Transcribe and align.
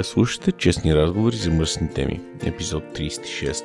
Вие 0.00 0.04
слушате 0.04 0.52
Честни 0.52 0.94
разговори 0.94 1.36
за 1.36 1.50
мръсни 1.50 1.88
теми, 1.88 2.20
епизод 2.44 2.84
36. 2.84 3.64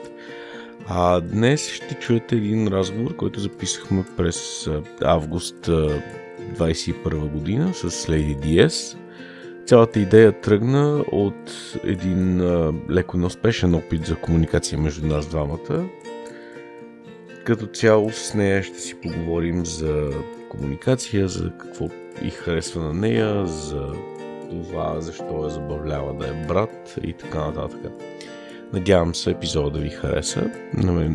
А 0.87 1.21
днес 1.21 1.69
ще 1.69 1.93
чуете 1.93 2.35
един 2.35 2.67
разговор, 2.67 3.15
който 3.15 3.39
записахме 3.39 4.03
през 4.17 4.69
август 5.01 5.65
2021 5.65 7.31
година 7.31 7.73
с 7.73 8.09
Леди 8.09 8.35
Диес. 8.35 8.97
Цялата 9.65 9.99
идея 9.99 10.41
тръгна 10.41 11.05
от 11.11 11.77
един 11.83 12.41
леко 12.89 13.17
неуспешен 13.17 13.75
опит 13.75 14.05
за 14.05 14.15
комуникация 14.15 14.79
между 14.79 15.07
нас 15.07 15.27
двамата. 15.27 15.89
Като 17.45 17.65
цяло 17.65 18.11
с 18.11 18.33
нея 18.33 18.63
ще 18.63 18.79
си 18.79 18.95
поговорим 19.01 19.65
за 19.65 20.09
комуникация, 20.49 21.27
за 21.27 21.51
какво 21.57 21.89
и 22.23 22.29
харесва 22.29 22.83
на 22.83 22.93
нея, 22.93 23.45
за 23.45 23.93
това 24.63 25.01
защо 25.01 25.45
е 25.47 25.49
забавлява 25.49 26.13
да 26.13 26.27
е 26.27 26.45
брат 26.47 26.95
и 27.03 27.13
така 27.13 27.45
нататък. 27.45 27.91
Надявам 28.73 29.15
се 29.15 29.31
епизода 29.31 29.69
да 29.69 29.79
ви 29.79 29.89
хареса. 29.89 30.51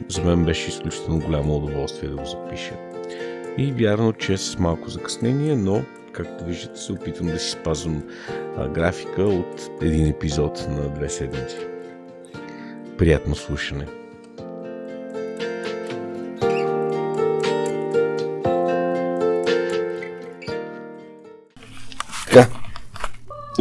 За 0.09 0.25
мен 0.25 0.45
беше 0.45 0.69
изключително 0.69 1.21
голямо 1.21 1.57
удоволствие 1.57 2.09
да 2.09 2.17
го 2.17 2.25
запиша. 2.25 2.75
И 3.59 3.73
вярно, 3.73 4.13
че 4.13 4.37
с 4.37 4.59
малко 4.59 4.91
закъснение, 4.91 5.57
но 5.57 5.83
както 6.13 6.45
виждате 6.45 6.81
се 6.81 6.93
опитвам 6.93 7.29
да 7.29 7.39
си 7.39 7.51
спазвам 7.51 8.03
а, 8.57 8.69
графика 8.69 9.23
от 9.23 9.71
един 9.83 10.07
епизод 10.07 10.67
на 10.71 10.89
две 10.89 11.09
седмици. 11.09 11.57
Приятно 12.99 13.35
слушане! 13.35 14.00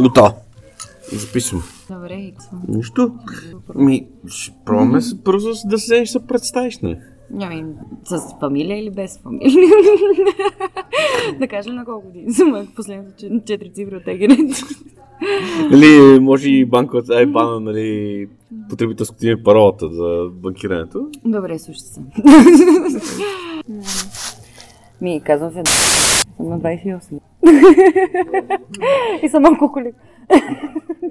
Готово. 0.00 0.34
Записвам. 1.12 1.62
Добре, 1.90 2.14
иксвам. 2.14 2.62
Нищо. 2.68 3.12
Ми, 3.74 4.06
ще 4.26 4.54
пробваме 4.64 5.00
се 5.00 5.24
първо 5.24 5.48
да 5.64 5.78
се, 5.78 6.06
се 6.06 6.26
представиш, 6.26 6.78
не? 6.78 7.00
Ами, 7.40 7.64
с 8.04 8.20
фамилия 8.40 8.78
или 8.82 8.90
без 8.90 9.18
фамилия? 9.18 9.68
да 11.40 11.48
кажем 11.48 11.74
на 11.74 11.84
колко 11.84 12.06
години 12.06 12.32
съм 12.32 12.68
последните 12.76 13.30
четири 13.46 13.72
цифри 13.72 13.96
от 13.96 14.02
егенето. 14.06 14.66
Нали, 15.70 16.20
може 16.20 16.50
и 16.50 16.64
банковата 16.64 17.14
айбана, 17.14 17.60
нали, 17.60 18.28
потребителското 18.68 19.26
име 19.26 19.42
паролата 19.42 19.88
за 19.88 20.28
банкирането. 20.32 21.08
Добре, 21.24 21.58
слушай 21.58 21.80
се. 21.80 22.00
Ми, 25.00 25.20
казвам 25.20 25.50
се 25.50 25.62
съм 26.36 26.48
на 26.48 26.60
28. 26.60 27.20
и 29.22 29.28
съм 29.28 29.42
малко 29.42 29.72
колик. 29.72 29.94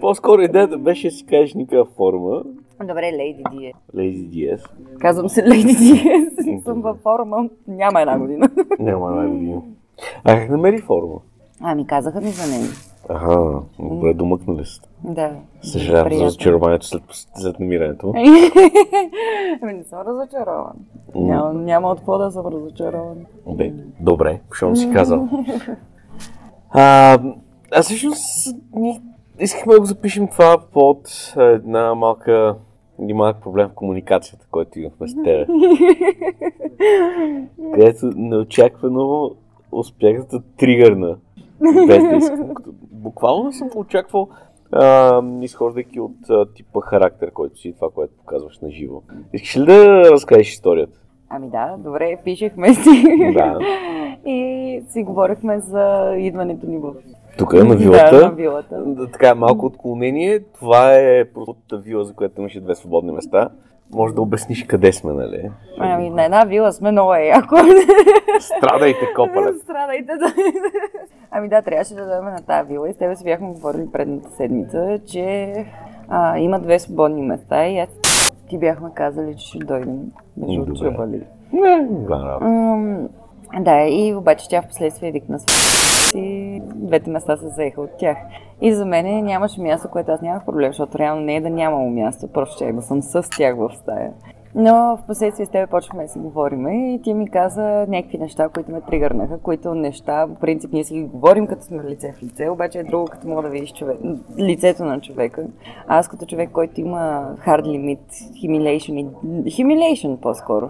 По-скоро 0.02 0.42
идеята 0.42 0.78
беше 0.78 1.08
да 1.08 1.12
си 1.12 1.26
кажеш 1.26 1.54
никаква 1.54 1.86
форма. 1.86 2.44
Добре, 2.84 3.12
Лейди 3.18 3.44
Диес. 3.52 3.74
Лейди 3.96 4.22
Диес. 4.24 4.62
Казвам 5.00 5.30
се 5.30 5.44
Лейди 5.48 5.74
Диес 5.76 6.34
и 6.48 6.62
съм 6.64 6.82
във 6.82 6.98
форма 6.98 7.50
няма 7.68 8.02
една 8.02 8.20
година. 8.20 8.50
няма 8.80 9.10
една 9.12 9.28
година. 9.28 9.62
А 10.24 10.36
как 10.36 10.50
намери 10.50 10.78
форма? 10.82 11.16
Ами 11.62 11.88
казаха 11.88 12.22
ми 12.22 12.30
за 12.30 12.52
нея. 12.52 12.70
Ага, 13.10 13.62
добре 13.80 14.14
домъкнали 14.14 14.66
сте. 14.66 14.90
Да. 15.04 15.32
Съжалявам 15.62 16.14
за 16.14 16.24
разочарованието 16.26 16.88
след, 16.88 17.04
след 17.36 17.60
намирането. 17.60 18.14
ами 19.62 19.74
не 19.74 19.84
съм 19.84 20.00
разочарован. 20.08 20.74
Няма, 21.16 21.54
няма 21.54 21.88
от 21.88 21.98
какво 21.98 22.18
да 22.18 22.32
съм 22.32 22.48
разочарован. 22.48 23.18
Бе, 23.48 23.74
добре, 24.00 24.42
защото 24.50 24.76
си 24.76 24.92
казал. 24.94 25.28
А, 26.70 27.18
а 27.72 27.82
всъщност 27.82 28.56
ни 28.76 29.02
искахме 29.40 29.74
да 29.74 29.80
го 29.80 29.86
запишем 29.86 30.28
това 30.28 30.58
под 30.74 31.34
една 31.38 31.96
малка 31.96 32.56
или 33.02 33.14
малък 33.14 33.42
проблем 33.42 33.68
в 33.68 33.74
комуникацията, 33.74 34.48
който 34.52 34.80
имахме 34.80 35.08
с 35.08 35.16
теб. 35.24 35.48
където 37.74 38.12
неочаквано 38.16 39.32
успях 39.72 40.24
да 40.24 40.42
тригърна 40.58 41.18
без 41.88 42.04
да 42.04 42.16
искам. 42.16 42.54
Буквално 42.92 43.52
съм 43.52 43.70
очаквал, 43.76 44.30
а, 44.72 45.22
изхождайки 45.42 46.00
от 46.00 46.30
а, 46.30 46.46
типа 46.54 46.82
характер, 46.82 47.32
който 47.32 47.60
си, 47.60 47.74
това, 47.74 47.90
което 47.90 48.14
показваш 48.18 48.60
на 48.60 48.72
живо. 48.72 49.02
Искаш 49.34 49.58
ли 49.58 49.66
да 49.66 50.12
разкажеш 50.12 50.50
историята? 50.50 51.00
Ами 51.30 51.50
да, 51.50 51.76
добре, 51.80 52.18
пишехме 52.24 52.74
си. 52.74 53.04
Да. 53.34 53.60
и 54.26 54.82
си 54.90 55.04
говорихме 55.04 55.60
за 55.60 56.16
идването 56.18 56.68
ни 56.68 56.78
в 56.78 56.94
тук 57.40 57.54
е 57.54 57.64
на 57.64 57.76
вилата. 57.76 58.20
Да, 58.20 58.26
на 58.26 58.32
вилата. 58.32 58.84
Така, 59.12 59.36
малко 59.36 59.66
отклонение. 59.66 60.40
Това 60.40 60.96
е 60.96 61.26
просто 61.26 61.82
вила, 61.82 62.04
за 62.04 62.14
която 62.14 62.42
имаше 62.42 62.62
две 62.62 62.76
свободни 62.76 63.12
места. 63.12 63.50
Може 63.94 64.16
да 64.16 64.22
обясниш 64.22 64.64
къде 64.64 64.94
сме, 64.94 65.14
нали? 65.14 65.52
Ами, 65.78 66.10
на 66.10 66.26
една 66.26 66.46
вила 66.46 66.72
сме 66.72 66.92
много 66.92 67.14
е 67.14 67.22
яко. 67.22 67.56
Страдайте, 68.40 69.00
копале. 69.16 69.54
Страдайте, 69.54 70.18
да. 70.18 70.34
Ами 71.32 71.50
да, 71.50 71.62
трябваше 71.62 71.94
да 71.94 72.06
дойдем 72.06 72.26
на 72.26 72.42
тази 72.42 72.68
вила 72.68 72.90
и 72.90 72.94
с 72.94 72.98
тебе 72.98 73.16
си 73.16 73.24
бяхме 73.24 73.48
говорили 73.48 73.92
предната 73.92 74.30
седмица, 74.30 75.00
че 75.06 75.54
а, 76.10 76.38
има 76.38 76.60
две 76.60 76.80
свободни 76.80 77.22
места 77.22 77.68
и 77.68 77.80
аз 77.80 77.90
ти 78.50 78.58
бяхме 78.58 78.90
казали, 78.94 79.36
че 79.38 79.48
ще 79.48 79.58
дойдем 79.58 80.00
между 80.38 80.74
чубали. 80.76 81.22
Не, 81.54 81.88
да, 81.90 82.40
и 83.88 84.16
обаче 84.18 84.50
тя 84.50 84.62
в 84.62 84.68
последствие 84.68 85.12
викна 85.12 85.40
и 86.16 86.62
двете 86.66 87.10
места 87.10 87.38
се 87.38 87.48
заеха 87.48 87.82
от 87.82 87.98
тях. 87.98 88.18
И 88.62 88.74
за 88.74 88.86
мен 88.86 89.26
нямаше 89.26 89.62
място, 89.62 89.90
което 89.92 90.12
аз 90.12 90.22
нямах 90.22 90.46
проблем, 90.46 90.70
защото 90.70 91.00
реално 91.00 91.22
не 91.22 91.36
е 91.36 91.42
да 91.42 91.50
нямало 91.50 91.90
място, 91.90 92.28
просто 92.28 92.56
ще 92.56 92.74
да 92.74 92.82
съм 92.82 93.02
с 93.02 93.30
тях 93.38 93.56
в 93.56 93.72
стая. 93.76 94.12
Но 94.56 94.74
в 94.74 95.00
последствие 95.08 95.46
с 95.46 95.50
теб 95.50 95.70
почнахме 95.70 96.04
да 96.04 96.10
си 96.10 96.20
говорим 96.20 96.68
и 96.68 97.00
ти 97.04 97.14
ми 97.14 97.30
каза 97.30 97.86
някакви 97.90 98.18
неща, 98.18 98.50
които 98.50 98.72
ме 98.72 98.82
тригърнаха, 98.82 99.38
които 99.38 99.76
неща, 99.76 100.28
по 100.28 100.36
принцип 100.36 100.74
ние 100.74 100.84
си 100.84 100.94
ги 100.94 101.04
говорим 101.04 101.48
като 101.48 101.64
сме 101.64 101.84
лице 101.84 102.14
в 102.20 102.24
лице, 102.24 102.50
обаче 102.50 102.80
е 102.80 102.84
друго 102.84 103.06
като 103.06 103.28
мога 103.28 103.42
да 103.42 103.50
видиш 103.50 103.74
човек, 103.74 103.98
лицето 104.40 104.86
на 104.86 105.02
човека. 105.02 105.46
Аз 105.88 106.08
като 106.08 106.26
човек, 106.26 106.50
който 106.52 106.82
има 106.82 107.36
hard 107.48 107.64
limit, 107.64 108.00
humiliation, 108.44 109.10
humiliation 109.46 110.18
по-скоро, 110.18 110.70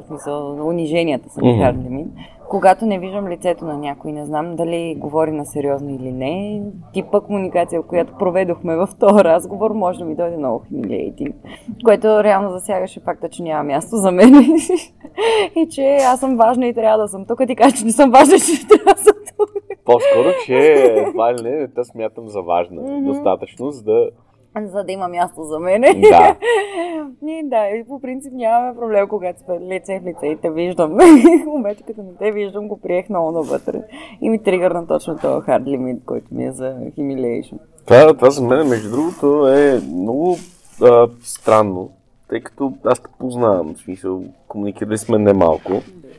униженията 0.63 1.29
са 1.29 1.41
ми 1.41 1.47
mm-hmm. 1.47 1.73
hard 1.73 1.77
limit 1.77 2.07
когато 2.49 2.85
не 2.85 2.99
виждам 2.99 3.27
лицето 3.27 3.65
на 3.65 3.77
някой, 3.77 4.11
не 4.11 4.25
знам 4.25 4.55
дали 4.55 4.95
говори 4.97 5.31
на 5.31 5.45
сериозно 5.45 5.89
или 5.89 6.11
не, 6.11 6.61
типа 6.93 7.21
комуникация, 7.21 7.81
която 7.81 8.13
проведохме 8.19 8.75
в 8.75 8.89
този 8.99 9.23
разговор, 9.23 9.71
може 9.71 9.99
да 9.99 10.05
ми 10.05 10.15
дойде 10.15 10.37
много 10.37 10.63
humiliating, 10.71 11.33
което 11.83 12.23
реално 12.23 12.49
засягаше 12.49 12.99
факта, 12.99 13.29
че 13.29 13.43
няма 13.43 13.63
място 13.63 13.95
за 13.95 14.11
мен 14.11 14.33
и 15.55 15.67
че 15.69 15.95
аз 15.95 16.19
съм 16.19 16.37
важна 16.37 16.67
и 16.67 16.73
трябва 16.73 16.97
да 16.97 17.07
съм 17.07 17.25
тук, 17.25 17.47
ти 17.47 17.55
кажа, 17.55 17.75
че 17.75 17.85
не 17.85 17.91
съм 17.91 18.11
важна, 18.11 18.37
че 18.39 18.67
трябва 18.67 18.93
да 18.93 19.01
съм 19.01 19.15
тук. 19.37 19.49
По-скоро, 19.85 20.29
че 20.45 20.57
едва 21.07 21.33
ли 21.33 21.41
не, 21.41 21.67
те 21.67 21.83
смятам 21.83 22.27
за 22.27 22.41
важна. 22.41 22.81
Mm-hmm. 22.81 23.05
Достатъчно, 23.05 23.71
за 23.71 23.83
да 23.83 24.09
за 24.71 24.83
да 24.83 24.91
има 24.91 25.07
място 25.07 25.43
за 25.43 25.59
мене. 25.59 25.93
Да. 25.93 26.35
и 27.27 27.41
да, 27.43 27.67
и 27.67 27.83
по 27.87 28.01
принцип 28.01 28.33
нямаме 28.33 28.79
проблем, 28.79 29.07
когато 29.07 29.39
сме 29.39 29.59
лице 29.59 29.99
в 29.99 30.07
лице 30.07 30.27
и 30.27 30.37
те 30.37 30.51
виждам. 30.51 30.93
Обаче 31.47 31.83
като 31.83 32.03
не 32.03 32.13
те 32.19 32.31
виждам, 32.31 32.67
го 32.67 32.81
приех 32.81 33.09
много 33.09 33.31
навътре. 33.31 33.81
И 34.21 34.29
ми 34.29 34.43
тригърна 34.43 34.87
точно 34.87 35.17
този 35.17 35.45
hard 35.45 35.63
limit, 35.63 36.05
който 36.05 36.27
ми 36.31 36.45
е 36.45 36.51
за 36.51 36.75
humiliation. 36.97 37.57
Това, 37.85 38.13
това 38.13 38.29
за 38.29 38.43
мен, 38.43 38.67
между 38.67 38.91
другото, 38.91 39.47
е 39.47 39.81
много 39.93 40.37
а, 40.81 41.07
странно. 41.23 41.91
тъй 42.29 42.41
като 42.41 42.73
аз 42.85 42.99
те 42.99 43.09
познавам, 43.19 43.73
в 43.73 43.77
смисъл, 43.77 44.23
комуникирали 44.47 44.97
сме 44.97 45.17
немалко, 45.17 45.71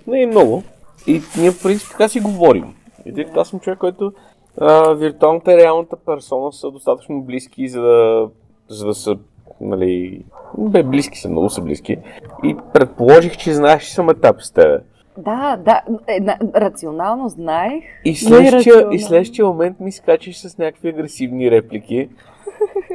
не 0.06 0.22
и 0.22 0.26
много. 0.26 0.62
И 1.06 1.20
ние 1.38 1.50
в 1.50 1.62
принцип 1.62 1.88
така 1.90 2.08
си 2.08 2.20
говорим. 2.20 2.74
И 3.06 3.14
тъй 3.14 3.24
като 3.24 3.40
аз 3.40 3.48
съм 3.48 3.60
човек, 3.60 3.78
който 3.78 4.12
а, 4.60 4.92
виртуалната 4.94 5.52
и 5.52 5.56
реалната 5.56 5.96
персона 5.96 6.52
са 6.52 6.70
достатъчно 6.70 7.22
близки, 7.22 7.68
за 7.68 7.80
да, 7.82 8.28
за 8.68 8.86
да 8.86 8.94
са, 8.94 9.16
нали, 9.60 10.24
бе, 10.58 10.82
близки 10.82 11.18
са, 11.18 11.28
много 11.28 11.50
са 11.50 11.60
близки. 11.60 11.96
И 12.44 12.56
предположих, 12.72 13.36
че 13.36 13.54
знаеш, 13.54 13.82
че 13.82 13.94
съм 13.94 14.10
етап 14.10 14.42
с 14.42 14.52
тебе. 14.52 14.78
Да, 15.18 15.56
да, 15.56 15.82
е, 16.08 16.20
на, 16.20 16.38
рационално 16.56 17.28
знаех. 17.28 17.84
И 18.04 18.14
следващия, 18.14 18.86
и 18.92 18.98
следващия 18.98 19.46
момент 19.46 19.80
ми 19.80 19.92
скачаш 19.92 20.38
с 20.38 20.58
някакви 20.58 20.88
агресивни 20.88 21.50
реплики, 21.50 22.08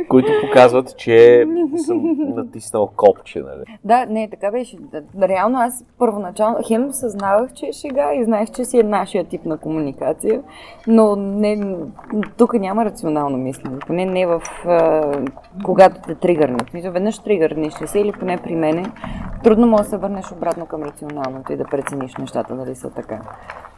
които 0.10 0.28
показват, 0.42 0.98
че 0.98 1.46
съм 1.86 2.02
натиснал 2.36 2.92
копче, 2.96 3.40
нали? 3.40 3.78
Да, 3.84 4.06
не, 4.06 4.30
така 4.30 4.52
беше. 4.52 4.78
Реално 5.22 5.60
аз 5.60 5.86
първоначално 6.00 6.58
хем 6.68 6.92
съзнавах, 6.92 7.54
че 7.54 7.66
е 7.66 7.74
шега 7.74 8.14
и 8.14 8.24
знаех, 8.26 8.50
че 8.52 8.66
си 8.66 8.80
е 8.80 8.84
нашия 8.84 9.24
тип 9.24 9.46
на 9.46 9.58
комуникация, 9.58 10.42
но 10.88 11.16
не, 11.16 11.76
тук 12.38 12.54
няма 12.54 12.86
рационално 12.86 13.38
мислене. 13.38 13.80
Поне 13.80 14.06
не 14.06 14.26
в... 14.26 14.42
А, 14.66 15.12
когато 15.64 16.02
те 16.08 16.16
тригърнат. 16.16 16.68
В 16.68 16.72
смисъл, 16.72 16.92
Веднъж 16.92 17.20
тригърнеш 17.20 17.82
ли 17.82 17.88
се 17.88 18.00
или 18.00 18.12
поне 18.12 18.38
при 18.38 18.56
мене, 18.56 18.86
трудно 19.44 19.68
може 19.68 19.84
да 19.84 19.90
се 19.90 19.98
върнеш 19.98 20.32
обратно 20.32 20.66
към 20.66 20.84
рационалното 20.84 21.54
и 21.54 21.58
да 21.58 21.64
прецениш 21.64 22.16
нещата 22.16 22.56
дали 22.56 22.76
са 22.76 22.90
така. 22.90 23.20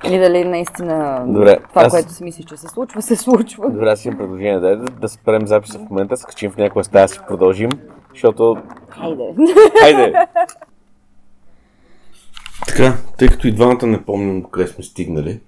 Или 0.08 0.20
дали 0.20 0.46
наистина 0.46 1.24
Добре, 1.28 1.58
това, 1.70 1.82
аз- 1.82 1.94
което 1.94 2.10
си 2.12 2.24
мислиш, 2.24 2.46
че 2.46 2.58
се 2.58 2.68
случва, 2.68 3.02
се 3.02 3.16
случва. 3.16 3.70
Добре, 3.70 3.90
аз 3.90 4.06
имам 4.06 4.18
предложение. 4.18 4.60
Дай 4.60 4.76
да, 4.76 4.86
да 4.86 5.10
спрем 5.10 5.48
записа 5.48 5.77
в 5.78 5.90
момента, 5.90 6.18
скачим 6.18 6.52
в 6.52 6.58
някоя 6.58 6.86
стая, 6.86 7.08
си 7.08 7.20
продължим, 7.28 7.70
защото... 8.14 8.58
Хайде. 8.90 9.36
Хайде! 9.80 10.14
Така, 12.68 12.98
тъй 13.18 13.28
като 13.28 13.48
и 13.48 13.52
двамата 13.52 13.88
не 13.88 14.06
помним 14.06 14.42
до 14.42 14.48
къде 14.48 14.68
сме 14.68 14.84
стигнали, 14.84 15.40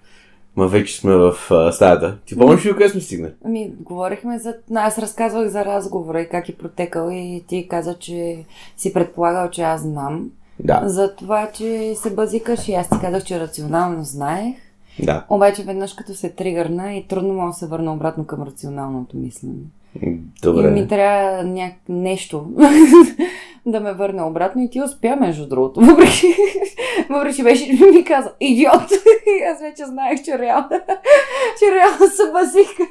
ма 0.56 0.68
вече 0.68 1.00
сме 1.00 1.16
в 1.16 1.34
а, 1.52 1.72
стаята. 1.72 2.18
Ти 2.26 2.38
помниш 2.38 2.66
ли 2.66 2.72
къде 2.72 2.90
сме 2.90 3.02
стигнали? 3.02 3.34
Ами, 3.46 3.72
говорихме 3.80 4.40
за... 4.40 4.56
Аз 4.76 5.00
разказвах 5.00 5.48
за 5.48 5.66
разговора 5.66 6.22
и 6.22 6.30
как 6.30 6.50
е 6.50 6.58
протекал 6.58 7.10
и 7.12 7.44
ти 7.48 7.68
каза, 7.68 8.00
че 8.00 8.46
си 8.78 8.94
предполагал, 8.94 9.50
че 9.50 9.62
аз 9.62 9.82
знам. 9.82 10.30
Да. 10.60 10.82
За 10.86 11.16
това, 11.16 11.50
че 11.54 11.96
се 11.96 12.14
базикаш 12.14 12.68
и 12.68 12.74
аз 12.74 12.90
ти 12.90 12.96
казах, 13.02 13.24
че 13.24 13.40
рационално 13.40 14.04
знаех. 14.04 14.56
Да. 15.04 15.26
Обаче 15.30 15.64
веднъж 15.64 15.94
като 15.94 16.14
се 16.14 16.30
тригърна 16.30 16.94
и 16.94 17.08
трудно 17.08 17.34
мога 17.34 17.52
да 17.52 17.54
се 17.54 17.68
върна 17.68 17.94
обратно 17.94 18.26
към 18.26 18.44
рационалното 18.44 19.18
мислене. 19.18 19.54
Добре. 20.44 20.68
И 20.68 20.72
ми 20.72 20.88
трябва 20.88 21.44
няк... 21.44 21.74
нещо 21.90 22.46
да 23.66 23.80
ме 23.80 23.94
върне 23.94 24.24
обратно 24.24 24.62
и 24.62 24.70
ти 24.70 24.82
успя, 24.82 25.16
между 25.16 25.48
другото. 25.48 25.80
Въпреки, 25.84 26.28
въпреки 27.10 27.36
че 27.36 27.44
беше 27.44 27.74
ми 27.94 28.04
каза, 28.04 28.34
идиот! 28.40 28.92
И 29.28 29.44
аз 29.52 29.62
вече 29.62 29.86
знаех, 29.86 30.24
че 30.24 30.40
реално, 30.40 30.70
че 31.60 31.76
реално 31.76 32.08
се 32.08 32.32
базика. 32.32 32.84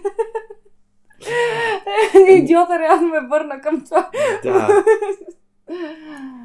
Идиота 2.29 2.79
реално 2.79 3.09
ме 3.09 3.29
върна 3.31 3.61
към 3.61 3.85
това. 3.85 4.11
Да. 4.43 4.85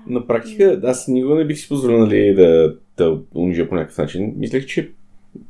На 0.07 0.27
практика, 0.27 0.81
аз 0.83 1.07
никога 1.07 1.35
не 1.35 1.45
бих 1.45 1.57
си 1.57 1.67
позволил 1.67 1.99
нали, 1.99 2.33
да, 2.35 2.75
да 2.97 3.19
унижа 3.35 3.69
по 3.69 3.75
някакъв 3.75 3.97
начин. 3.97 4.33
Мислех, 4.37 4.65
че 4.65 4.91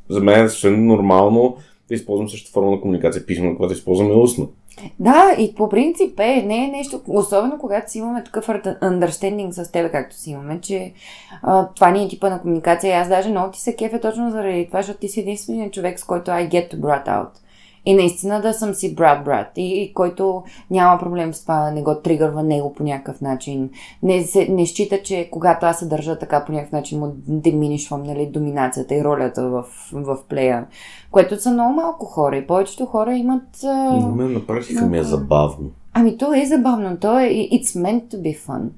за 0.10 0.20
мен 0.22 0.46
е 0.46 0.50
съвсем 0.50 0.86
нормално 0.86 1.58
да 1.90 1.96
използвам 1.96 2.30
същата 2.30 2.54
форма 2.54 2.72
на 2.72 2.82
комуникация 2.82 3.26
писмена, 3.26 3.56
когато 3.56 3.74
използваме 3.74 4.14
устно. 4.14 4.52
Да, 5.00 5.36
и 5.40 5.56
по 5.56 5.70
принцип 5.70 6.20
е, 6.20 6.44
не 6.46 6.66
е 6.66 6.68
нещо, 6.68 7.02
особено 7.08 7.58
когато 7.60 7.92
си 7.92 7.98
имаме 7.98 8.24
такъв 8.24 8.48
understanding 8.48 9.52
с 9.52 9.72
тебе, 9.72 9.92
както 9.92 10.16
си 10.16 10.32
имаме, 10.32 10.62
че 10.62 10.94
а, 11.42 11.68
това 11.68 11.92
ни 11.92 12.04
е 12.04 12.08
типа 12.08 12.30
на 12.30 12.42
комуникация. 12.42 13.00
Аз 13.00 13.10
даже 13.10 13.30
много 13.30 13.52
ти 13.52 13.62
се 13.62 13.76
кефя 13.76 14.00
точно 14.00 14.32
заради 14.32 14.68
това, 14.68 14.80
защото 14.80 15.00
ти 15.00 15.08
си 15.08 15.20
единственият 15.20 15.74
човек, 15.74 16.00
с 16.00 16.04
който 16.04 16.32
I 16.32 16.50
get 16.50 16.74
to 16.74 16.80
brat 16.80 17.08
out. 17.08 17.43
И 17.86 17.94
наистина 17.94 18.42
да 18.42 18.54
съм 18.54 18.74
си 18.74 18.96
брат-брат. 18.96 19.48
И, 19.56 19.82
и 19.82 19.94
който 19.94 20.44
няма 20.72 21.00
проблем 21.00 21.34
с 21.34 21.42
това, 21.42 21.72
не 21.72 21.82
го 21.82 21.96
тригърва 21.96 22.44
него 22.44 22.74
по 22.74 22.84
някакъв 22.84 23.22
начин. 23.22 23.70
Не, 24.04 24.24
се, 24.24 24.48
не 24.50 24.66
счита, 24.66 25.02
че 25.04 25.30
когато 25.32 25.66
аз 25.66 25.80
се 25.80 25.86
държа 25.86 26.20
така 26.20 26.46
по 26.46 26.52
някакъв 26.52 26.72
начин, 26.72 27.00
му 27.00 27.14
деминишвам 27.28 28.04
нали, 28.04 28.26
доминацията 28.26 28.96
и 28.96 29.04
ролята 29.04 29.50
в, 29.50 29.66
в 29.94 30.18
плея. 30.30 30.66
Което 31.12 31.42
са 31.42 31.52
много 31.52 31.74
малко 31.74 32.06
хора. 32.06 32.38
И 32.38 32.48
повечето 32.48 32.86
хора 32.86 33.16
имат... 33.16 33.64
На 33.64 34.12
мен 34.16 34.34
на 34.34 34.46
практика 34.48 34.86
ми 34.86 34.98
е 34.98 35.04
забавно. 35.04 35.72
Ами 35.94 36.18
то 36.18 36.34
е 36.34 36.46
забавно, 36.46 36.98
то 36.98 37.20
е 37.20 37.30
it's 37.30 37.64
meant 37.64 38.04
to 38.08 38.22
be 38.22 38.40
fun. 38.40 38.70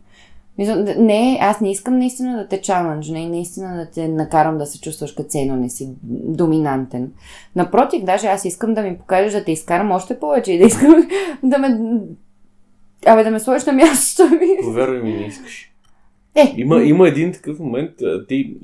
Не, 0.97 1.37
аз 1.41 1.61
не 1.61 1.71
искам 1.71 1.97
наистина 1.97 2.37
да 2.37 2.47
те 2.47 2.61
чаленджа, 2.61 3.13
не 3.13 3.29
наистина 3.29 3.75
да 3.75 3.91
те 3.91 4.07
накарам 4.07 4.57
да 4.57 4.65
се 4.65 4.81
чувстваш 4.81 5.11
като 5.11 5.29
ценно, 5.29 5.55
не 5.55 5.69
си 5.69 5.89
доминантен. 6.03 7.11
Напротив, 7.55 8.03
даже 8.03 8.27
аз 8.27 8.45
искам 8.45 8.73
да 8.73 8.81
ми 8.81 8.97
покажеш 8.97 9.33
да 9.33 9.43
те 9.43 9.51
изкарам 9.51 9.91
още 9.91 10.19
повече 10.19 10.51
и 10.53 10.57
да 10.57 10.65
искам 10.65 11.07
да 11.43 11.57
ме... 11.57 11.79
Абе, 13.05 13.23
да 13.23 13.31
ме 13.31 13.39
сложиш 13.39 13.65
на 13.65 13.73
мястото 13.73 14.35
ми. 14.39 14.47
Повярвай 14.63 15.01
ми, 15.01 15.13
не 15.13 15.25
искаш. 15.25 15.71
Е, 16.35 16.53
Има, 16.57 16.83
има 16.83 17.07
един 17.07 17.31
такъв 17.31 17.59
момент, 17.59 17.91
ти 18.27 18.57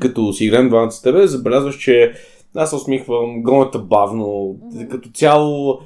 като 0.00 0.32
си 0.32 0.44
играем 0.44 0.68
двамата 0.68 0.90
с 0.90 1.02
тебе, 1.02 1.26
забелязваш, 1.26 1.76
че 1.78 2.12
аз 2.54 2.70
се 2.70 2.76
усмихвам, 2.76 3.42
гонята 3.42 3.78
бавно, 3.78 4.56
като 4.90 5.10
цяло 5.10 5.80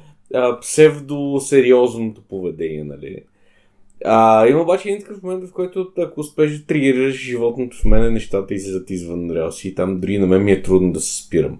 псевдо-сериозното 0.61 2.21
поведение, 2.29 2.83
нали? 2.83 3.17
А, 4.05 4.47
има 4.47 4.61
обаче 4.61 4.89
един 4.89 5.01
такъв 5.01 5.23
момент, 5.23 5.49
в 5.49 5.53
който 5.53 5.91
ако 5.97 6.19
успеш 6.19 6.57
да 6.59 6.65
тригерираш 6.65 7.15
животното 7.15 7.77
в 7.77 7.85
мене, 7.85 8.09
нещата 8.09 8.53
излизат 8.53 8.89
извън 8.89 9.31
релси 9.31 9.67
и 9.67 9.75
там 9.75 9.99
дори 9.99 10.17
на 10.17 10.27
мен 10.27 10.43
ми 10.43 10.51
е 10.51 10.61
трудно 10.61 10.91
да 10.91 10.99
се 10.99 11.23
спирам. 11.23 11.59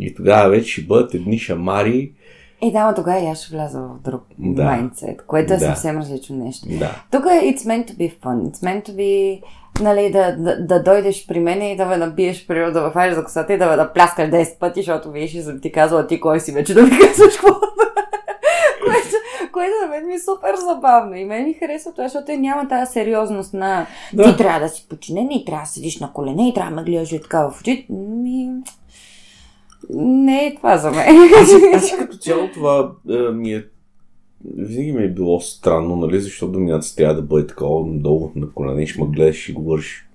И 0.00 0.14
тогава 0.14 0.50
вече 0.50 0.72
ще 0.72 0.82
бъдат 0.82 1.14
едни 1.14 1.38
шамари. 1.38 2.12
Е, 2.62 2.70
да, 2.70 2.86
но 2.86 2.94
тогава 2.94 3.20
и 3.20 3.26
аз 3.26 3.44
ще 3.44 3.56
вляза 3.56 3.80
в 3.80 4.02
друг 4.04 4.22
Да. 4.38 4.64
майндсет, 4.64 5.22
което 5.26 5.52
е 5.52 5.56
Да. 5.56 5.66
съвсем 5.66 5.98
различно 5.98 6.36
нещо. 6.36 6.66
Да. 6.78 7.04
Тук 7.10 7.24
е 7.24 7.28
it's 7.28 7.58
meant 7.58 7.90
to 7.90 7.96
be 7.96 8.18
fun. 8.18 8.50
It's 8.50 8.64
meant 8.64 8.88
to 8.88 8.94
be 8.94 9.42
нали, 9.80 10.10
да, 10.10 10.36
да, 10.36 10.66
да 10.66 10.82
дойдеш 10.82 11.26
при 11.26 11.40
мен 11.40 11.62
и 11.62 11.76
да 11.76 11.86
ме 11.86 11.96
набиеш, 11.96 12.46
примерно, 12.46 12.72
да 12.72 12.82
ме 12.82 12.90
фанеш 12.90 13.14
за 13.14 13.24
косата 13.24 13.52
и 13.52 13.58
да 13.58 13.70
ме 13.70 13.76
да 13.76 13.92
пляскаш 13.92 14.28
10 14.28 14.58
пъти, 14.58 14.80
защото 14.80 15.10
виж, 15.10 15.34
и 15.34 15.42
съм 15.42 15.60
ти 15.60 15.72
казала 15.72 16.06
ти 16.06 16.20
кой 16.20 16.40
си 16.40 16.52
вече 16.52 16.74
да 16.74 16.82
ми 16.82 16.90
казваш 16.90 17.36
какво. 17.36 17.60
което, 17.60 17.89
което 19.60 19.74
на 19.82 19.88
мен 19.90 20.06
ми 20.06 20.14
е 20.14 20.18
супер 20.18 20.54
забавно. 20.56 21.16
И 21.16 21.24
мен 21.24 21.44
ми 21.44 21.54
харесва 21.54 21.92
това, 21.92 22.04
защото 22.08 22.32
няма 22.32 22.68
тази 22.68 22.92
сериозност 22.92 23.54
на 23.54 23.86
Да. 24.14 24.24
ти 24.24 24.36
трябва 24.36 24.60
да 24.60 24.68
си 24.68 24.86
починен 24.88 25.30
и 25.30 25.44
трябва 25.44 25.64
да 25.64 25.70
седиш 25.70 26.00
на 26.00 26.12
колене 26.12 26.48
и 26.48 26.54
трябва 26.54 26.70
да 26.70 26.76
ме 26.76 26.90
гледаш 26.90 27.12
и 27.12 27.20
така 27.20 27.48
в 27.50 27.60
очите. 27.60 27.92
Ми... 27.92 28.50
Не 29.94 30.46
е 30.46 30.54
това 30.54 30.76
за 30.76 30.90
мен. 30.90 31.16
Аз, 31.42 31.52
аз 31.74 31.96
като 31.98 32.16
цяло 32.16 32.48
това 32.54 32.92
а, 33.10 33.32
ми 33.32 33.52
е 33.54 33.64
винаги 34.44 34.92
ми 34.92 35.04
е 35.04 35.08
било 35.08 35.40
странно, 35.40 35.96
нали, 35.96 36.20
защото 36.20 36.52
доминацията 36.52 36.96
трябва 36.96 37.14
да 37.14 37.22
бъде 37.22 37.46
такова 37.46 37.84
долу 37.88 38.32
на 38.36 38.52
колене, 38.52 38.86
ще 38.86 39.02
ме 39.02 39.08
гледаш 39.08 39.48
и 39.48 39.52
говориш. 39.52 40.09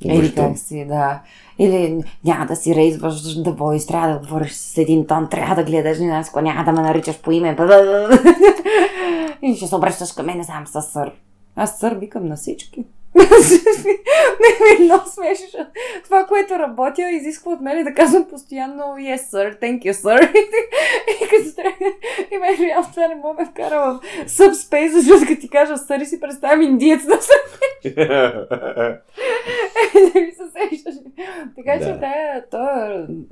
Или 0.00 0.34
как 0.34 0.58
си, 0.58 0.84
да. 0.88 1.20
Или 1.58 2.02
няма 2.24 2.46
да 2.46 2.56
си 2.56 2.74
рейзваш 2.74 3.34
да 3.34 3.52
войс, 3.52 3.86
трябва 3.86 4.08
да 4.08 4.18
говориш 4.18 4.52
с 4.52 4.78
един 4.78 5.06
тон, 5.06 5.28
трябва 5.30 5.54
да 5.54 5.64
гледаш 5.64 5.96
женаско, 5.96 6.40
няма 6.40 6.64
да 6.64 6.72
ме 6.72 6.82
наричаш 6.82 7.20
по 7.20 7.32
име. 7.32 7.56
И 9.42 9.56
ще 9.56 9.66
се 9.66 9.76
обръщаш 9.76 10.12
към 10.12 10.26
мене 10.26 10.44
сам 10.44 10.66
с 10.66 10.82
сър. 10.82 11.12
Аз 11.56 11.78
сър 11.78 11.94
викам 11.94 12.26
на 12.26 12.36
всички. 12.36 12.84
Не 13.14 14.50
ми 14.60 14.82
е 14.82 14.84
много 14.84 15.04
смешно. 15.06 15.66
Това, 16.04 16.24
което 16.24 16.58
работя, 16.58 17.10
изисква 17.10 17.52
от 17.52 17.60
мен 17.60 17.84
да 17.84 17.94
казвам 17.94 18.24
постоянно 18.30 18.82
yes, 18.82 19.16
sir, 19.16 19.60
thank 19.60 19.82
you, 19.82 19.92
sir. 19.92 20.34
И 21.22 21.28
като 21.28 21.56
трябва... 21.56 21.92
И 22.30 22.38
мен 22.38 22.68
реално 22.68 22.88
това 22.90 23.08
не 23.08 23.14
мога 23.14 23.44
да 23.44 23.50
вкара 23.50 23.80
в 23.80 24.00
subspace, 24.28 24.92
защото 24.92 25.26
като 25.28 25.40
ти 25.40 25.48
кажа 25.48 25.74
и 26.02 26.06
си 26.06 26.20
представям 26.20 26.62
индиец 26.62 27.06
да 27.06 27.22
се 27.22 27.32
да 30.14 30.20
ми 30.20 30.32
се 30.32 30.44
сещаш. 30.52 30.94
Така 31.56 31.78
че 31.78 31.92
да. 31.92 32.42
то 32.50 32.68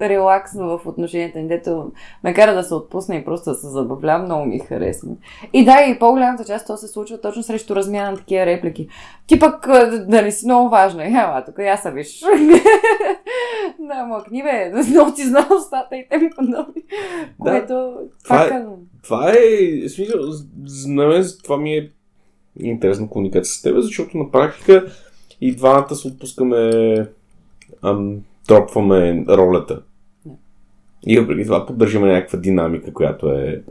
е 0.04 0.08
релаксно 0.08 0.78
в 0.78 0.86
отношенията 0.86 1.38
ни, 1.38 1.48
дето 1.48 1.92
ме 2.24 2.34
кара 2.34 2.54
да 2.54 2.62
се 2.62 2.74
отпусна 2.74 3.16
и 3.16 3.24
просто 3.24 3.50
да 3.50 3.56
се 3.56 3.66
забавлявам, 3.66 4.24
много 4.24 4.44
ми 4.44 4.58
харесва. 4.58 5.08
И 5.52 5.64
да, 5.64 5.82
и 5.82 5.98
по-голямата 5.98 6.44
част 6.44 6.66
то 6.66 6.76
се 6.76 6.88
случва 6.88 7.20
точно 7.20 7.42
срещу 7.42 7.76
размяна 7.76 8.10
на 8.10 8.16
такива 8.16 8.46
реплики. 8.46 8.88
Ти 9.26 9.38
пък, 9.38 9.68
нали 10.08 10.32
си 10.32 10.46
много 10.46 10.68
важна. 10.68 11.04
Ела, 11.22 11.42
тук 11.46 11.58
я 11.58 11.76
са 11.76 11.90
виж. 11.90 12.20
да, 13.78 14.04
мъкни 14.04 14.42
бе, 14.42 14.72
много 14.90 15.12
ти 15.14 15.22
знам 15.22 15.46
устата 15.58 15.96
и 15.96 16.06
те 16.10 16.18
ми 16.18 16.30
подобни. 16.30 16.82
Което, 17.38 17.94
Това 18.24 18.44
е- 18.44 18.64
това 19.02 19.30
е, 19.30 19.88
смисъл, 19.88 20.20
за 20.64 20.88
мен 20.88 21.24
това 21.44 21.56
ми 21.56 21.74
е 21.76 21.90
интересна 22.60 23.08
комуникация 23.08 23.44
с 23.54 23.62
теб, 23.62 23.76
защото 23.80 24.18
на 24.18 24.30
практика 24.30 24.86
и 25.40 25.56
двамата 25.56 25.94
се 25.94 26.08
отпускаме, 26.08 26.70
ам, 27.82 28.18
тропваме 28.48 29.24
ролята. 29.28 29.82
Да. 30.26 30.32
И 31.06 31.20
въпреки 31.20 31.44
това 31.44 31.66
поддържаме 31.66 32.12
някаква 32.12 32.38
динамика, 32.38 32.92
която 32.92 33.28
е... 33.28 33.62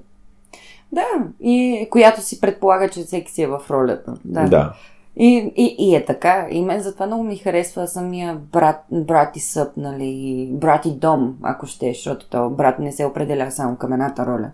Да, 0.92 1.06
и 1.42 1.88
която 1.92 2.22
си 2.22 2.42
предполага, 2.42 2.90
че 2.90 3.04
всеки 3.04 3.32
си 3.32 3.42
е 3.42 3.48
в 3.48 3.62
ролята. 3.70 4.14
Да. 4.26 4.48
да. 4.48 4.74
И, 5.16 5.54
и, 5.56 5.76
и 5.80 5.96
е 5.96 6.06
така. 6.06 6.48
И 6.52 6.62
мен 6.62 6.82
затова 6.82 7.08
много 7.08 7.24
ми 7.24 7.38
харесва 7.38 7.88
самия 7.88 8.36
брат, 8.36 8.84
брат 8.92 9.36
и 9.36 9.40
съп, 9.40 9.78
нали, 9.78 10.50
брат 10.52 10.86
и 10.86 10.92
дом, 10.92 11.38
ако 11.42 11.66
ще, 11.66 11.94
защото 11.94 12.30
то 12.30 12.50
брат 12.50 12.80
не 12.80 12.92
се 12.92 13.06
определя 13.06 13.52
само 13.52 13.76
към 13.76 13.94
едната 13.94 14.26
роля. 14.26 14.52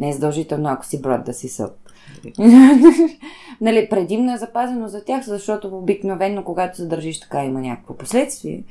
Не 0.00 0.08
е 0.08 0.12
задължително, 0.12 0.68
ако 0.68 0.86
си 0.86 1.02
брат 1.02 1.24
да 1.24 1.32
си 1.32 1.48
съп. 1.48 1.83
нали, 3.60 3.88
предимно 3.90 4.34
е 4.34 4.38
запазено 4.38 4.88
за 4.88 5.04
тях, 5.04 5.24
защото 5.24 5.68
обикновено, 5.68 6.44
когато 6.44 6.76
се 6.76 6.86
държиш 6.86 7.20
така, 7.20 7.44
има 7.44 7.60
някакво 7.60 7.94
последствие. 7.94 8.64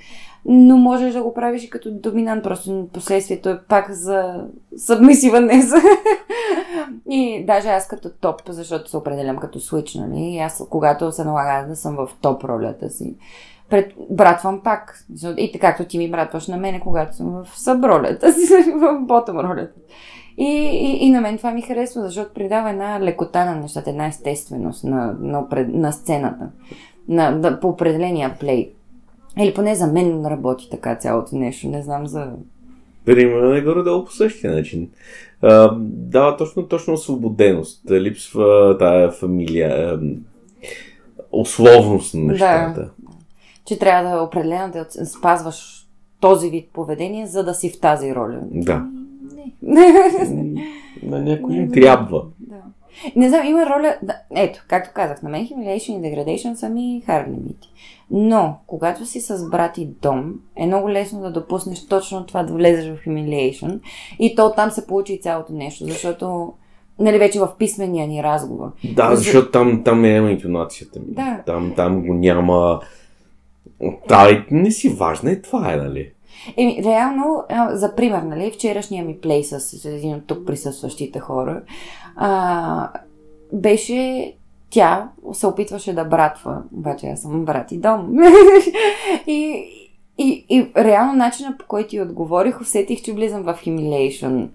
Но 0.45 0.77
можеш 0.77 1.13
да 1.13 1.23
го 1.23 1.33
правиш 1.33 1.63
и 1.63 1.69
като 1.69 1.91
доминант, 1.91 2.43
просто 2.43 2.87
последствието 2.93 3.49
е 3.49 3.59
пак 3.69 3.91
за 3.91 4.45
събмисива, 4.77 5.41
не 5.41 5.61
за... 5.61 5.75
и 7.09 7.45
даже 7.45 7.69
аз 7.69 7.87
като 7.87 8.09
топ, 8.09 8.41
защото 8.47 8.89
се 8.89 8.97
определям 8.97 9.37
като 9.37 9.59
свич, 9.59 9.95
нали, 9.95 10.37
аз 10.37 10.63
когато 10.69 11.11
се 11.11 11.23
налага 11.23 11.67
да 11.67 11.75
съм 11.75 11.95
в 11.95 12.09
топ 12.21 12.43
ролята 12.43 12.89
си, 12.89 13.15
пред, 13.69 13.93
братвам 14.09 14.61
пак. 14.63 15.05
И 15.37 15.51
така, 15.51 15.67
както 15.67 15.85
ти 15.85 15.97
ми 15.97 16.11
братваш 16.11 16.47
на 16.47 16.57
мене, 16.57 16.79
когато 16.79 17.15
съм 17.15 17.43
в 17.43 17.59
събролята 17.59 18.33
си, 18.33 18.53
в 18.75 18.99
ботом 19.01 19.39
ролята. 19.39 19.79
И, 20.37 20.45
и, 20.45 21.05
и 21.05 21.09
на 21.09 21.21
мен 21.21 21.37
това 21.37 21.51
ми 21.51 21.61
харесва, 21.61 22.01
защото 22.01 22.33
придава 22.33 22.69
една 22.69 23.01
лекота 23.01 23.45
на 23.45 23.55
нещата, 23.55 23.89
една 23.89 24.07
естественост 24.07 24.83
на, 24.83 25.15
на, 25.19 25.47
на 25.51 25.91
сцената, 25.91 26.49
на, 27.07 27.31
на, 27.31 27.59
по 27.59 27.67
определения 27.67 28.37
плей. 28.39 28.71
Или 29.39 29.53
поне 29.53 29.75
за 29.75 29.87
мен 29.87 30.25
работи 30.25 30.69
така 30.71 30.95
цялото 30.95 31.35
нещо, 31.35 31.67
не 31.67 31.81
знам 31.81 32.07
за... 32.07 32.31
Примерно 33.05 33.53
е 33.53 33.61
горе-долу 33.61 34.05
по 34.05 34.11
същия 34.11 34.53
начин. 34.53 34.89
А, 35.41 35.75
дава 35.81 36.37
точно, 36.37 36.67
точно 36.67 36.93
освободеност. 36.93 37.91
Липсва 37.91 38.77
тая 38.79 39.11
фамилия, 39.11 39.99
условност 41.31 42.13
на 42.13 42.21
нещата. 42.23 42.81
Да. 42.81 42.89
Че 43.65 43.79
трябва 43.79 44.09
да 44.09 44.23
определено 44.23 44.73
да 44.73 45.05
спазваш 45.05 45.87
този 46.19 46.49
вид 46.49 46.69
поведение, 46.73 47.27
за 47.27 47.43
да 47.43 47.53
си 47.53 47.69
в 47.69 47.79
тази 47.79 48.15
роля. 48.15 48.39
Да. 48.51 48.85
На 51.03 51.19
някой 51.19 51.55
им 51.55 51.71
трябва. 51.71 52.23
Да. 52.39 52.55
Не 53.15 53.29
знам, 53.29 53.47
има 53.47 53.65
роля... 53.65 53.95
Да, 54.03 54.15
ето, 54.35 54.63
както 54.67 54.89
казах, 54.93 55.23
на 55.23 55.29
мен 55.29 55.47
Humiliation 55.47 55.91
и 55.97 56.01
Degradation 56.01 56.53
са 56.53 56.69
ми 56.69 57.03
hard 57.07 57.27
лимити. 57.27 57.69
Но, 58.11 58.55
когато 58.67 59.05
си 59.05 59.21
с 59.21 59.49
брат 59.49 59.77
и 59.77 59.85
дом, 60.01 60.33
е 60.55 60.65
много 60.65 60.89
лесно 60.89 61.21
да 61.21 61.31
допуснеш 61.31 61.87
точно 61.87 62.25
това 62.25 62.43
да 62.43 62.53
влезеш 62.53 62.95
в 62.95 63.05
Humiliation 63.05 63.79
и 64.19 64.35
то 64.35 64.53
там 64.55 64.71
се 64.71 64.87
получи 64.87 65.21
цялото 65.21 65.53
нещо, 65.53 65.85
защото 65.85 66.53
нали, 66.99 67.17
вече 67.17 67.39
в 67.39 67.51
писмения 67.59 68.07
ни 68.07 68.23
разговор. 68.23 68.71
Да, 68.93 69.15
защото 69.15 69.51
там, 69.51 69.83
там 69.83 70.01
няма 70.01 70.31
интонацията 70.31 70.99
ми. 70.99 71.05
Да. 71.07 71.43
Там, 71.45 71.73
там 71.75 72.05
го 72.05 72.13
няма... 72.13 72.79
Да, 74.07 74.45
не 74.51 74.71
си 74.71 74.89
важна 74.89 75.31
и 75.31 75.41
това 75.41 75.73
е, 75.73 75.77
нали? 75.77 76.11
Еми, 76.57 76.81
реално, 76.85 77.43
за 77.69 77.95
пример, 77.95 78.21
нали, 78.21 78.51
вчерашния 78.51 79.05
ми 79.05 79.17
плей 79.17 79.43
с 79.43 79.85
един 79.85 80.15
от 80.15 80.27
тук 80.27 80.47
присъстващите 80.47 81.19
хора, 81.19 81.61
а, 82.15 82.89
беше 83.53 84.33
тя 84.69 85.09
се 85.33 85.47
опитваше 85.47 85.93
да 85.93 86.03
братва, 86.03 86.61
обаче 86.77 87.07
аз 87.07 87.21
съм 87.21 87.45
брат 87.45 87.71
и 87.71 87.77
дом. 87.77 88.09
и, 89.27 89.65
и, 90.17 90.45
и 90.49 90.71
реално 90.77 91.13
начина 91.13 91.55
по 91.59 91.65
който 91.65 91.89
ти 91.89 92.01
отговорих, 92.01 92.61
усетих, 92.61 93.01
че 93.01 93.13
влизам 93.13 93.43
в 93.43 93.59
humiliation. 93.65 94.47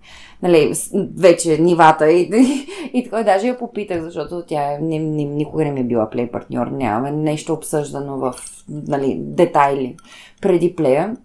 Нали, 0.42 0.72
вече 1.16 1.58
нивата 1.58 2.12
и, 2.12 2.20
и, 2.34 2.66
и 2.98 3.04
така 3.04 3.22
даже 3.22 3.48
я 3.48 3.58
попитах, 3.58 4.02
защото 4.02 4.42
тя 4.46 4.78
не, 4.80 4.98
не, 4.98 5.24
никога 5.24 5.64
не 5.64 5.72
ми 5.72 5.80
е 5.80 5.84
била 5.84 6.10
плей 6.10 6.30
партньор, 6.30 6.66
нямаме 6.66 7.10
нещо 7.10 7.52
обсъждано 7.52 8.18
в 8.18 8.34
нали, 8.68 9.16
детайли 9.18 9.96
преди 10.40 10.76
плея. 10.76 11.16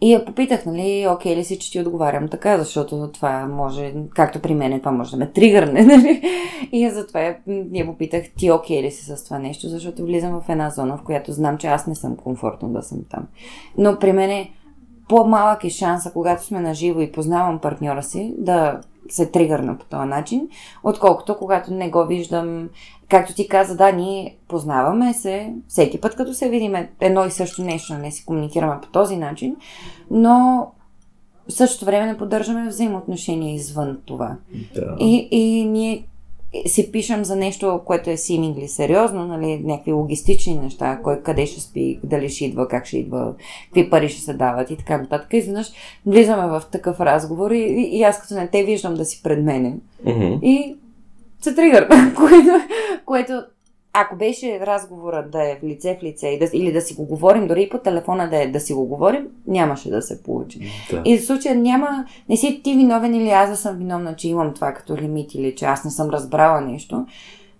И 0.00 0.12
я 0.12 0.24
попитах, 0.24 0.66
нали, 0.66 1.06
окей 1.10 1.36
ли 1.36 1.44
си, 1.44 1.58
че 1.58 1.70
ти 1.70 1.80
отговарям 1.80 2.28
така, 2.28 2.58
защото 2.58 3.10
това 3.12 3.46
може, 3.46 3.94
както 4.14 4.40
при 4.40 4.54
мен, 4.54 4.78
това 4.78 4.92
може 4.92 5.10
да 5.10 5.16
ме 5.16 5.32
тригърне, 5.32 5.82
нали? 5.96 6.22
И 6.72 6.90
затова 6.90 7.20
я, 7.20 7.86
попитах, 7.86 8.22
ти 8.36 8.50
окей 8.50 8.82
ли 8.82 8.90
си 8.90 9.04
с 9.04 9.24
това 9.24 9.38
нещо, 9.38 9.68
защото 9.68 10.04
влизам 10.04 10.40
в 10.40 10.48
една 10.48 10.70
зона, 10.70 10.96
в 10.96 11.02
която 11.02 11.32
знам, 11.32 11.58
че 11.58 11.66
аз 11.66 11.86
не 11.86 11.94
съм 11.94 12.16
комфортно 12.16 12.68
да 12.68 12.82
съм 12.82 12.98
там. 13.10 13.26
Но 13.78 13.98
при 13.98 14.12
мен 14.12 14.30
е 14.30 14.50
по-малък 15.08 15.64
е 15.64 15.70
шанса, 15.70 16.10
когато 16.12 16.44
сме 16.44 16.60
на 16.60 16.74
живо 16.74 17.00
и 17.00 17.12
познавам 17.12 17.58
партньора 17.58 18.02
си, 18.02 18.34
да 18.38 18.80
се 19.08 19.26
тригърна 19.26 19.78
по 19.78 19.84
този 19.84 20.08
начин, 20.08 20.48
отколкото 20.84 21.36
когато 21.36 21.74
не 21.74 21.90
го 21.90 22.04
виждам. 22.04 22.68
Както 23.08 23.34
ти 23.34 23.48
каза, 23.48 23.76
да, 23.76 23.92
ние 23.92 24.36
познаваме 24.48 25.14
се, 25.14 25.52
всеки 25.68 26.00
път 26.00 26.16
като 26.16 26.34
се 26.34 26.48
видим 26.48 26.74
едно 27.00 27.26
и 27.26 27.30
също 27.30 27.62
нещо, 27.62 27.94
не 27.94 28.10
си 28.10 28.24
комуникираме 28.24 28.80
по 28.82 28.88
този 28.88 29.16
начин, 29.16 29.56
но 30.10 30.66
в 31.48 31.52
същото 31.52 31.84
време 31.84 32.06
не 32.06 32.18
поддържаме 32.18 32.68
взаимоотношения 32.68 33.54
извън 33.54 33.98
това. 34.04 34.36
Да. 34.74 34.96
И, 35.00 35.28
и 35.30 35.64
ние 35.64 36.06
си 36.66 36.92
пишем 36.92 37.24
за 37.24 37.36
нещо, 37.36 37.80
което 37.84 38.10
е 38.10 38.16
симингли 38.16 38.68
сериозно, 38.68 39.26
нали, 39.26 39.60
някакви 39.64 39.92
логистични 39.92 40.54
неща, 40.54 41.00
кой 41.02 41.22
къде 41.22 41.46
ще 41.46 41.60
спи, 41.60 42.00
дали 42.04 42.28
ще 42.28 42.44
идва, 42.44 42.68
как 42.68 42.86
ще 42.86 42.98
идва, 42.98 43.34
какви 43.64 43.90
пари 43.90 44.08
ще 44.08 44.20
се 44.20 44.34
дават 44.34 44.70
и 44.70 44.76
така 44.76 44.98
нататък. 44.98 45.32
Изведнъж 45.32 45.72
влизаме 46.06 46.46
в 46.46 46.62
такъв 46.72 47.00
разговор 47.00 47.50
и, 47.50 47.58
и, 47.58 47.98
и 47.98 48.02
аз 48.02 48.20
като 48.20 48.34
не 48.34 48.48
те 48.48 48.64
виждам 48.64 48.94
да 48.94 49.04
си 49.04 49.20
пред 49.22 49.44
мене. 49.44 49.76
Mm-hmm. 50.06 50.40
И 50.42 50.76
се 51.40 51.54
тригър, 51.54 51.88
което, 52.16 52.50
което 53.04 53.42
ако 53.98 54.16
беше 54.16 54.60
разговора 54.60 55.28
да 55.32 55.50
е 55.50 55.56
в 55.56 55.64
лице 55.64 55.98
в 56.00 56.02
лице 56.02 56.28
и 56.28 56.38
да, 56.38 56.50
или 56.52 56.72
да 56.72 56.80
си 56.80 56.94
го 56.94 57.04
говорим, 57.04 57.46
дори 57.46 57.62
и 57.62 57.68
по 57.68 57.78
телефона 57.78 58.30
да, 58.30 58.42
е, 58.42 58.46
да 58.46 58.60
си 58.60 58.72
го 58.72 58.86
говорим, 58.86 59.26
нямаше 59.46 59.90
да 59.90 60.02
се 60.02 60.22
получи. 60.22 60.60
Да. 60.90 61.02
И 61.04 61.18
в 61.18 61.26
случая 61.26 61.54
няма, 61.54 62.04
не 62.28 62.36
си 62.36 62.60
ти 62.64 62.74
виновен 62.74 63.14
или 63.14 63.30
аз 63.30 63.50
да 63.50 63.56
съм 63.56 63.76
виновна, 63.76 64.16
че 64.16 64.28
имам 64.28 64.54
това 64.54 64.74
като 64.74 64.96
лимит 64.96 65.34
или 65.34 65.54
че 65.54 65.64
аз 65.64 65.84
не 65.84 65.90
съм 65.90 66.10
разбрала 66.10 66.60
нещо. 66.60 67.06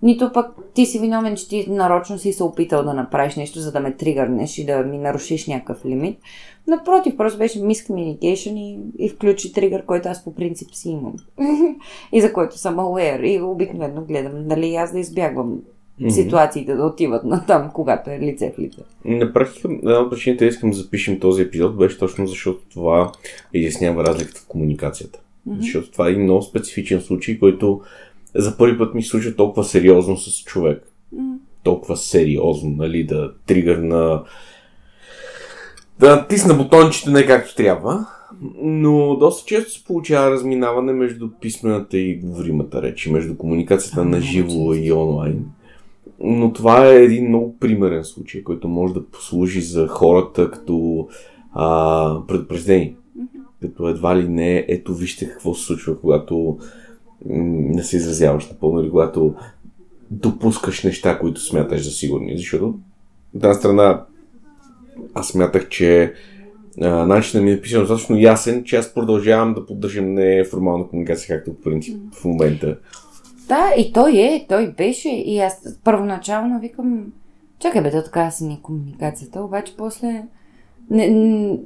Нито 0.02 0.32
пък 0.32 0.46
ти 0.74 0.86
си 0.86 0.98
виновен, 0.98 1.36
че 1.36 1.48
ти 1.48 1.66
нарочно 1.70 2.18
си 2.18 2.32
се 2.32 2.42
опитал 2.42 2.84
да 2.84 2.94
направиш 2.94 3.36
нещо, 3.36 3.60
за 3.60 3.72
да 3.72 3.80
ме 3.80 3.92
тригърнеш 3.92 4.58
и 4.58 4.66
да 4.66 4.78
ми 4.78 4.98
нарушиш 4.98 5.46
някакъв 5.46 5.84
лимит. 5.84 6.18
Напротив, 6.66 7.16
просто 7.16 7.38
беше 7.38 7.60
miscommunication 7.60 8.54
и, 8.54 8.78
и 8.98 9.08
включи 9.08 9.52
тригър, 9.52 9.84
който 9.84 10.08
аз 10.08 10.24
по 10.24 10.34
принцип 10.34 10.74
си 10.74 10.88
имам. 10.88 11.14
и 12.12 12.20
за 12.20 12.32
който 12.32 12.58
съм 12.58 12.76
aware. 12.76 13.22
И 13.22 13.42
обикновено 13.42 14.04
гледам, 14.04 14.48
дали 14.48 14.74
аз 14.74 14.92
да 14.92 14.98
избягвам 14.98 15.58
mm-hmm. 16.00 16.08
ситуациите 16.08 16.74
да 16.74 16.84
отиват 16.84 17.24
на 17.24 17.46
там, 17.46 17.70
когато 17.74 18.10
е 18.10 18.18
лице 18.18 18.52
в 18.56 18.58
лице. 18.58 18.80
На 19.04 19.32
практика, 19.32 19.68
една 19.72 19.98
от 19.98 20.10
причините 20.10 20.44
искам 20.44 20.70
да 20.70 20.76
запишем 20.76 21.20
този 21.20 21.42
епизод 21.42 21.76
беше 21.76 21.98
точно 21.98 22.26
защото 22.26 22.60
това 22.72 23.12
изяснява 23.54 24.04
разликата 24.04 24.40
в 24.40 24.46
комуникацията. 24.46 25.18
Mm-hmm. 25.48 25.60
Защото 25.60 25.90
това 25.90 26.08
е 26.08 26.10
един 26.10 26.22
много 26.22 26.42
специфичен 26.42 27.00
случай, 27.00 27.38
който 27.38 27.80
за 28.38 28.56
първи 28.56 28.78
път 28.78 28.94
ми 28.94 29.02
се 29.02 29.08
случва 29.08 29.36
толкова 29.36 29.64
сериозно 29.64 30.16
с 30.16 30.44
човек. 30.44 30.92
Толкова 31.62 31.96
сериозно, 31.96 32.70
нали, 32.70 33.04
да 33.04 33.32
тригърна 33.46 34.22
да 35.98 36.16
натисна 36.16 36.54
бутончите 36.54 37.10
не 37.10 37.26
както 37.26 37.56
трябва. 37.56 38.06
Но 38.62 39.16
доста 39.16 39.46
често 39.46 39.72
се 39.72 39.84
получава 39.84 40.30
разминаване 40.30 40.92
между 40.92 41.28
писмената 41.40 41.98
и 41.98 42.16
говоримата 42.16 42.82
реч, 42.82 43.06
между 43.06 43.36
комуникацията 43.36 44.04
на 44.04 44.20
живо 44.20 44.74
и 44.74 44.92
онлайн. 44.92 45.44
Но 46.20 46.52
това 46.52 46.86
е 46.86 47.02
един 47.02 47.28
много 47.28 47.56
примерен 47.58 48.04
случай, 48.04 48.42
който 48.42 48.68
може 48.68 48.94
да 48.94 49.06
послужи 49.06 49.60
за 49.60 49.88
хората 49.88 50.50
като 50.50 51.08
а, 51.52 52.26
предупреждение. 52.28 52.96
Като 53.60 53.88
едва 53.88 54.16
ли 54.16 54.28
не, 54.28 54.64
ето 54.68 54.94
вижте 54.94 55.28
какво 55.28 55.54
се 55.54 55.64
случва, 55.64 56.00
когато 56.00 56.58
не 57.24 57.82
се 57.82 57.96
изразяваш 57.96 58.50
напълно 58.50 58.80
или 58.80 58.90
когато 58.90 59.34
допускаш 60.10 60.84
неща, 60.84 61.18
които 61.18 61.40
смяташ 61.40 61.84
за 61.84 61.90
сигурни. 61.90 62.36
Защото, 62.36 62.66
от 63.34 63.44
една 63.44 63.54
страна, 63.54 64.04
аз 65.14 65.28
смятах, 65.28 65.68
че 65.68 66.12
а, 66.80 67.06
начинът 67.06 67.44
ми 67.44 67.52
е 67.52 67.60
писан 67.60 67.80
достатъчно 67.80 68.18
ясен, 68.18 68.64
че 68.64 68.76
аз 68.76 68.94
продължавам 68.94 69.54
да 69.54 69.66
поддържам 69.66 70.14
неформална 70.14 70.88
комуникация, 70.88 71.36
както 71.36 71.54
по 71.54 71.60
принцип 71.60 71.96
в 72.14 72.24
момента. 72.24 72.78
Да, 73.48 73.74
и 73.78 73.92
той 73.92 74.16
е, 74.16 74.46
той 74.48 74.72
беше. 74.72 75.08
И 75.08 75.38
аз 75.38 75.78
първоначално 75.84 76.60
викам, 76.60 77.12
чакай 77.58 77.82
бе, 77.82 77.90
то 77.90 78.04
така 78.04 78.30
си 78.30 78.44
ни 78.44 78.60
комуникацията, 78.62 79.40
обаче 79.40 79.74
после 79.78 80.24
не, 80.90 81.08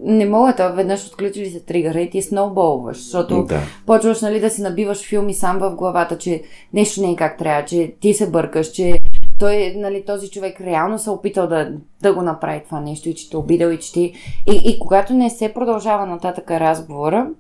не, 0.03 0.27
мога 0.27 0.53
това 0.53 0.69
веднъж 0.69 1.07
отключили 1.07 1.51
се 1.51 1.61
тригъра 1.61 2.01
и 2.01 2.11
ти 2.11 2.23
сноуболваш, 2.23 2.97
защото 2.97 3.45
Да. 3.45 3.61
почваш 3.87 4.21
нали, 4.21 4.41
да 4.41 4.51
си 4.51 4.63
набиваш 4.63 5.09
филми 5.09 5.35
сам 5.35 5.59
в 5.59 5.75
главата, 5.75 6.19
че 6.19 6.43
нещо 6.73 7.01
не 7.01 7.11
е 7.11 7.17
как 7.17 7.39
трябва, 7.39 7.65
че 7.65 7.95
ти 8.01 8.15
се 8.15 8.31
бъркаш, 8.31 8.71
че 8.71 8.99
той, 9.39 9.75
нали, 9.77 10.05
този 10.07 10.31
човек 10.31 10.61
реално 10.61 10.99
се 10.99 11.11
е 11.11 11.13
опитал 11.13 11.47
да, 11.47 11.73
да 12.03 12.15
го 12.15 12.23
направи 12.23 12.63
това 12.65 12.81
нещо 12.81 13.09
и 13.09 13.15
че 13.15 13.31
те 13.31 13.37
обидал 13.37 13.71
и 13.71 13.79
че 13.79 13.93
ти... 13.93 14.13
И, 14.47 14.63
и 14.65 14.79
когато 14.79 15.13
не 15.13 15.31
се 15.31 15.55
продължава 15.55 16.07
нататък 16.07 16.51
разговора, 16.51 17.31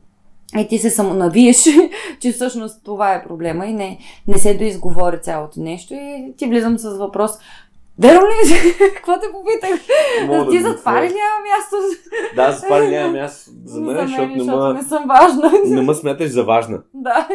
и 0.59 0.69
ти 0.69 0.79
се 0.79 0.91
самонавиеш, 0.91 1.65
че 2.21 2.33
всъщност 2.33 2.85
това 2.85 3.15
е 3.15 3.25
проблема 3.25 3.67
и 3.67 3.73
не, 3.73 3.99
не 4.29 4.39
се 4.39 4.55
доизговори 4.55 5.21
цялото 5.23 5.61
нещо 5.61 5.95
и 5.95 6.35
ти 6.37 6.47
влизам 6.47 6.79
с 6.79 6.99
въпрос, 6.99 7.31
Верно 8.01 8.21
ли? 8.21 8.75
Какво 8.95 9.13
те 9.13 9.27
попитах? 9.33 9.81
Мога 10.27 10.51
ти 10.51 10.59
да 10.59 10.63
за 10.63 10.71
го 10.71 10.79
това 10.79 10.93
ли 10.95 11.01
кажа. 11.01 11.15
няма 11.15 11.37
място? 11.49 11.77
Да, 12.37 12.53
за 12.53 12.63
това 12.63 12.79
няма 12.81 13.13
място 13.13 13.51
за 13.65 13.81
мен, 13.81 13.89
за 13.89 13.95
мен, 13.95 14.07
защото 14.09 14.29
не 14.29 14.39
защото 14.39 14.59
ма, 14.59 14.75
не 14.75 14.83
съм 14.83 15.05
важна. 15.09 15.53
не 15.67 15.83
ма 15.83 15.95
смяташ 15.95 16.31
за 16.31 16.45
важна. 16.45 16.83
да. 16.95 17.29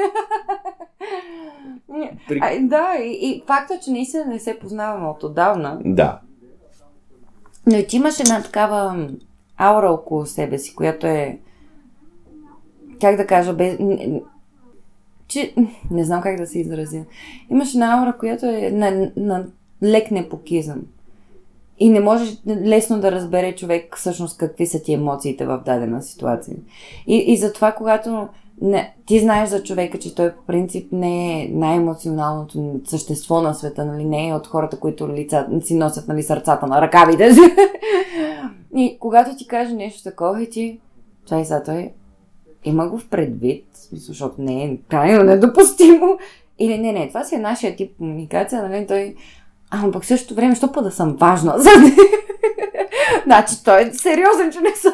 При... 2.28 2.40
А, 2.42 2.60
да, 2.60 2.96
и, 3.00 3.12
и 3.22 3.44
факта, 3.48 3.80
че 3.80 3.92
наистина 3.92 4.26
не 4.26 4.40
се 4.40 4.60
познаваме 4.60 5.08
от 5.08 5.24
отдавна, 5.24 5.80
Да. 5.86 6.20
но 7.68 7.84
ти 7.84 7.96
имаш 7.96 8.20
една 8.20 8.42
такава 8.42 9.08
аура 9.58 9.90
около 9.90 10.26
себе 10.26 10.58
си, 10.58 10.76
която 10.76 11.08
е, 11.08 11.40
как 13.02 13.16
да 13.16 13.28
кажа, 13.28 13.54
без, 13.54 13.78
че, 15.28 15.54
не 15.92 16.04
знам 16.04 16.22
как 16.22 16.38
да 16.38 16.48
се 16.48 16.60
изразя. 16.60 17.02
Имаш 17.50 17.74
една 17.74 18.00
аура, 18.00 18.14
която 18.14 18.46
е 18.46 18.72
на, 18.72 19.12
на 19.16 19.46
лек 19.86 20.12
непокизъм. 20.12 20.82
И 21.80 21.90
не 21.90 22.00
можеш 22.00 22.38
лесно 22.48 23.00
да 23.00 23.12
разбере 23.12 23.56
човек 23.56 23.98
всъщност 23.98 24.38
какви 24.38 24.68
са 24.68 24.82
ти 24.84 24.94
емоциите 24.94 25.46
в 25.46 25.62
дадена 25.66 26.02
ситуация. 26.02 26.58
И, 27.08 27.18
и 27.18 27.38
затова, 27.38 27.72
когато 27.72 28.28
не, 28.62 28.96
ти 29.06 29.20
знаеш 29.20 29.50
за 29.50 29.64
човека, 29.64 30.00
че 30.00 30.16
той 30.16 30.32
по 30.36 30.44
принцип 30.44 30.92
не 30.92 31.44
е 31.44 31.48
най-емоционалното 31.48 32.80
същество 32.86 33.42
на 33.42 33.54
света, 33.54 33.86
нали? 33.86 34.06
не 34.06 34.28
е 34.28 34.34
от 34.34 34.48
хората, 34.48 34.80
които 34.80 35.10
лица, 35.10 35.48
си 35.62 35.76
носят 35.76 36.08
нали, 36.08 36.24
сърцата 36.24 36.68
на 36.68 36.82
ръкавите 36.82 37.34
си. 37.34 37.42
И 38.76 38.98
когато 39.00 39.36
ти 39.36 39.48
каже 39.48 39.74
нещо 39.74 40.04
такова 40.04 40.44
и 40.44 40.50
ти, 40.50 40.80
чай 41.26 41.46
сега 41.46 41.64
той 41.64 41.92
има 42.66 42.90
го 42.90 42.98
в 42.98 43.10
предвид, 43.10 43.66
защото 43.92 44.42
не 44.42 44.64
е 44.64 44.78
крайно 44.90 45.24
недопустимо. 45.24 46.18
Или 46.60 46.78
не, 46.78 46.92
не, 46.92 47.08
това 47.08 47.24
си 47.24 47.36
е 47.36 47.40
нашия 47.40 47.76
тип 47.76 47.98
комуникация, 47.98 48.70
нали, 48.70 48.88
той... 48.88 49.16
Ама 49.76 49.92
пък 49.92 50.06
същото 50.06 50.36
време, 50.36 50.56
що 50.56 50.72
па 50.72 50.82
да 50.82 50.92
съм 50.92 51.16
важна? 51.16 51.54
за 51.60 51.70
значи 53.26 53.64
той 53.66 53.82
е 53.82 53.94
сериозен, 53.94 54.52
че 54.52 54.62
не 54.62 54.76
съм. 54.76 54.94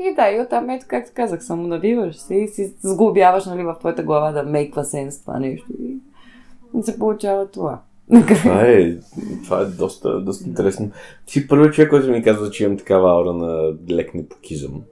И 0.00 0.14
да, 0.14 0.30
и 0.30 0.40
оттам 0.40 0.70
ето, 0.70 0.86
както 0.88 1.10
казах, 1.14 1.44
самонавиваш 1.44 2.16
се 2.16 2.34
и 2.34 2.48
си 2.48 2.74
сглобяваш 2.82 3.46
нали, 3.46 3.64
в 3.64 3.76
твоята 3.78 4.02
глава 4.02 4.32
да 4.32 4.42
мейква 4.42 4.84
сенс 4.84 5.20
това 5.20 5.38
нещо. 5.38 5.66
И 5.80 6.82
се 6.82 6.98
получава 6.98 7.46
това. 7.50 7.80
Това 8.28 8.62
е, 8.62 8.96
това 9.44 9.60
е 9.60 9.64
доста, 9.64 10.20
доста 10.20 10.48
интересно. 10.48 10.90
Ти 11.26 11.32
си 11.32 11.48
първият 11.48 11.74
човек, 11.74 11.90
който 11.90 12.10
ми 12.10 12.22
казва, 12.22 12.50
че 12.50 12.64
имам 12.64 12.78
такава 12.78 13.10
аура 13.10 13.32
на 13.32 13.72
лек 13.90 14.14
непокизъм. 14.14 14.82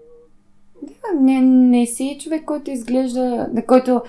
Не, 1.21 1.41
не 1.41 1.87
си 1.87 2.19
човек, 2.23 2.45
който 2.45 2.71
изглежда, 2.71 3.49
на 3.53 3.67
който... 3.67 4.03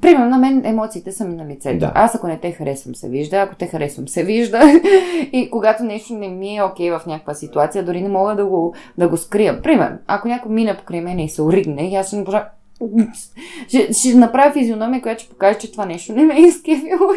Примерно, 0.00 0.30
на 0.30 0.38
мен 0.38 0.62
емоциите 0.64 1.12
са 1.12 1.24
ми 1.24 1.34
на 1.34 1.46
лицето. 1.46 1.78
Да. 1.78 1.92
Аз 1.94 2.14
ако 2.14 2.26
не 2.26 2.38
те 2.38 2.52
харесвам, 2.52 2.94
се 2.94 3.08
вижда. 3.08 3.36
Ако 3.36 3.54
те 3.54 3.66
харесвам, 3.66 4.08
се 4.08 4.24
вижда. 4.24 4.60
И 5.32 5.50
когато 5.50 5.84
нещо 5.84 6.14
не 6.14 6.28
ми 6.28 6.56
е 6.56 6.62
окей 6.62 6.90
в 6.90 7.02
някаква 7.06 7.34
ситуация, 7.34 7.84
дори 7.84 8.02
не 8.02 8.08
мога 8.08 8.34
да 8.34 8.46
го, 8.46 8.74
да 8.98 9.08
го 9.08 9.16
скрия. 9.16 9.62
Примерно, 9.62 9.98
ако 10.06 10.28
някой 10.28 10.52
мине 10.52 10.76
покрай 10.76 11.00
мен 11.00 11.18
и 11.18 11.28
се 11.28 11.42
оригне, 11.42 11.96
аз 11.96 12.06
ще 12.06 12.24
пожа... 12.24 12.44
Ще, 13.68 13.92
ще 13.92 14.14
направя 14.14 14.52
физиономия, 14.52 15.02
която 15.02 15.22
ще 15.22 15.32
покаже, 15.32 15.58
че 15.58 15.72
това 15.72 15.86
нещо 15.86 16.12
не 16.12 16.24
ме 16.24 16.34
е 16.36 16.40
изкефило. 16.40 17.08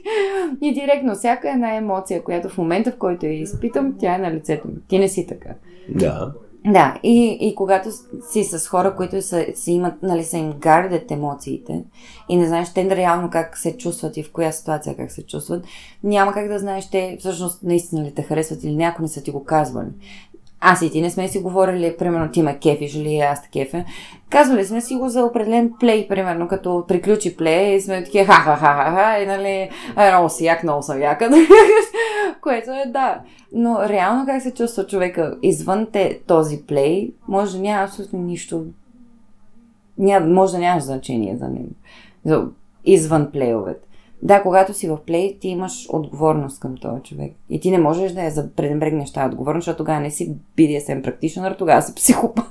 И 0.62 0.74
директно, 0.74 1.14
всяка 1.14 1.50
една 1.50 1.74
емоция, 1.74 2.24
която 2.24 2.48
в 2.48 2.58
момента, 2.58 2.90
в 2.90 2.96
който 2.96 3.26
я 3.26 3.32
изпитам, 3.32 3.94
тя 3.98 4.14
е 4.14 4.18
на 4.18 4.32
лицето 4.32 4.68
ми. 4.68 4.74
Ти 4.88 4.98
не 4.98 5.08
си 5.08 5.26
така. 5.26 5.50
Да. 5.88 6.32
Да, 6.72 7.00
и, 7.02 7.38
и 7.40 7.54
когато 7.54 7.88
си 8.30 8.44
с 8.44 8.68
хора, 8.68 8.96
които 8.96 9.22
са, 9.22 9.46
си 9.54 9.72
имат, 9.72 10.02
нали, 10.02 10.24
са 10.24 10.36
им 10.36 10.52
гардят 10.58 11.10
емоциите 11.10 11.84
и 12.28 12.36
не 12.36 12.46
знаеш 12.46 12.72
те 12.74 12.96
реално 12.96 13.30
как 13.30 13.58
се 13.58 13.76
чувстват 13.76 14.16
и 14.16 14.22
в 14.22 14.32
коя 14.32 14.52
ситуация 14.52 14.96
как 14.96 15.12
се 15.12 15.26
чувстват, 15.26 15.64
няма 16.04 16.32
как 16.32 16.48
да 16.48 16.58
знаеш 16.58 16.90
те 16.90 17.16
всъщност 17.20 17.62
наистина 17.62 18.04
ли 18.04 18.14
те 18.14 18.22
харесват 18.22 18.64
или 18.64 18.76
някои 18.76 19.02
не 19.02 19.08
са 19.08 19.22
ти 19.22 19.30
го 19.30 19.44
казвали. 19.44 19.88
Аз 20.60 20.82
и 20.82 20.90
ти 20.90 21.02
не 21.02 21.10
сме 21.10 21.28
си 21.28 21.38
говорили, 21.38 21.96
примерно 21.98 22.30
ти 22.30 22.42
ме 22.42 22.58
кефиш 22.58 22.94
или 22.94 23.18
аз 23.18 23.42
те 23.42 23.48
кефя. 23.48 23.84
Казвали 24.30 24.64
сме 24.64 24.80
си 24.80 24.94
го 24.94 25.08
за 25.08 25.24
определен 25.24 25.72
плей, 25.80 26.08
примерно, 26.08 26.48
като 26.48 26.84
приключи 26.88 27.36
плей 27.36 27.74
и 27.74 27.80
сме 27.80 28.04
такива 28.04 28.24
ха-ха-ха-ха-ха 28.24 29.22
и 29.22 29.26
нали, 29.26 29.70
много 30.10 30.28
си 30.28 30.44
як, 30.44 30.62
много 30.62 30.82
съм 30.82 31.00
яка. 31.00 31.30
Което 32.40 32.70
е 32.70 32.84
да. 32.86 33.20
Но 33.52 33.88
реално 33.88 34.26
как 34.26 34.42
се 34.42 34.54
чувства 34.54 34.86
човека 34.86 35.36
извън 35.42 35.86
те, 35.92 36.20
този 36.26 36.62
плей, 36.66 37.12
може 37.28 37.56
да 37.56 37.62
няма 37.62 37.84
абсолютно 37.84 38.18
нищо. 38.18 38.64
Ня, 39.98 40.20
може 40.20 40.52
да 40.52 40.58
нямаш 40.58 40.82
значение 40.82 41.36
за 41.36 41.48
него. 41.48 42.50
Извън 42.84 43.30
плейовете. 43.32 43.87
Да, 44.22 44.42
когато 44.42 44.74
си 44.74 44.88
в 44.88 44.98
плей, 45.06 45.38
ти 45.40 45.48
имаш 45.48 45.86
отговорност 45.92 46.60
към 46.60 46.76
този 46.76 47.02
човек. 47.02 47.36
И 47.50 47.60
ти 47.60 47.70
не 47.70 47.78
можеш 47.78 48.12
да 48.12 48.22
я 48.22 48.32
пренебрегнеш 48.56 49.12
тази 49.12 49.28
отговорност, 49.28 49.64
защото 49.64 49.76
тогава 49.76 50.00
не 50.00 50.10
си 50.10 50.36
BDSM 50.56 51.02
практичнер, 51.02 51.52
тогава 51.58 51.82
си 51.82 51.94
психопат. 51.94 52.44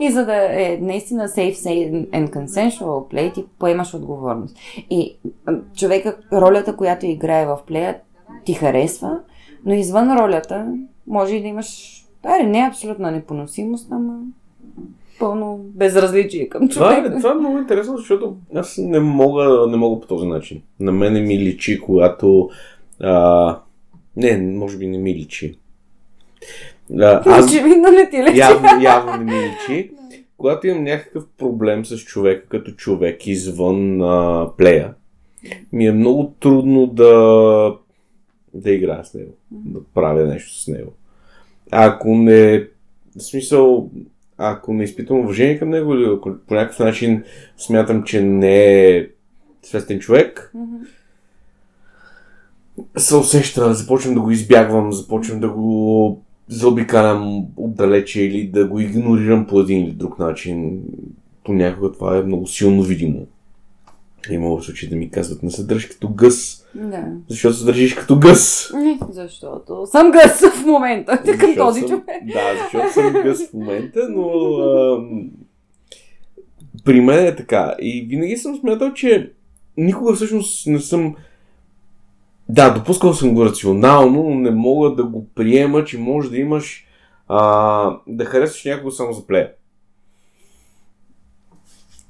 и 0.00 0.10
за 0.10 0.26
да 0.26 0.62
е 0.62 0.78
наистина 0.80 1.28
safe, 1.28 1.54
safe 1.54 2.10
and 2.10 2.30
consensual 2.30 3.14
play, 3.14 3.34
ти 3.34 3.44
поемаш 3.58 3.94
отговорност. 3.94 4.56
И 4.90 5.16
човека, 5.76 6.16
ролята, 6.32 6.76
която 6.76 7.06
играе 7.06 7.46
в 7.46 7.58
плея, 7.66 8.00
ти 8.44 8.54
харесва, 8.54 9.20
но 9.64 9.74
извън 9.74 10.18
ролята 10.18 10.74
може 11.06 11.36
и 11.36 11.42
да 11.42 11.48
имаш, 11.48 12.00
да, 12.22 12.42
не 12.42 12.66
абсолютна 12.68 13.10
непоносимост, 13.10 13.88
ама 13.92 14.20
пълно 15.20 15.60
безразличие 15.64 16.48
към 16.48 16.68
Това 16.68 16.92
е, 16.92 16.96
човека. 16.96 17.16
това 17.18 17.30
е 17.30 17.34
много 17.34 17.58
интересно, 17.58 17.96
защото 17.96 18.36
аз 18.54 18.78
не 18.78 19.00
мога, 19.00 19.66
не 19.68 19.76
мога 19.76 20.00
по 20.00 20.06
този 20.06 20.26
начин. 20.26 20.62
На 20.80 20.92
мене 20.92 21.20
ми 21.20 21.38
личи, 21.38 21.80
когато... 21.80 22.50
А, 23.00 23.58
не, 24.16 24.38
може 24.38 24.78
би 24.78 24.86
не 24.86 24.98
ми 24.98 25.14
личи. 25.14 25.58
А, 26.98 27.22
аз 27.26 27.46
Очевидно 27.46 27.90
не 27.90 28.10
ти 28.10 28.22
лечи. 28.22 28.38
явно, 28.38 28.82
явно 28.82 29.16
не 29.16 29.24
ми 29.24 29.40
личи. 29.40 29.90
Когато 30.36 30.66
имам 30.66 30.84
някакъв 30.84 31.24
проблем 31.38 31.84
с 31.84 31.98
човека 31.98 32.46
като 32.48 32.70
човек 32.72 33.26
извън 33.26 34.02
а, 34.02 34.48
плея, 34.58 34.94
ми 35.72 35.86
е 35.86 35.92
много 35.92 36.34
трудно 36.40 36.86
да, 36.86 37.12
да 38.54 38.70
играя 38.70 39.04
с 39.04 39.14
него, 39.14 39.32
да 39.50 39.80
правя 39.94 40.24
нещо 40.26 40.62
с 40.62 40.68
него. 40.68 40.92
Ако 41.70 42.14
не, 42.14 42.66
в 43.16 43.22
смисъл, 43.22 43.90
ако 44.42 44.74
не 44.74 44.84
изпитвам 44.84 45.20
уважение 45.20 45.58
към 45.58 45.70
него 45.70 45.94
или 45.94 46.04
ако 46.16 46.34
по 46.46 46.54
някакъв 46.54 46.78
начин 46.78 47.22
смятам, 47.56 48.02
че 48.02 48.22
не 48.22 48.86
е 48.86 49.08
свестен 49.62 49.98
човек, 49.98 50.52
Мгм. 50.54 50.76
се 52.96 53.16
усеща, 53.16 53.74
започвам 53.74 54.14
да 54.14 54.20
го 54.20 54.30
избягвам, 54.30 54.92
започвам 54.92 55.40
да 55.40 55.48
го 55.48 56.22
заобикалям 56.48 57.46
отдалече 57.56 58.22
или 58.22 58.46
да 58.48 58.66
го 58.66 58.80
игнорирам 58.80 59.46
по 59.46 59.60
един 59.60 59.84
или 59.84 59.92
друг 59.92 60.18
начин. 60.18 60.82
Понякога 61.44 61.92
това 61.92 62.16
е 62.16 62.22
много 62.22 62.46
силно 62.46 62.82
видимо. 62.82 63.26
Имало 64.30 64.62
случаи 64.62 64.88
да 64.88 64.96
ми 64.96 65.10
казват, 65.10 65.42
не 65.42 65.50
се 65.50 65.64
държиш 65.64 65.86
като 65.86 66.08
гъс, 66.08 66.66
Да. 66.74 67.04
защото 67.28 67.56
се 67.56 67.64
държиш 67.64 67.94
като 67.94 68.18
гъс. 68.18 68.70
Не, 68.74 68.98
защото 69.08 69.86
съм 69.86 70.10
гъс 70.10 70.40
в 70.52 70.66
момента 70.66 71.16
към 71.18 71.26
Защото 71.28 71.54
този 71.56 71.80
съм- 71.80 71.88
човек. 71.88 72.24
Да, 72.24 72.40
защото 72.62 72.92
съм 72.92 73.12
гъс 73.14 73.48
в 73.48 73.52
момента, 73.52 74.08
но 74.08 74.28
ам, 74.94 75.30
при 76.84 77.00
мен 77.00 77.26
е 77.26 77.36
така. 77.36 77.74
И 77.80 78.02
винаги 78.02 78.36
съм 78.36 78.56
смятал, 78.56 78.92
че 78.92 79.32
никога 79.76 80.14
всъщност 80.14 80.66
не 80.66 80.80
съм 80.80 81.14
да, 82.48 82.70
допускал 82.70 83.14
съм 83.14 83.34
го 83.34 83.44
рационално, 83.44 84.22
но 84.22 84.34
не 84.34 84.50
мога 84.50 84.90
да 84.90 85.04
го 85.04 85.26
приема, 85.28 85.84
че 85.84 85.98
може 85.98 86.30
да 86.30 86.38
имаш 86.38 86.86
а, 87.28 87.96
да 88.06 88.24
харесваш 88.24 88.64
някого 88.64 88.90
само 88.90 89.12
за 89.12 89.26
плея. 89.26 89.50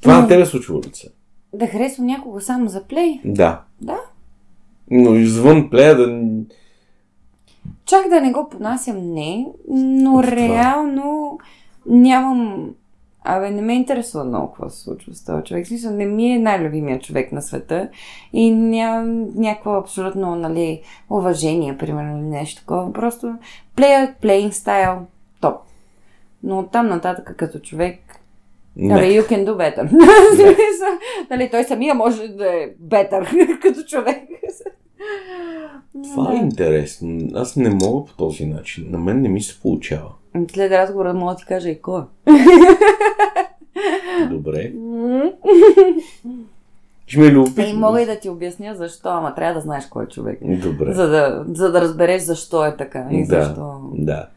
Това 0.01 0.15
М. 0.15 0.21
на 0.23 0.29
тебе 0.29 0.47
случва 0.47 0.79
ли 0.79 0.91
се? 0.93 1.09
Да 1.55 1.67
харесвам 1.67 2.07
някого 2.07 2.41
само 2.41 2.69
за 2.69 2.85
плей? 2.85 3.21
Да. 3.25 3.63
Да. 3.81 3.99
Но 4.91 5.15
извън 5.15 5.71
плея 5.71 5.97
да... 5.97 6.21
Чак 7.85 8.09
да 8.09 8.21
не 8.21 8.33
го 8.33 8.49
понасям, 8.49 9.15
не, 9.15 9.47
но 9.69 10.23
Това. 10.23 10.37
реално 10.37 11.39
нямам... 11.87 12.71
Абе, 13.25 13.51
не 13.51 13.63
ме 13.63 13.75
интересува 13.75 14.25
много 14.25 14.47
какво 14.47 14.71
се 14.71 14.81
случва 14.81 15.15
с 15.15 15.25
този 15.25 15.45
човек. 15.45 15.67
Смисъл, 15.67 15.93
не 15.93 16.07
ми 16.07 16.33
е 16.33 16.39
най-любимият 16.39 17.03
човек 17.03 17.33
на 17.33 17.43
света 17.43 17.89
и 18.33 18.51
нямам 18.51 19.29
някакво 19.35 19.71
абсолютно, 19.71 20.37
нали, 20.37 20.83
уважение, 21.11 21.79
примерно, 21.79 22.19
или 22.19 22.27
нещо 22.27 22.61
такова. 22.61 22.93
Просто 22.93 23.35
плея, 23.77 24.15
playing 24.23 24.51
style, 24.51 24.99
топ. 25.41 25.57
Но 26.43 26.59
оттам 26.59 26.87
нататък 26.87 27.35
като 27.37 27.59
човек 27.59 28.20
Не. 28.81 28.95
Абе, 28.95 29.05
you 29.05 29.29
can 29.29 29.45
do 29.45 29.57
better. 29.57 29.91
нали, 31.31 31.49
той 31.51 31.65
самия 31.65 31.95
може 31.95 32.29
да 32.29 32.47
е 32.47 32.71
better 32.89 33.59
като 33.63 33.83
човек. 33.83 34.19
Това 36.15 36.33
е 36.33 36.37
интересно. 36.37 37.19
Аз 37.35 37.57
не 37.57 37.71
мога 37.71 38.05
по 38.05 38.13
този 38.17 38.47
начин. 38.47 38.87
На 38.91 38.99
мен 38.99 39.21
не 39.21 39.29
ми 39.29 39.43
се 39.43 39.61
получава. 39.61 40.11
След 40.53 40.73
разговора 40.73 41.15
мога 41.15 41.33
да 41.33 41.37
ти 41.39 41.45
кажа 41.45 41.69
и 41.69 41.83
кой. 41.83 42.03
Добре. 44.31 44.73
Ще 47.07 47.19
ме 47.19 47.27
е 47.27 47.33
любопитно. 47.33 47.65
И 47.65 47.73
мога 47.73 48.03
и 48.03 48.07
да 48.07 48.19
ти 48.19 48.29
обясня 48.29 48.75
защо, 48.75 49.09
ама 49.09 49.35
трябва 49.35 49.55
да 49.55 49.61
знаеш 49.61 49.87
кой 49.87 50.05
е 50.05 50.09
човек. 50.09 50.39
Добре. 50.43 50.93
За 50.93 51.09
да, 51.09 51.45
за 51.55 51.73
да 51.73 51.81
разбереш 51.81 52.23
защо 52.23 52.65
е 52.67 52.77
така 52.77 53.09
и 53.11 53.27
Да. 53.27 53.43
защо. 53.45 53.81
Да. 53.95 54.29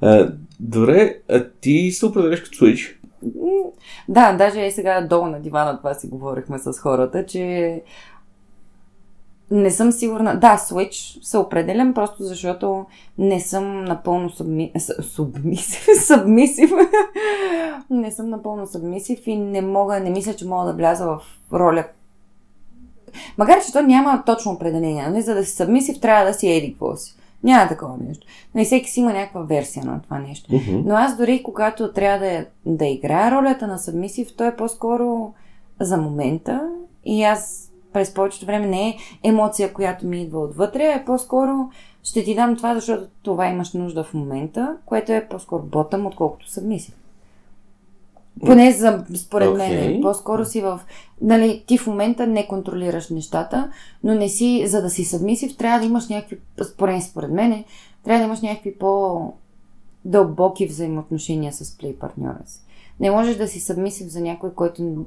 А, 0.00 0.32
добре, 0.60 1.18
а 1.28 1.44
ти 1.60 1.90
се 1.90 2.06
определяш 2.06 2.40
като 2.40 2.56
Switch. 2.64 2.94
Да, 4.08 4.32
даже 4.32 4.60
и 4.60 4.72
сега 4.72 5.00
долу 5.00 5.26
на 5.26 5.40
дивана 5.40 5.78
това 5.78 5.94
си 5.94 6.08
говорихме 6.08 6.58
с 6.58 6.72
хората, 6.78 7.26
че 7.26 7.82
не 9.50 9.70
съм 9.70 9.92
сигурна. 9.92 10.40
Да, 10.40 10.56
Switch 10.56 11.24
се 11.24 11.38
определям 11.38 11.94
просто 11.94 12.24
защото 12.24 12.86
не 13.18 13.40
съм 13.40 13.84
напълно 13.84 14.30
submi... 14.30 14.78
с- 14.78 15.02
субмисив. 15.02 15.86
Събмисив. 16.06 16.70
не 17.90 18.10
съм 18.10 18.28
напълно 18.28 18.66
събмисив 18.66 19.26
и 19.26 19.36
не 19.36 19.62
мога, 19.62 20.00
не 20.00 20.10
мисля, 20.10 20.34
че 20.34 20.46
мога 20.46 20.66
да 20.66 20.72
вляза 20.72 21.06
в 21.06 21.20
роля. 21.52 21.84
Макар, 23.38 23.64
че 23.64 23.72
то 23.72 23.82
няма 23.82 24.22
точно 24.26 24.52
определение. 24.52 25.08
Нали? 25.08 25.22
За 25.22 25.34
да 25.34 25.44
си 25.44 25.52
събмисив, 25.52 26.00
трябва 26.00 26.24
да 26.26 26.34
си 26.34 26.48
еди 26.48 26.72
какво 26.72 26.96
си. 26.96 27.14
Няма 27.44 27.68
такова 27.68 27.96
нещо. 28.08 28.26
Но 28.54 28.60
и 28.60 28.64
всеки 28.64 28.90
си 28.90 29.00
има 29.00 29.12
някаква 29.12 29.42
версия 29.42 29.84
на 29.84 30.02
това 30.02 30.18
нещо. 30.18 30.50
Uh-huh. 30.50 30.82
Но 30.86 30.94
аз 30.94 31.16
дори 31.16 31.42
когато 31.42 31.92
трябва 31.92 32.26
да, 32.26 32.46
да 32.66 32.86
играя 32.86 33.30
ролята 33.30 33.66
на 33.66 33.78
събмисив, 33.78 34.36
то 34.36 34.44
е 34.44 34.56
по-скоро 34.56 35.32
за 35.80 35.96
момента 35.96 36.70
и 37.04 37.22
аз 37.24 37.72
през 37.92 38.14
повечето 38.14 38.46
време 38.46 38.66
не 38.66 38.88
е 38.88 38.96
емоция, 39.22 39.72
която 39.72 40.06
ми 40.06 40.22
идва 40.22 40.40
отвътре, 40.40 40.82
а 40.82 40.94
е 40.94 41.04
по-скоро 41.04 41.70
ще 42.02 42.24
ти 42.24 42.34
дам 42.34 42.56
това, 42.56 42.74
защото 42.74 43.08
това 43.22 43.46
имаш 43.46 43.72
нужда 43.72 44.04
в 44.04 44.14
момента, 44.14 44.76
което 44.86 45.12
е 45.12 45.28
по-скоро 45.30 45.62
ботъм, 45.62 46.06
отколкото 46.06 46.50
събмисив. 46.50 46.94
Поне 48.46 48.72
за, 48.72 49.04
според 49.16 49.48
Окей. 49.48 49.68
мен. 49.68 50.00
По-скоро 50.00 50.44
си 50.44 50.60
в... 50.60 50.80
Нали, 51.20 51.64
ти 51.66 51.78
в 51.78 51.86
момента 51.86 52.26
не 52.26 52.46
контролираш 52.46 53.10
нещата, 53.10 53.70
но 54.04 54.14
не 54.14 54.28
си, 54.28 54.66
за 54.66 54.82
да 54.82 54.90
си 54.90 55.04
събмисив, 55.04 55.56
трябва 55.56 55.78
да 55.78 55.86
имаш 55.86 56.08
някакви, 56.08 56.38
според, 56.64 57.02
според 57.02 57.30
мен, 57.30 57.64
трябва 58.04 58.18
да 58.18 58.24
имаш 58.24 58.40
някакви 58.40 58.78
по 58.78 59.32
дълбоки 60.04 60.66
взаимоотношения 60.66 61.52
с 61.52 61.78
плей 61.78 61.94
партньора 61.94 62.38
си. 62.46 62.60
Не 63.00 63.10
можеш 63.10 63.36
да 63.36 63.48
си 63.48 63.60
събмисив 63.60 64.08
за 64.08 64.20
някой, 64.20 64.54
който 64.54 65.06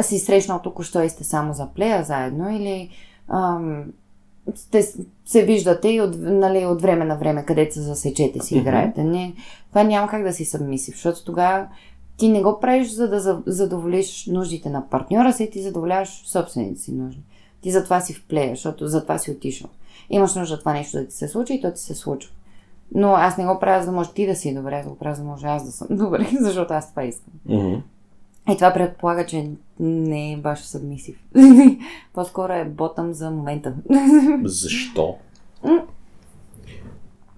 си 0.00 0.18
срещнал 0.18 0.60
току-що 0.62 1.02
и 1.02 1.08
сте 1.08 1.24
само 1.24 1.52
за 1.52 1.68
плея 1.74 2.04
заедно 2.04 2.56
или 2.56 2.90
ам, 3.28 3.84
сте, 4.54 4.82
се 5.24 5.44
виждате 5.44 5.88
и 5.88 6.00
от, 6.00 6.16
нали, 6.18 6.66
от 6.66 6.82
време 6.82 7.04
на 7.04 7.16
време, 7.16 7.44
където 7.44 7.74
се 7.74 7.80
засечете 7.80 8.40
си 8.40 8.56
играете. 8.56 9.04
Не, 9.04 9.34
това 9.68 9.82
няма 9.82 10.08
как 10.08 10.22
да 10.22 10.32
си 10.32 10.44
събмисив, 10.44 10.94
защото 10.94 11.24
тогава 11.24 11.66
ти 12.16 12.28
не 12.28 12.42
го 12.42 12.60
правиш 12.60 12.90
за 12.90 13.08
да 13.08 13.20
за- 13.20 13.42
задоволиш 13.46 14.26
нуждите 14.26 14.70
на 14.70 14.88
партньора 14.90 15.32
си, 15.32 15.50
ти 15.50 15.62
задоволяваш 15.62 16.22
собствените 16.26 16.80
си 16.80 16.92
нужди. 16.92 17.22
Ти 17.60 17.70
затова 17.70 18.00
си 18.00 18.14
в 18.14 18.24
плея, 18.28 18.50
защото 18.50 18.86
затова 18.86 19.18
си 19.18 19.30
отишъл. 19.30 19.70
Имаш 20.10 20.34
нужда 20.34 20.58
това 20.58 20.72
нещо 20.72 20.98
да 20.98 21.06
ти 21.06 21.14
се 21.14 21.28
случи 21.28 21.54
и 21.54 21.60
то 21.60 21.72
ти 21.72 21.80
се 21.80 21.94
случва. 21.94 22.32
Но 22.94 23.08
аз 23.12 23.38
не 23.38 23.46
го 23.46 23.60
правя, 23.60 23.82
за 23.82 23.90
да 23.90 23.96
може 23.96 24.12
ти 24.12 24.26
да 24.26 24.36
си 24.36 24.54
добре, 24.54 24.74
аз 24.74 24.86
го 24.86 24.96
правя, 24.96 25.14
за 25.14 25.22
да 25.22 25.28
може 25.28 25.46
аз 25.46 25.64
да 25.64 25.72
съм 25.72 25.86
добре, 25.90 26.28
защото 26.40 26.74
аз 26.74 26.90
това 26.90 27.04
искам. 27.04 27.32
Uh-huh. 27.48 27.80
И 28.52 28.56
това 28.56 28.72
предполага, 28.72 29.26
че 29.26 29.50
не 29.80 30.32
е 30.32 30.36
баш 30.36 30.60
събмисив. 30.60 31.24
По-скоро 32.14 32.52
е 32.52 32.64
ботъм 32.64 33.12
за 33.12 33.30
момента. 33.30 33.74
Защо? 34.44 35.14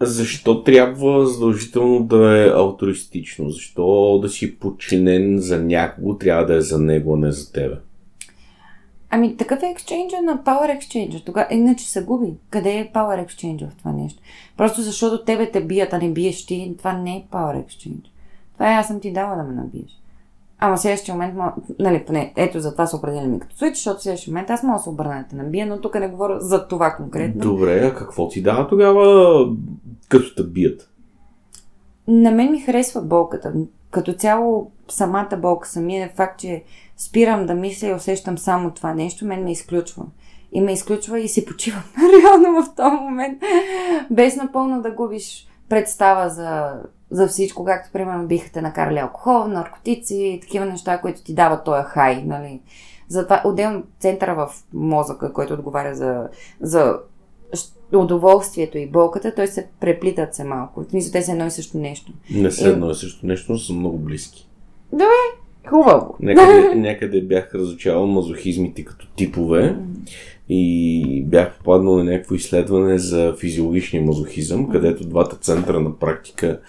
Защо 0.01 0.63
трябва 0.63 1.27
задължително 1.27 2.05
да 2.05 2.47
е 2.47 2.51
алтруистично? 2.51 3.51
Защо 3.51 4.19
да 4.23 4.29
си 4.29 4.59
подчинен 4.59 5.39
за 5.39 5.63
някого 5.63 6.19
трябва 6.19 6.47
да 6.47 6.57
е 6.57 6.61
за 6.61 6.79
него, 6.79 7.15
а 7.15 7.19
не 7.19 7.33
за 7.33 7.53
тебе? 7.53 7.77
Ами 9.11 9.37
такъв 9.37 9.63
е 9.63 9.67
ексчейнджа 9.67 10.17
на 10.23 10.39
Power 10.39 10.79
Exchange. 10.79 11.25
Тогава 11.27 11.47
иначе 11.51 11.91
се 11.91 12.05
губи. 12.05 12.35
Къде 12.51 12.71
е 12.71 12.93
Power 12.95 13.27
Exchange 13.27 13.69
в 13.71 13.77
това 13.77 13.93
нещо? 13.93 14.23
Просто 14.57 14.83
защото 14.83 15.25
тебе 15.25 15.51
те 15.51 15.61
бият, 15.61 15.93
а 15.93 15.99
не 15.99 16.11
биеш 16.11 16.47
ти, 16.47 16.75
това 16.79 16.93
не 16.93 17.17
е 17.17 17.25
Power 17.33 17.67
Exchange. 17.67 18.07
Това 18.55 18.73
е 18.73 18.77
аз 18.77 18.87
съм 18.87 19.01
ти 19.01 19.13
дала 19.13 19.37
да 19.37 19.43
ме 19.43 19.55
набиеш. 19.55 20.01
Ама 20.59 20.79
следващия 20.79 21.15
момент, 21.15 21.35
нали, 21.79 22.05
поне, 22.07 22.33
ето 22.37 22.61
за 22.61 22.73
това 22.73 22.87
се 22.87 22.97
определяме 22.97 23.39
като 23.39 23.57
switch, 23.57 23.75
защото 23.75 24.03
следващия 24.03 24.33
момент 24.33 24.51
аз 24.51 24.63
мога 24.63 24.79
да 24.79 24.83
се 24.83 24.89
обърна 24.89 25.19
да 25.23 25.29
те 25.29 25.37
набия, 25.37 25.67
но 25.67 25.81
тук 25.81 25.95
не 25.95 26.09
говоря 26.09 26.41
за 26.41 26.69
това 26.69 26.91
конкретно. 26.91 27.41
Добре, 27.41 27.87
а 27.87 27.95
какво 27.95 28.29
ти 28.29 28.43
дава 28.43 28.69
тогава, 28.69 29.47
като 30.09 30.35
те 30.35 30.43
бият? 30.43 30.91
На 32.09 32.31
мен 32.31 32.51
ми 32.51 32.61
харесва 32.61 33.03
болката. 33.03 33.53
Като 33.91 34.13
цяло 34.13 34.71
самата 34.89 35.37
болка, 35.39 35.69
самия 35.69 36.11
факт, 36.15 36.41
че 36.41 36.65
спирам 36.97 37.47
да 37.47 37.55
мисля 37.55 37.89
и 37.89 37.95
усещам 37.95 38.39
само 38.39 38.71
това 38.71 38.95
нещо, 38.95 39.27
мен 39.27 39.45
ме 39.45 39.53
изключва. 39.53 40.05
И 40.53 40.61
ме 40.61 40.73
изключва 40.73 41.21
и 41.21 41.29
си 41.29 41.45
почивам 41.45 41.83
реално 42.23 42.63
в 42.63 42.75
този 42.75 42.97
момент, 42.97 43.43
без 44.11 44.37
напълно 44.37 44.83
да 44.83 44.91
губиш 44.91 45.47
представа 45.69 46.29
за, 46.29 46.73
за 47.11 47.29
всичко, 47.29 47.65
както 47.65 47.93
примерно 47.93 48.27
биха 48.27 48.53
те 48.53 48.63
накарали 48.63 48.99
алкохол, 48.99 49.47
наркотици 49.47 50.17
и 50.17 50.41
такива 50.41 50.67
неща, 50.67 51.01
които 51.01 51.23
ти 51.23 51.35
дават 51.35 51.65
този 51.65 51.83
хай. 51.87 52.23
Нали? 52.25 52.61
Затова 53.09 53.43
отделно 53.45 53.83
центъра 53.99 54.35
в 54.35 54.49
мозъка, 54.73 55.33
който 55.33 55.55
отговаря 55.55 55.95
за, 55.95 56.29
за 56.61 56.99
удоволствието 57.93 58.79
и 58.79 58.87
болката, 58.87 59.35
той 59.35 59.47
се 59.47 59.67
преплитат 59.81 60.35
се 60.35 60.45
малко. 60.45 60.83
В 60.83 60.91
смисъл, 60.91 61.13
те 61.13 61.23
са 61.23 61.33
едно 61.33 61.47
и 61.47 61.51
също 61.51 61.79
нещо. 61.79 62.13
Не 62.31 62.51
са 62.51 62.69
едно 62.69 62.91
и 62.91 62.95
също 62.95 63.27
нещо, 63.27 63.53
но 63.53 63.59
са 63.59 63.73
много 63.73 63.99
близки. 63.99 64.49
Хубаво. 65.69 66.17
Някъде, 66.21 66.75
някъде 66.75 67.21
бях 67.23 67.55
разучавал 67.55 68.07
мазохизмите 68.07 68.85
като 68.85 69.07
типове 69.17 69.77
и 70.49 71.25
бях 71.27 71.59
попаднал 71.59 71.97
на 71.97 72.05
някакво 72.05 72.35
изследване 72.35 72.99
за 72.99 73.35
физиологичния 73.39 74.03
мазохизъм, 74.03 74.69
където 74.69 75.09
двата 75.09 75.37
центъра 75.37 75.81
на 75.81 75.99
практика 75.99 76.61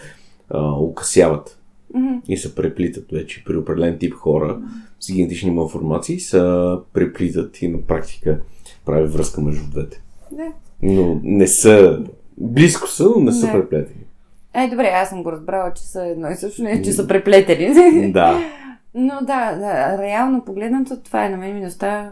а, 0.50 0.72
укъсяват 0.72 1.60
Мгм. 1.94 2.14
и 2.28 2.38
се 2.38 2.56
преплитат 2.56 3.12
вече 3.12 3.44
при 3.46 3.58
определен 3.58 3.98
тип 3.98 4.14
хора 4.14 4.60
с 5.00 5.12
генетични 5.12 5.52
малформации, 5.52 6.20
се 6.20 6.38
преплитат 6.94 7.62
и 7.62 7.68
на 7.68 7.82
практика 7.82 8.40
прави 8.86 9.08
връзка 9.08 9.42
между 9.42 9.72
двете. 9.72 10.02
Да. 10.32 10.48
Но 10.82 11.20
не 11.24 11.48
са... 11.48 12.00
Близко 12.38 12.88
са, 12.88 13.10
но 13.16 13.20
не 13.20 13.32
са 13.32 13.46
Да. 13.46 13.52
преплетени. 13.52 14.06
Е, 14.54 14.68
добре, 14.68 14.92
аз 14.94 15.10
съм 15.10 15.24
го 15.24 15.32
разбрала, 15.32 15.74
че 15.74 15.84
са 15.84 16.06
едно 16.06 16.32
и 16.32 16.36
също 16.36 16.64
не, 16.64 16.82
че 16.82 16.92
са 16.92 17.08
преплетени. 17.08 18.12
Да. 18.14 18.40
Но 18.94 19.14
да, 19.22 19.56
да, 19.56 19.98
реално 20.04 20.46
погледнато, 20.46 21.00
това 21.00 21.26
е 21.26 21.30
на 21.30 21.38
мен 21.38 21.56
ми 21.56 21.66
доста... 21.66 22.12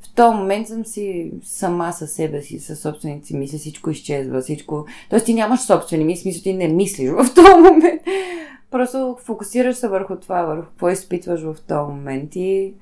В 0.00 0.14
този 0.14 0.36
момент 0.36 0.68
съм 0.68 0.84
си 0.84 1.32
сама 1.42 1.92
със 1.92 2.12
себе 2.12 2.42
си, 2.42 2.58
със 2.58 2.80
собствените 2.80 3.26
си 3.26 3.36
мисли, 3.36 3.58
всичко 3.58 3.90
изчезва, 3.90 4.40
всичко... 4.40 4.86
Тоест 5.10 5.26
ти 5.26 5.34
нямаш 5.34 5.60
собствени 5.60 6.04
мисли, 6.04 6.22
смисъл 6.22 6.42
ти 6.42 6.54
не 6.54 6.68
мислиш 6.68 7.10
в 7.10 7.34
този 7.34 7.54
момент. 7.54 8.02
Просто 8.70 9.16
фокусираш 9.24 9.76
се 9.76 9.88
върху 9.88 10.16
това, 10.16 10.42
върху 10.42 10.66
какво 10.66 10.90
изпитваш 10.90 11.40
в 11.40 11.56
този 11.68 11.92
момент 11.92 12.36
и... 12.36 12.74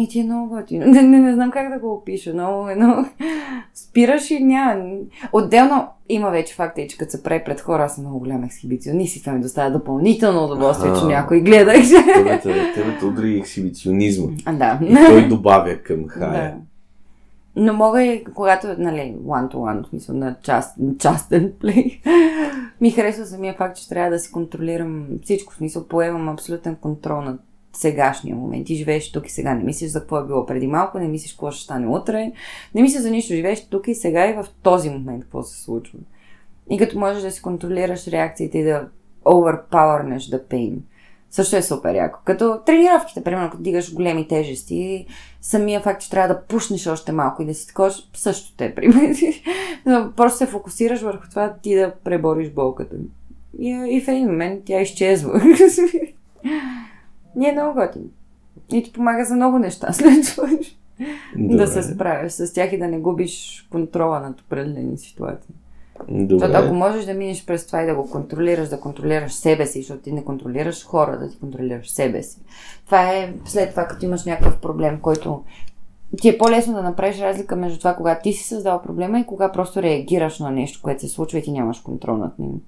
И 0.00 0.08
ти 0.08 0.20
е 0.20 0.24
много 0.24 0.48
готино. 0.48 0.86
Не, 0.92 1.02
не, 1.02 1.18
не 1.18 1.34
знам 1.34 1.50
как 1.50 1.72
да 1.72 1.78
го 1.78 1.92
опиша. 1.92 2.32
Много, 2.32 2.68
едно... 2.68 3.04
Спираш 3.74 4.30
и 4.30 4.44
няма... 4.44 4.84
Отделно 5.32 5.88
има 6.08 6.30
вече 6.30 6.54
факта, 6.54 6.86
че 6.88 6.98
като 6.98 7.10
се 7.10 7.22
прави 7.22 7.44
пред 7.44 7.60
хора, 7.60 7.84
аз 7.84 7.94
съм 7.94 8.04
много 8.04 8.18
голям 8.18 8.44
ексхибиционист 8.44 9.16
и 9.16 9.20
това 9.20 9.32
ми 9.32 9.40
доставя 9.40 9.70
допълнително 9.70 10.44
удоволствие, 10.44 10.92
че 11.00 11.04
някой 11.04 11.40
гледа. 11.40 11.72
Тебе, 11.72 12.40
тебе, 12.40 12.72
тебе 12.74 12.98
те 13.00 13.06
удари 13.06 13.38
ексхибиционизма. 13.38 14.28
А, 14.44 14.52
да. 14.52 14.78
И 14.82 14.94
той 15.06 15.28
добавя 15.28 15.76
към 15.76 16.08
хая. 16.08 16.50
Да. 16.50 16.60
Но 17.56 17.72
мога 17.72 18.02
и 18.02 18.24
когато, 18.24 18.66
нали, 18.78 19.16
one 19.26 19.52
to 19.52 19.54
one, 19.54 19.84
в 19.84 19.88
смисъл 19.88 20.16
на 20.16 20.36
част, 20.42 20.76
частен 20.98 21.52
плей, 21.60 22.00
ми 22.80 22.90
харесва 22.90 23.26
самия 23.26 23.54
факт, 23.54 23.76
че 23.76 23.88
трябва 23.88 24.10
да 24.10 24.18
си 24.18 24.32
контролирам 24.32 25.06
всичко. 25.22 25.52
В 25.52 25.56
смисъл, 25.56 25.88
поемам 25.88 26.28
абсолютен 26.28 26.76
контрол 26.76 27.20
над 27.20 27.40
сегашния 27.78 28.36
момент. 28.36 28.66
Ти 28.66 28.74
живееш 28.74 29.12
тук 29.12 29.26
и 29.26 29.30
сега. 29.30 29.54
Не 29.54 29.64
мислиш 29.64 29.90
за 29.90 30.00
какво 30.00 30.18
е 30.18 30.26
било 30.26 30.46
преди 30.46 30.66
малко, 30.66 30.98
не 30.98 31.08
мислиш 31.08 31.32
какво 31.32 31.50
ще 31.50 31.64
стане 31.64 31.86
утре. 31.86 32.32
Не 32.74 32.82
мислиш 32.82 33.02
за 33.02 33.10
нищо. 33.10 33.34
Живееш 33.34 33.68
тук 33.68 33.88
и 33.88 33.94
сега 33.94 34.30
и 34.30 34.32
в 34.32 34.46
този 34.62 34.90
момент 34.90 35.22
какво 35.22 35.42
се 35.42 35.62
случва. 35.62 35.98
И 36.70 36.78
като 36.78 36.98
можеш 36.98 37.22
да 37.22 37.30
си 37.30 37.42
контролираш 37.42 38.08
реакциите 38.08 38.58
и 38.58 38.64
да 38.64 38.88
overpowerнеш 39.24 40.18
the 40.18 40.42
pain. 40.42 40.78
Също 41.30 41.56
е 41.56 41.62
супер 41.62 41.94
яко. 41.94 42.18
Като 42.24 42.60
тренировките, 42.66 43.24
примерно, 43.24 43.50
като 43.50 43.62
дигаш 43.62 43.94
големи 43.94 44.28
тежести, 44.28 45.06
самия 45.40 45.80
факт, 45.80 46.02
че 46.02 46.10
трябва 46.10 46.34
да 46.34 46.42
пушнеш 46.42 46.86
още 46.86 47.12
малко 47.12 47.42
и 47.42 47.46
да 47.46 47.54
си 47.54 47.66
такова, 47.66 47.90
също 48.14 48.56
те 48.56 48.74
примери. 48.74 49.42
Просто 50.16 50.38
се 50.38 50.46
фокусираш 50.46 51.02
върху 51.02 51.28
това 51.30 51.54
ти 51.62 51.74
да 51.74 51.94
пребориш 52.04 52.50
болката. 52.50 52.96
И, 53.58 53.68
и 53.88 54.00
в 54.00 54.08
един 54.08 54.26
момент 54.26 54.62
тя 54.64 54.80
изчезва. 54.80 55.40
Ние 57.38 57.48
е 57.48 57.52
много 57.52 57.74
готино. 57.74 58.04
И 58.72 58.82
ти 58.82 58.92
помага 58.92 59.24
за 59.24 59.34
много 59.34 59.58
неща 59.58 59.92
след 59.92 60.26
това. 60.34 60.48
Да 61.36 61.66
се 61.66 61.82
справиш 61.82 62.32
с 62.32 62.52
тях 62.52 62.72
и 62.72 62.78
да 62.78 62.88
не 62.88 62.98
губиш 62.98 63.66
контрола 63.70 64.20
над 64.20 64.40
определени 64.40 64.98
ситуации. 64.98 65.54
Защото 66.30 66.54
ако 66.56 66.74
можеш 66.74 67.04
да 67.04 67.14
минеш 67.14 67.46
през 67.46 67.66
това 67.66 67.82
и 67.82 67.86
да 67.86 67.94
го 67.94 68.10
контролираш, 68.10 68.68
да 68.68 68.80
контролираш 68.80 69.32
себе 69.32 69.66
си, 69.66 69.78
защото 69.78 70.02
ти 70.02 70.12
не 70.12 70.24
контролираш 70.24 70.84
хора, 70.84 71.18
да 71.18 71.30
ти 71.30 71.38
контролираш 71.38 71.90
себе 71.90 72.22
си. 72.22 72.40
Това 72.86 73.12
е 73.12 73.34
след 73.44 73.70
това, 73.70 73.86
като 73.86 74.04
имаш 74.04 74.24
някакъв 74.24 74.60
проблем, 74.60 75.00
който 75.00 75.44
ти 76.20 76.28
е 76.28 76.38
по-лесно 76.38 76.74
да 76.74 76.82
направиш 76.82 77.20
разлика 77.20 77.56
между 77.56 77.78
това, 77.78 77.94
когато 77.94 78.22
ти 78.22 78.32
си 78.32 78.44
създал 78.44 78.82
проблема 78.82 79.20
и 79.20 79.26
кога 79.26 79.52
просто 79.52 79.82
реагираш 79.82 80.38
на 80.38 80.50
нещо, 80.50 80.80
което 80.82 81.00
се 81.00 81.08
случва 81.08 81.38
и 81.38 81.42
ти 81.42 81.52
нямаш 81.52 81.80
контрол 81.80 82.16
над 82.16 82.38
него. 82.38 82.60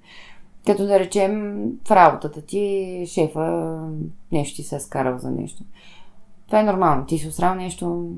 Като 0.67 0.87
да 0.87 0.99
речем 0.99 1.63
в 1.89 1.91
работата 1.91 2.43
ти 2.43 3.05
шефа 3.09 3.77
нещо 4.33 4.57
ти 4.57 4.63
се 4.63 4.77
е 4.77 4.81
скарал 4.81 5.19
за 5.19 5.31
нещо. 5.31 5.65
Това 6.47 6.61
е 6.61 6.65
нормално. 6.65 7.07
Ти 7.07 7.19
си 7.19 7.29
осрал 7.29 7.55
нещо, 7.55 8.09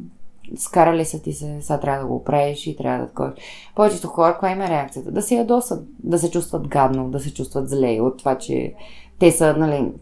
скарали 0.56 1.04
са 1.04 1.22
ти 1.22 1.32
се, 1.32 1.58
сега 1.60 1.80
трябва 1.80 2.00
да 2.00 2.06
го 2.06 2.16
оправиш 2.16 2.66
и 2.66 2.76
трябва 2.76 2.98
да 2.98 3.06
такова. 3.06 3.32
Повечето 3.74 4.08
хора, 4.08 4.32
каква 4.32 4.50
има 4.50 4.68
реакцията? 4.68 5.12
Да 5.12 5.22
се 5.22 5.34
ядосат, 5.34 5.86
да 5.98 6.18
се 6.18 6.30
чувстват 6.30 6.68
гадно, 6.68 7.10
да 7.10 7.20
се 7.20 7.34
чувстват 7.34 7.68
зле 7.68 8.00
от 8.00 8.18
това, 8.18 8.38
че 8.38 8.74
те 9.18 9.32
са, 9.32 9.56
нали, 9.56 9.92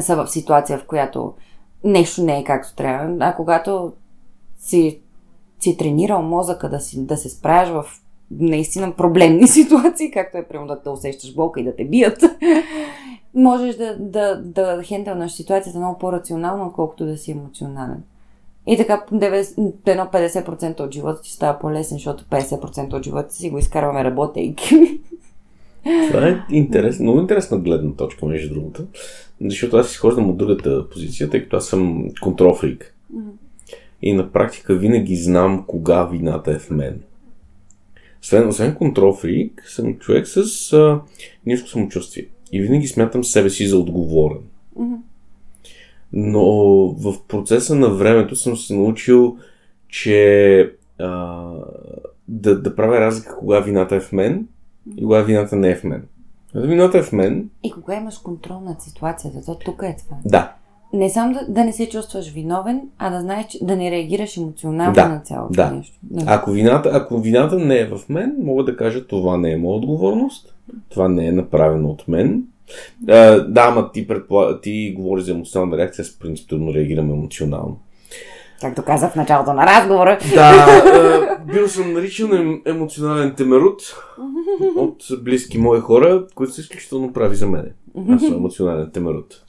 са 0.00 0.16
в 0.16 0.28
ситуация, 0.28 0.78
в 0.78 0.86
която 0.86 1.34
нещо 1.84 2.22
не 2.22 2.38
е 2.38 2.44
както 2.44 2.74
трябва. 2.74 3.16
А 3.20 3.36
когато 3.36 3.92
си, 4.58 5.00
си 5.60 5.76
тренирал 5.76 6.22
мозъка 6.22 6.68
да, 6.68 6.80
си, 6.80 7.06
да 7.06 7.16
се 7.16 7.28
справяш 7.28 7.68
в 7.68 7.84
наистина 8.30 8.92
проблемни 8.92 9.48
ситуации, 9.48 10.10
както 10.10 10.38
е 10.38 10.44
примерно 10.44 10.68
да 10.68 10.82
те 10.82 10.88
усещаш 10.88 11.34
болка 11.34 11.60
и 11.60 11.64
да 11.64 11.76
те 11.76 11.84
бият, 11.84 12.24
можеш 13.34 13.76
да, 13.76 13.96
да, 13.98 14.36
да 14.36 14.82
хендълнаш 14.82 15.32
ситуацията 15.32 15.78
много 15.78 15.98
по-рационално, 15.98 16.66
отколкото 16.66 17.06
да 17.06 17.16
си 17.16 17.30
емоционален. 17.30 18.02
И 18.66 18.76
така 18.76 19.04
90, 19.12 19.72
едно 19.86 20.04
50% 20.04 20.80
от 20.80 20.94
живота 20.94 21.22
ти 21.22 21.32
става 21.32 21.58
по-лесен, 21.58 21.96
защото 21.96 22.24
50% 22.24 22.92
от 22.92 23.04
живота 23.04 23.34
си 23.34 23.50
го 23.50 23.58
изкарваме 23.58 24.04
работейки. 24.04 25.00
Това 26.08 26.28
е 26.28 26.44
интерес, 26.50 27.00
много 27.00 27.20
интересна 27.20 27.58
гледна 27.58 27.92
точка, 27.92 28.26
между 28.26 28.54
другото. 28.54 28.86
Защото 29.40 29.76
аз 29.76 29.90
изхождам 29.90 30.30
от 30.30 30.36
другата 30.36 30.88
позиция, 30.88 31.30
тъй 31.30 31.42
като 31.42 31.56
аз 31.56 31.66
съм 31.66 32.04
контрол 32.22 32.54
фрик. 32.54 32.94
И 34.02 34.12
на 34.12 34.32
практика 34.32 34.74
винаги 34.74 35.16
знам 35.16 35.64
кога 35.66 36.04
вината 36.04 36.52
е 36.52 36.58
в 36.58 36.70
мен. 36.70 37.00
Освен, 38.22 38.48
освен 38.48 38.74
контрол 38.74 39.12
фрик, 39.12 39.62
съм 39.66 39.98
човек 39.98 40.26
с 40.28 40.72
а, 40.72 41.00
ниско 41.46 41.68
самочувствие. 41.68 42.26
И 42.52 42.60
винаги 42.60 42.86
смятам 42.86 43.24
себе 43.24 43.50
си 43.50 43.66
за 43.66 43.78
отговорен. 43.78 44.40
Но 46.12 46.44
в 46.88 47.14
процеса 47.28 47.74
на 47.74 47.88
времето 47.88 48.36
съм 48.36 48.56
се 48.56 48.74
научил, 48.74 49.38
че 49.88 50.72
а, 50.98 51.06
да, 52.28 52.60
да 52.62 52.76
правя 52.76 53.00
разлика 53.00 53.36
кога 53.36 53.60
вината 53.60 53.96
е 53.96 54.00
в 54.00 54.12
мен 54.12 54.48
и 54.96 55.02
кога 55.02 55.20
вината 55.22 55.56
не 55.56 55.70
е 55.70 55.76
в 55.76 55.84
мен. 55.84 56.06
Вината 56.54 56.98
е 56.98 57.02
в 57.02 57.12
мен, 57.12 57.50
И 57.62 57.70
кога 57.70 57.96
имаш 57.96 58.18
контрол 58.18 58.60
над 58.60 58.82
ситуацията, 58.82 59.44
то 59.46 59.58
тук 59.58 59.82
е 59.82 59.96
това. 60.04 60.16
да, 60.24 60.54
Не 60.92 61.10
само 61.10 61.34
да, 61.34 61.46
да 61.48 61.64
не 61.64 61.72
се 61.72 61.88
чувстваш 61.88 62.30
виновен, 62.30 62.80
а 62.98 63.10
да 63.10 63.20
знаеш, 63.20 63.46
че 63.46 63.64
да 63.64 63.76
не 63.76 63.90
реагираш 63.90 64.36
емоционално 64.36 64.92
Да, 64.92 65.08
на 65.08 65.20
цялото 65.20 65.54
да. 65.54 65.70
нещо. 65.70 65.98
Да. 66.02 66.24
Ако 66.26 66.50
вината, 66.50 66.90
ако 66.92 67.18
вината 67.18 67.58
не 67.58 67.78
е 67.78 67.86
в 67.86 68.00
мен, 68.08 68.36
мога 68.42 68.64
да 68.64 68.76
кажа, 68.76 69.06
това 69.06 69.36
не 69.36 69.52
е 69.52 69.56
моя 69.56 69.76
отговорност, 69.76 70.54
това 70.88 71.08
не 71.08 71.26
е 71.26 71.32
направено 71.32 71.88
от 71.88 72.08
мен. 72.08 72.42
А, 73.08 73.40
да, 73.40 73.62
ама 73.62 73.92
ти, 73.92 74.06
предполаг... 74.06 74.62
ти 74.62 74.94
говориш 74.96 75.24
за 75.24 75.32
емоционална 75.32 75.76
реакция, 75.76 76.02
аз 76.02 76.18
принципно 76.18 76.74
реагирам 76.74 77.10
емоционално. 77.10 77.78
Както 78.60 78.82
казах 78.82 79.12
в 79.12 79.16
началото 79.16 79.52
на 79.52 79.66
разговора. 79.66 80.18
Да, 80.34 80.50
а, 80.50 81.52
бил 81.52 81.68
съм 81.68 81.92
наричан 81.92 82.36
ем, 82.36 82.62
емоционален 82.66 83.34
темерут 83.34 83.96
от 84.76 85.04
близки 85.22 85.58
мои 85.58 85.80
хора, 85.80 86.26
които 86.34 86.52
са 86.52 86.60
изключително 86.60 87.12
прави 87.12 87.36
за 87.36 87.46
мен. 87.46 87.72
Аз 88.08 88.20
съм 88.20 88.34
емоционален 88.36 88.90
темерут. 88.90 89.42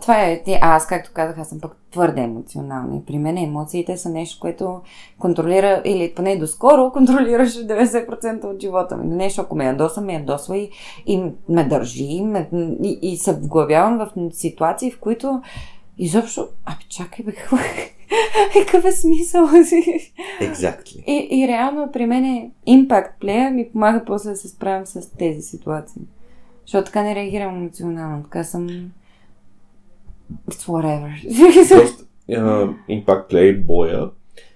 Това 0.00 0.22
е, 0.22 0.42
а 0.46 0.76
аз 0.76 0.86
както 0.86 1.10
казах, 1.14 1.38
аз 1.38 1.48
съм 1.48 1.60
пък 1.60 1.76
твърде 1.90 2.20
емоционална. 2.20 2.96
И 2.96 3.04
при 3.04 3.18
мен 3.18 3.38
емоциите 3.38 3.96
са 3.96 4.08
нещо, 4.08 4.40
което 4.40 4.80
контролира, 5.18 5.82
или 5.84 6.12
поне 6.14 6.36
доскоро 6.36 6.90
контролираше 6.92 7.66
90% 7.66 8.44
от 8.44 8.60
живота 8.60 8.96
ми. 8.96 9.06
Нещо, 9.06 9.40
ако 9.40 9.56
ме 9.56 9.64
ядоса, 9.64 10.00
ме 10.00 10.14
ядосва 10.14 10.56
и, 10.58 10.70
и 11.06 11.22
ме 11.48 11.64
държи, 11.64 12.04
и, 12.04 12.22
ме, 12.22 12.48
и, 12.82 12.98
и 13.02 13.16
се 13.16 13.32
вглавявам 13.32 13.98
в 13.98 14.32
ситуации, 14.32 14.90
в 14.90 15.00
които 15.00 15.42
изобщо, 15.98 16.48
абе 16.66 16.82
чакай 16.88 17.24
бе, 17.24 17.32
какво 17.32 17.56
е- 17.56 17.92
какъв 18.52 18.84
е 18.84 18.92
смисъл? 18.92 19.46
Exactly. 20.40 21.04
И, 21.04 21.28
и 21.30 21.48
реално 21.48 21.92
при 21.92 22.06
мен 22.06 22.24
е 22.24 22.50
Impact 22.68 23.10
Player 23.22 23.50
ми 23.50 23.68
помага 23.72 24.02
после 24.06 24.30
да 24.30 24.36
се 24.36 24.48
справям 24.48 24.86
с 24.86 25.10
тези 25.10 25.42
ситуации. 25.42 26.02
Защото 26.66 26.84
така 26.84 27.02
не 27.02 27.14
реагирам 27.14 27.56
емоционално. 27.56 28.22
Така 28.22 28.44
съм... 28.44 28.90
It's 30.50 30.66
whatever. 30.66 31.10
А, 32.30 32.68
Impact 32.90 33.30
Play 33.30 33.64
боя 33.64 34.10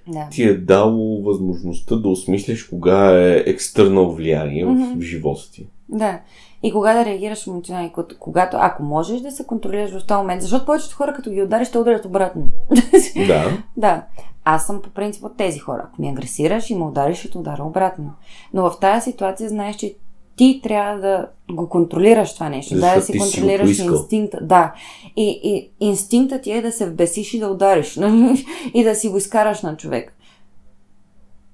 да. 0.08 0.28
ти 0.30 0.42
е 0.42 0.54
дало 0.54 1.22
възможността 1.22 1.96
да 1.96 2.08
осмислиш 2.08 2.64
кога 2.64 3.22
е 3.22 3.42
екстернал 3.46 4.10
влияние 4.10 4.64
Мгм. 4.64 4.98
в 4.98 5.00
живота 5.00 5.50
ти. 5.52 5.66
да. 5.88 6.20
И 6.62 6.72
кога 6.72 6.94
да 6.94 7.04
реагираш 7.04 7.46
емоционално, 7.46 7.92
когато- 7.92 8.18
когато, 8.18 8.56
ако 8.60 8.82
можеш 8.82 9.20
да 9.20 9.30
се 9.30 9.46
контролираш 9.46 9.90
в 9.92 10.06
този 10.06 10.18
момент, 10.18 10.42
защото 10.42 10.66
повечето 10.66 10.96
хора, 10.96 11.12
като 11.12 11.30
ги 11.30 11.42
удариш, 11.42 11.68
ще 11.68 11.78
ударят 11.78 12.04
обратно. 12.04 12.42
Да. 13.26 13.44
Да. 13.76 14.04
Аз 14.44 14.66
съм 14.66 14.82
по 14.82 14.90
принцип 14.90 15.24
от 15.24 15.36
тези 15.36 15.58
хора. 15.58 15.82
Ако 15.84 16.02
ми 16.02 16.08
агресираш 16.08 16.70
и 16.70 16.74
ме 16.74 16.84
удариш, 16.84 17.18
ще 17.18 17.30
те 17.30 17.38
удара 17.38 17.64
обратно. 17.64 18.12
Но 18.54 18.70
в 18.70 18.80
тази 18.80 19.10
ситуация 19.10 19.48
знаеш, 19.48 19.76
че 19.76 19.94
ти 20.36 20.60
трябва 20.62 21.00
да 21.00 21.28
го 21.50 21.68
контролираш 21.68 22.34
това 22.34 22.48
нещо. 22.48 22.74
да, 22.74 22.94
да 22.94 23.02
си 23.02 23.12
си 23.12 23.18
контролираш 23.18 23.66
поискал. 23.66 23.94
инстинкта. 23.94 24.38
Да. 24.42 24.74
И, 25.16 25.40
и 25.44 25.70
инстинктът 25.86 26.42
ти 26.42 26.52
е 26.52 26.62
да 26.62 26.72
се 26.72 26.90
вбесиш 26.90 27.34
и 27.34 27.38
да 27.38 27.48
удариш. 27.48 27.98
и 28.74 28.84
да 28.84 28.94
си 28.94 29.08
го 29.08 29.16
изкараш 29.16 29.62
на 29.62 29.76
човек. 29.76 30.12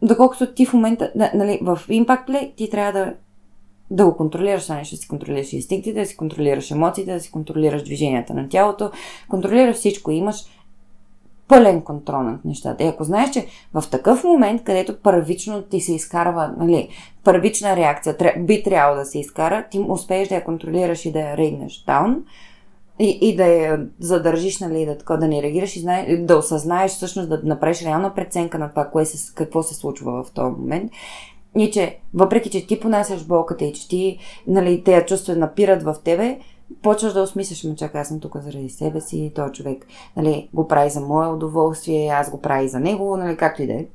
Доколкото 0.03 0.55
ти 0.55 0.67
в 0.67 0.73
момента, 0.73 1.13
нали, 1.35 1.59
в 1.63 1.81
Impact 1.89 2.29
Play 2.29 2.55
ти 2.57 2.71
трябва 2.71 2.93
да 2.93 3.13
да 3.93 4.05
го 4.05 4.17
контролираш 4.17 4.63
това 4.63 4.75
нещо, 4.75 4.97
да 4.97 5.03
си 5.03 5.09
контролираш 5.09 5.53
инстинктите, 5.53 6.01
да 6.01 6.07
си 6.07 6.17
контролираш 6.17 6.71
емоциите, 6.71 7.13
да 7.13 7.21
си 7.21 7.31
контролираш 7.31 7.83
движенията 7.83 8.35
на 8.35 8.49
тялото, 8.49 8.91
контролираш 9.29 9.77
всичко. 9.77 10.11
Имаш 10.11 10.45
пълен 11.53 11.83
контрол 11.83 12.23
над 12.23 12.45
нещата. 12.45 12.85
И 12.85 12.87
ако 12.87 13.05
знаеш, 13.05 13.31
че 13.31 13.47
в 13.75 13.85
такъв 13.91 14.25
момент, 14.25 14.65
където 14.65 14.97
първично 15.03 15.63
ти 15.63 15.81
се 15.81 15.95
изкарва, 15.95 16.55
нали, 16.59 16.89
първична 17.25 17.77
реакция 17.77 18.17
би 18.39 18.63
трябвало 18.63 18.99
да 18.99 19.05
се 19.05 19.19
изкара, 19.19 19.65
ти 19.71 19.85
успееш 19.89 20.29
да 20.29 20.35
я 20.35 20.45
контролираш 20.45 21.07
и 21.07 21.13
да 21.13 21.21
я 21.21 21.37
рейднеш 21.37 21.85
даун 21.87 22.25
и, 22.99 23.19
и 23.23 23.37
да 23.37 23.47
я 23.47 23.87
задържиш, 24.01 24.61
нали, 24.61 24.87
да, 24.87 24.99
така, 24.99 25.17
да 25.17 25.29
не 25.29 25.43
реагираш 25.43 25.77
и 25.77 25.81
знае, 25.81 26.17
да 26.17 26.37
осъзнаеш 26.37 26.91
всъщност, 26.91 27.29
да 27.29 27.41
направиш 27.45 27.83
реална 27.83 28.15
преценка 28.15 28.59
на 28.59 28.71
това, 28.71 28.85
кое 28.85 29.05
се, 29.05 29.35
какво 29.35 29.63
се 29.63 29.75
случва 29.75 30.25
в 30.25 30.33
този 30.33 30.53
момент. 30.59 30.93
И 31.59 31.71
че, 31.71 31.99
въпреки, 32.15 32.51
че 32.51 32.67
ти 32.67 32.81
понасяш 32.81 33.25
болката 33.25 33.65
и 33.65 33.73
че 33.73 33.89
ти, 33.89 34.19
нали, 34.47 34.85
тези 34.85 35.07
чувства 35.07 35.37
напират 35.37 35.83
в 35.83 35.97
тебе, 36.05 36.39
почваш 36.83 37.13
да 37.13 37.23
осмисляш, 37.23 37.65
ме 37.65 37.77
чакай, 37.77 38.01
аз 38.01 38.09
съм 38.09 38.21
тук 38.21 38.37
заради 38.37 38.69
себе 38.69 39.01
си, 39.01 39.33
този 39.35 39.53
човек 39.53 39.87
нали, 40.17 40.49
го 40.53 40.69
прави 40.69 40.91
за 40.91 41.01
мое 41.01 41.29
удоволствие, 41.29 42.09
аз 42.09 42.31
го 42.31 42.41
прави 42.41 42.69
за 42.69 42.81
него, 42.81 43.17
нали, 43.17 43.37
както 43.37 43.63
и 43.63 43.67
да 43.67 43.73
е. 43.73 43.87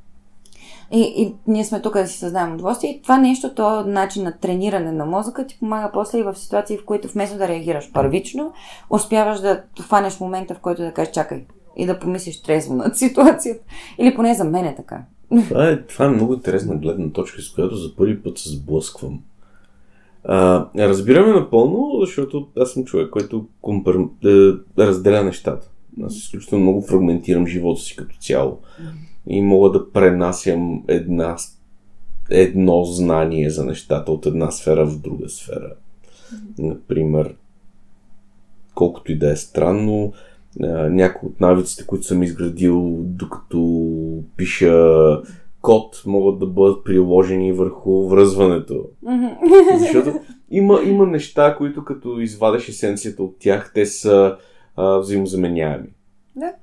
И, 0.92 1.02
и 1.02 1.36
ние 1.48 1.66
сме 1.66 1.82
тук 1.82 1.94
да 1.94 2.08
си 2.08 2.18
създаваме 2.18 2.54
удоволствие. 2.54 2.90
И 2.90 3.02
това 3.02 3.18
нещо, 3.18 3.54
този 3.54 3.90
начин 3.90 4.24
на 4.24 4.38
трениране 4.38 4.92
на 4.92 5.06
мозъка 5.06 5.48
ти 5.48 5.60
помага 5.60 5.90
после 5.94 6.20
и 6.20 6.24
в 6.24 6.36
ситуации, 6.36 6.78
в 6.78 6.86
които 6.86 7.08
вместо 7.08 7.38
да 7.38 7.48
реагираш 7.48 7.92
първично, 7.94 8.54
успяваш 8.90 9.40
да 9.40 9.63
хванеш 9.82 10.20
момента, 10.20 10.56
в 10.56 10.60
който 10.60 10.82
да 10.82 10.92
кажеш 10.92 11.13
чакай 11.13 11.46
и 11.76 11.86
да 11.86 12.00
помислиш 12.00 12.42
трезво 12.42 12.76
над 12.76 12.98
ситуацията. 12.98 13.63
Или 13.98 14.16
поне 14.16 14.34
за 14.34 14.44
мен 14.44 14.66
е 14.66 14.76
така. 14.76 15.04
Това 15.50 15.70
е, 15.70 15.82
това 15.82 16.06
е 16.06 16.10
много 16.10 16.34
интересна 16.34 16.76
гледна 16.76 17.10
точка, 17.10 17.42
с 17.42 17.54
която 17.54 17.76
за 17.76 17.96
първи 17.96 18.24
път 18.24 18.38
се 18.38 18.50
сблъсквам. 18.50 19.20
А, 20.30 20.66
разбираме 20.78 21.34
напълно, 21.34 21.92
защото 22.00 22.48
аз 22.58 22.72
съм 22.72 22.86
човек, 22.86 23.10
който 23.10 23.48
компар... 23.62 23.96
е, 24.26 24.52
разделя 24.80 25.24
нещата. 25.24 25.70
Аз 26.04 26.16
изключително 26.16 26.63
много 26.63 26.82
фрагментирам 26.82 27.48
живота 27.48 27.82
си 27.82 27.96
като 27.96 28.18
цяло. 28.18 28.60
И 29.28 29.42
мога 29.42 29.72
да 29.72 29.92
пренасям 29.92 30.84
една, 30.88 31.36
едно 32.30 32.84
знание 32.84 33.50
за 33.50 33.66
нещата 33.66 34.12
от 34.12 34.26
една 34.26 34.52
сфера 34.52 34.86
в 34.86 35.00
друга 35.02 35.30
сфера. 35.30 35.74
Например, 36.60 37.36
колкото 38.76 39.12
и 39.12 39.18
да 39.18 39.32
е 39.32 39.36
странно, 39.36 40.13
някои 40.90 41.30
от 41.30 41.42
навиците, 41.42 41.86
които 41.86 42.06
съм 42.06 42.24
изградил 42.24 42.98
докато 43.00 43.90
пиша 44.38 44.96
код, 45.62 46.04
могат 46.06 46.39
да 46.39 46.46
бъдат 46.46 46.84
приложени 46.84 47.54
върху 47.54 48.08
връзването. 48.08 48.86
Защото 49.80 50.20
има, 50.50 50.80
има 50.86 51.06
неща, 51.06 51.56
които 51.58 51.86
като 51.86 52.20
извадеш 52.20 52.70
есенцията 52.70 53.24
от 53.24 53.39
тях, 53.39 53.72
те 53.74 53.86
са 53.86 54.38
а, 54.76 54.98
взаимозаменяеми. 54.98 55.88
Да. 56.36 56.54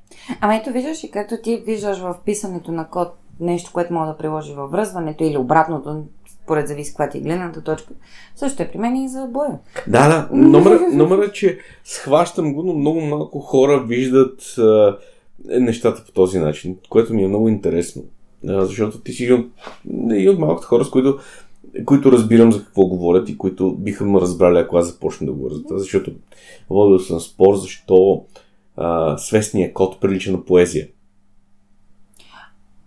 Ама 0.40 0.56
ето 0.56 0.72
виждаш 0.72 1.04
и 1.04 1.10
както 1.10 1.34
ти 1.42 1.62
виждаш 1.66 1.98
в 1.98 2.16
писането 2.24 2.72
на 2.72 2.88
код 2.88 3.08
нещо, 3.40 3.70
което 3.72 3.94
може 3.94 4.10
да 4.10 4.16
приложи 4.16 4.52
във 4.52 4.70
връзването 4.70 5.24
или 5.24 5.38
обратното, 5.38 6.04
според 6.42 6.68
зависи 6.68 6.90
каква 6.90 7.08
ти 7.08 7.18
е 7.18 7.20
гледната 7.20 7.62
точка. 7.62 7.94
Също 8.36 8.62
е 8.62 8.68
при 8.68 8.78
мен 8.78 8.96
и 8.96 9.08
за 9.08 9.26
боя. 9.26 9.58
Да, 9.88 10.08
да. 10.08 10.36
Номер, 10.36 10.80
номер 10.92 11.18
е, 11.18 11.32
че 11.32 11.58
схващам 11.84 12.54
го, 12.54 12.62
но 12.62 12.74
много 12.74 13.00
малко 13.00 13.40
хора 13.40 13.84
виждат 13.86 14.42
а, 14.58 14.98
нещата 15.44 16.04
по 16.04 16.12
този 16.12 16.38
начин, 16.38 16.78
което 16.88 17.14
ми 17.14 17.24
е 17.24 17.28
много 17.28 17.48
интересно. 17.48 18.02
Защото 18.44 19.00
ти 19.00 19.12
си 19.12 19.24
един 19.24 20.30
от, 20.30 20.38
малкото 20.38 20.68
хора, 20.68 20.84
с 20.84 20.90
които, 20.90 21.18
които 21.84 22.12
разбирам 22.12 22.52
за 22.52 22.64
какво 22.64 22.86
говорят 22.86 23.28
и 23.28 23.38
които 23.38 23.74
биха 23.74 24.04
ме 24.04 24.20
разбрали, 24.20 24.58
ако 24.58 24.76
аз 24.76 24.86
започна 24.86 25.26
да 25.26 25.32
говоря 25.32 25.54
за 25.54 25.62
това. 25.62 25.78
Защото 25.78 26.12
водил 26.70 26.98
съм 26.98 27.20
спор, 27.20 27.56
защо 27.56 28.24
а, 28.76 29.18
свестния 29.18 29.72
код 29.72 30.00
прилича 30.00 30.32
на 30.32 30.44
поезия. 30.44 30.88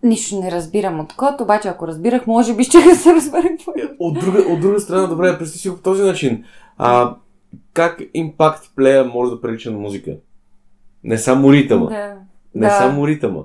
Нищо 0.04 0.40
не 0.40 0.52
разбирам 0.52 1.00
от 1.00 1.14
код, 1.14 1.42
обаче 1.42 1.68
ако 1.68 1.88
разбирах, 1.88 2.28
може 2.28 2.56
би 2.56 2.64
ще 2.64 2.78
се 2.96 3.14
разбере 3.16 3.48
какво 3.48 3.72
е. 3.72 3.96
От 4.00 4.20
друга, 4.20 4.40
от 4.40 4.62
друга 4.62 4.80
страна, 4.80 5.08
добре, 5.08 5.38
представи 5.38 5.60
си 5.60 5.70
го 5.70 5.76
по 5.76 5.82
този 5.82 6.04
начин. 6.04 6.44
А, 6.78 7.16
как 7.74 8.02
импакт 8.14 8.72
плея 8.76 9.06
може 9.06 9.32
да 9.32 9.42
прилича 9.42 9.72
на 9.72 9.78
музика? 9.78 10.16
Не 11.04 11.18
само 11.18 11.54
ритъма. 11.54 11.86
Да. 11.86 12.16
Не 12.56 12.68
да. 12.68 12.78
само 12.78 13.08
ритъма. 13.08 13.42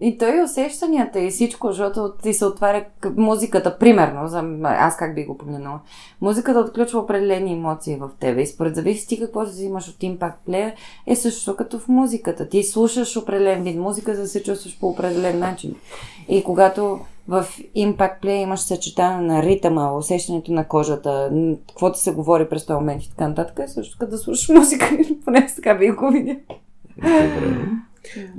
И 0.00 0.18
той 0.18 0.42
усещанията 0.44 1.20
и 1.20 1.30
всичко, 1.30 1.68
защото 1.68 2.12
ти 2.22 2.34
се 2.34 2.44
отваря 2.44 2.84
музиката, 3.16 3.78
примерно, 3.78 4.28
за, 4.28 4.44
аз 4.62 4.96
как 4.96 5.14
би 5.14 5.24
го 5.24 5.38
погледнала. 5.38 5.80
Музиката 6.20 6.60
отключва 6.60 7.00
определени 7.00 7.52
емоции 7.52 7.96
в 7.96 8.10
тебе 8.20 8.42
и 8.42 8.46
според 8.46 8.74
зависи 8.74 9.08
ти 9.08 9.20
какво 9.20 9.46
си 9.46 9.50
взимаш 9.50 9.88
от 9.88 9.96
Impact 9.96 10.34
Player 10.48 10.72
е 11.06 11.16
също 11.16 11.56
като 11.56 11.78
в 11.78 11.88
музиката. 11.88 12.48
Ти 12.48 12.62
слушаш 12.62 13.16
определен 13.16 13.62
вид 13.62 13.78
музика, 13.78 14.14
за 14.14 14.22
да 14.22 14.28
се 14.28 14.42
чувстваш 14.42 14.78
по 14.80 14.88
определен 14.88 15.38
начин. 15.38 15.74
И 16.28 16.44
когато 16.44 17.00
в 17.28 17.46
Impact 17.76 18.22
Player 18.22 18.42
имаш 18.42 18.60
съчетане 18.60 19.26
на 19.26 19.42
ритъма, 19.42 19.92
усещането 19.92 20.52
на 20.52 20.68
кожата, 20.68 21.30
какво 21.68 21.92
ти 21.92 22.00
се 22.00 22.12
говори 22.12 22.48
през 22.48 22.66
този 22.66 22.78
момент 22.78 23.02
и 23.02 23.10
така 23.10 23.28
нататък, 23.28 23.58
е 23.58 23.68
също 23.68 23.96
като 23.98 24.10
да 24.10 24.18
слушаш 24.18 24.48
музика, 24.54 24.98
поне 25.24 25.46
така 25.56 25.74
би 25.74 25.90
го 25.90 26.10
видя. 26.10 26.36
Добре. 26.96 27.68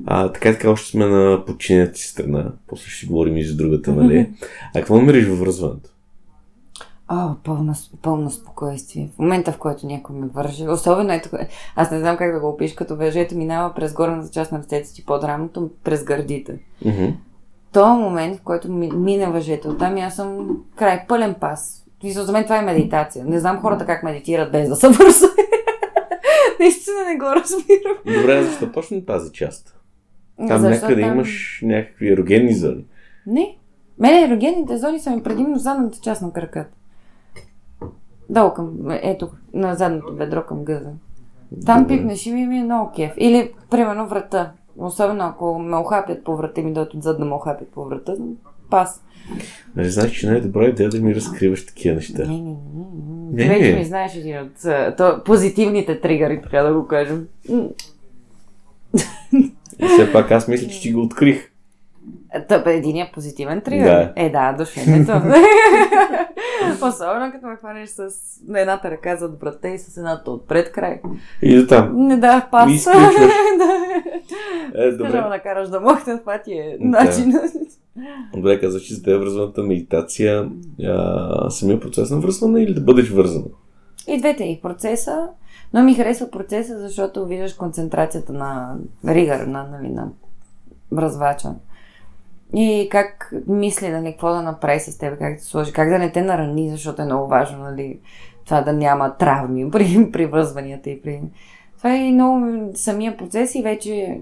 А, 0.05 0.31
така 0.31 0.51
така 0.51 0.69
още 0.71 0.89
сме 0.89 1.05
на 1.05 1.45
подчинената 1.45 1.97
си 1.97 2.07
страна. 2.07 2.51
После 2.67 2.89
ще 2.89 2.99
си 2.99 3.05
говорим 3.05 3.37
и 3.37 3.43
за 3.43 3.55
другата, 3.55 3.91
нали? 3.91 4.29
А 4.75 4.79
какво 4.79 4.95
намериш 4.95 5.27
във 5.27 5.39
връзването? 5.39 5.89
О, 7.11 7.35
пълно, 7.43 7.73
пълно 8.01 8.31
спокойствие. 8.31 9.09
В 9.15 9.19
момента, 9.19 9.51
в 9.51 9.57
който 9.57 9.87
някой 9.87 10.15
ме 10.15 10.27
върже, 10.27 10.67
особено 10.67 11.13
ето, 11.13 11.29
аз 11.75 11.91
не 11.91 11.99
знам 11.99 12.17
как 12.17 12.33
да 12.33 12.39
го 12.39 12.49
опиш, 12.49 12.73
като 12.73 12.95
въжето 12.95 13.35
минава 13.35 13.73
през 13.73 13.93
горната 13.93 14.31
част 14.31 14.51
на 14.51 14.57
ръцете 14.57 14.93
ти 14.93 15.05
под 15.05 15.23
рамото, 15.23 15.69
през 15.83 16.03
гърдите. 16.03 16.59
Мгм. 16.85 17.05
То 17.71 17.95
момент, 17.95 18.37
в 18.37 18.41
който 18.41 18.71
ми, 18.71 18.91
мине 18.91 19.27
въжето, 19.27 19.69
оттам 19.69 19.97
аз 19.97 20.15
съм 20.15 20.57
край, 20.75 21.05
пълен 21.07 21.33
пас. 21.33 21.85
За 22.03 22.31
мен 22.31 22.43
това 22.43 22.57
е 22.57 22.61
медитация. 22.61 23.25
Не 23.25 23.39
знам 23.39 23.61
хората 23.61 23.85
как 23.85 24.03
медитират 24.03 24.51
без 24.51 24.69
да 24.69 24.75
се 24.75 24.87
върза. 24.87 25.27
Наистина 26.63 27.05
не 27.07 27.15
го 27.15 27.25
разбирам. 27.25 28.19
Добре, 28.19 28.43
защо 28.43 28.71
точно 28.71 29.01
тази 29.01 29.31
част? 29.31 29.75
Там 30.37 30.59
Защо 30.59 30.69
някъде 30.85 31.01
там- 31.01 31.13
имаш 31.13 31.59
някакви 31.63 32.11
ерогенни 32.11 32.53
зони. 32.53 32.85
Не. 33.27 33.57
Мене 33.99 34.21
ерогенните 34.23 34.77
зони 34.77 34.99
са 34.99 35.11
ми 35.11 35.23
предимно 35.23 35.55
в 35.55 35.61
задната 35.61 35.99
част 35.99 36.21
на 36.21 36.33
краката. 36.33 36.75
Долу 38.29 38.53
към, 38.53 38.71
ето, 38.91 39.29
на 39.53 39.75
задното 39.75 40.15
бедро 40.15 40.43
към 40.43 40.63
гъза. 40.63 40.89
Там 41.65 41.81
Добре. 41.81 41.97
пипнеш 41.97 42.25
и 42.25 42.31
ми 42.31 42.47
ми 42.47 42.57
е 42.59 42.63
много 42.63 42.91
кеф. 42.91 43.13
Или, 43.17 43.53
примерно, 43.69 44.07
врата. 44.07 44.51
Особено 44.77 45.23
ако 45.23 45.59
ме 45.59 45.77
охапят 45.77 46.23
по 46.23 46.37
врата 46.37 46.61
ми 46.61 46.73
дойдат 46.73 46.93
отзад 46.93 47.19
да 47.19 47.25
ме 47.25 47.33
охапят 47.33 47.67
по 47.67 47.85
врата. 47.85 48.15
Пас. 48.69 49.03
Нали 49.75 49.89
знаеш, 49.89 50.11
че 50.11 50.29
не 50.29 50.37
е 50.37 50.41
добра 50.41 50.65
идея 50.65 50.89
да 50.89 51.01
ми 51.01 51.15
разкриваш 51.15 51.65
такива 51.65 51.95
неща. 51.95 52.25
Не, 52.25 52.27
не, 52.27 52.55
не. 53.31 53.59
Не. 53.59 53.59
не. 53.59 53.75
Ми 53.77 53.85
знаеш 53.85 54.15
един 54.15 54.37
от 54.39 54.51
то, 54.97 55.23
позитивните 55.25 56.01
тригъри, 56.01 56.41
така 56.41 56.63
да 56.63 56.73
го 56.73 56.87
кажем. 56.87 57.27
Все 59.93 60.11
пак 60.13 60.31
аз 60.31 60.47
мисля, 60.47 60.67
че 60.67 60.81
ти 60.81 60.91
го 60.91 61.01
открих. 61.01 61.51
Та, 62.47 62.59
бе, 62.59 62.73
единия 62.73 63.09
позитивен 63.13 63.61
тригър. 63.61 63.85
Да. 63.85 64.13
Е, 64.15 64.29
да, 64.29 64.53
душенето. 64.57 65.11
Особено 66.87 67.31
като 67.31 67.47
ме 67.47 67.55
хванеш 67.55 67.89
с 67.89 68.09
на 68.47 68.59
едната 68.59 68.91
ръка 68.91 69.15
зад 69.15 69.39
врата 69.39 69.69
и 69.69 69.79
с 69.79 69.97
едната 69.97 70.31
отпред 70.31 70.71
край. 70.71 71.01
И 71.41 71.55
до 71.55 71.67
там. 71.67 72.07
Не 72.07 72.17
да, 72.17 72.47
пас. 72.51 72.71
И 72.71 72.83
да. 73.57 74.83
Е, 74.83 74.91
добре. 74.91 75.11
да 75.11 75.29
накараш 75.29 75.69
да 75.69 75.79
махне, 75.79 76.19
това 76.19 76.41
ти 76.41 76.53
е 76.53 76.77
Да. 76.79 76.87
начин. 76.87 77.33
Добре, 78.33 78.59
казваш, 78.59 78.83
че 78.83 78.93
за 78.93 79.03
теб 79.03 79.13
е 79.13 79.17
връзваната 79.17 79.63
медитация 79.63 80.49
а, 80.85 81.49
самия 81.49 81.79
процес 81.79 82.11
на 82.11 82.19
връзване 82.19 82.61
или 82.61 82.73
да 82.73 82.81
бъдеш 82.81 83.09
вързана? 83.09 83.45
И 84.07 84.17
двете 84.17 84.43
и 84.43 84.59
процеса, 84.61 85.27
но 85.73 85.83
ми 85.83 85.95
харесва 85.95 86.31
процеса, 86.31 86.79
защото 86.79 87.25
виждаш 87.25 87.53
концентрацията 87.53 88.33
на 88.33 88.77
ригър, 89.07 89.39
на, 89.39 89.67
нали, 89.71 89.89
на 89.89 90.07
връзвача. 90.91 91.49
И 92.53 92.87
как 92.91 93.33
мисли, 93.47 93.89
нали, 93.89 94.11
какво 94.11 94.29
да 94.29 94.41
направи 94.41 94.79
с 94.79 94.97
теб, 94.97 95.19
как 95.19 95.35
да 95.35 95.41
се 95.41 95.49
сложи, 95.49 95.73
как 95.73 95.89
да 95.89 95.99
не 95.99 96.11
те 96.11 96.21
нарани, 96.21 96.69
защото 96.69 97.01
е 97.01 97.05
много 97.05 97.27
важно, 97.27 97.59
нали, 97.59 97.99
това 98.45 98.61
да 98.61 98.73
няма 98.73 99.17
травми 99.17 99.71
при, 99.71 100.11
при 100.11 100.25
връзванията 100.25 100.89
и 100.89 101.01
при... 101.01 101.21
Това 101.77 101.95
е 101.95 102.05
и 102.05 102.11
много 102.11 102.69
самия 102.75 103.17
процес 103.17 103.55
и 103.55 103.61
вече 103.61 104.21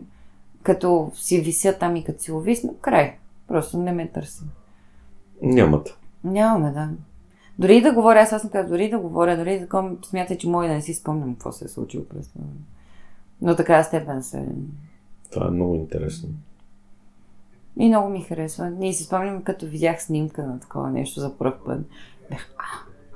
като 0.64 1.12
си 1.14 1.42
вися 1.42 1.78
там 1.80 1.96
и 1.96 2.04
като 2.04 2.24
си 2.24 2.32
увисна, 2.32 2.74
край. 2.82 3.16
Просто 3.48 3.78
не 3.78 3.92
ме 3.92 4.08
търси. 4.08 4.44
Нямат. 5.42 5.98
Нямаме, 6.24 6.72
да. 6.72 6.90
Дори 7.60 7.82
да 7.82 7.94
говоря, 7.94 8.20
аз, 8.20 8.34
аз 8.34 8.42
съм 8.42 8.52
казала, 8.52 8.70
дори 8.70 8.90
да 8.90 9.00
говоря, 9.00 9.38
дори 9.38 9.54
да 9.54 9.60
такова, 9.60 9.92
смятай, 10.06 10.38
че 10.38 10.50
мога 10.50 10.68
да 10.68 10.74
не 10.74 10.82
си 10.82 10.94
спомням 10.94 11.34
какво 11.34 11.52
се 11.52 11.66
е 11.66 11.68
случило 11.68 12.06
през 12.06 12.28
това. 12.28 12.46
Но 13.42 13.56
така 13.56 13.84
степен 13.84 14.24
се... 14.24 14.46
Това 15.32 15.48
е 15.48 15.52
много 15.52 15.76
интересно. 15.76 16.30
И 17.80 17.88
много 17.88 18.10
ми 18.10 18.22
харесва. 18.22 18.70
Ние 18.70 18.94
си 18.94 19.04
спомням, 19.04 19.44
като 19.44 19.66
видях 19.66 20.04
снимка 20.04 20.44
на 20.44 20.60
такова 20.60 20.90
нещо 20.90 21.20
за 21.20 21.38
първ 21.38 21.54
път. 21.66 21.80
Бях, 22.30 22.54
а, 22.58 22.64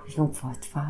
викам, 0.08 0.28
какво 0.28 0.47
е 0.47 0.62
това? 0.62 0.86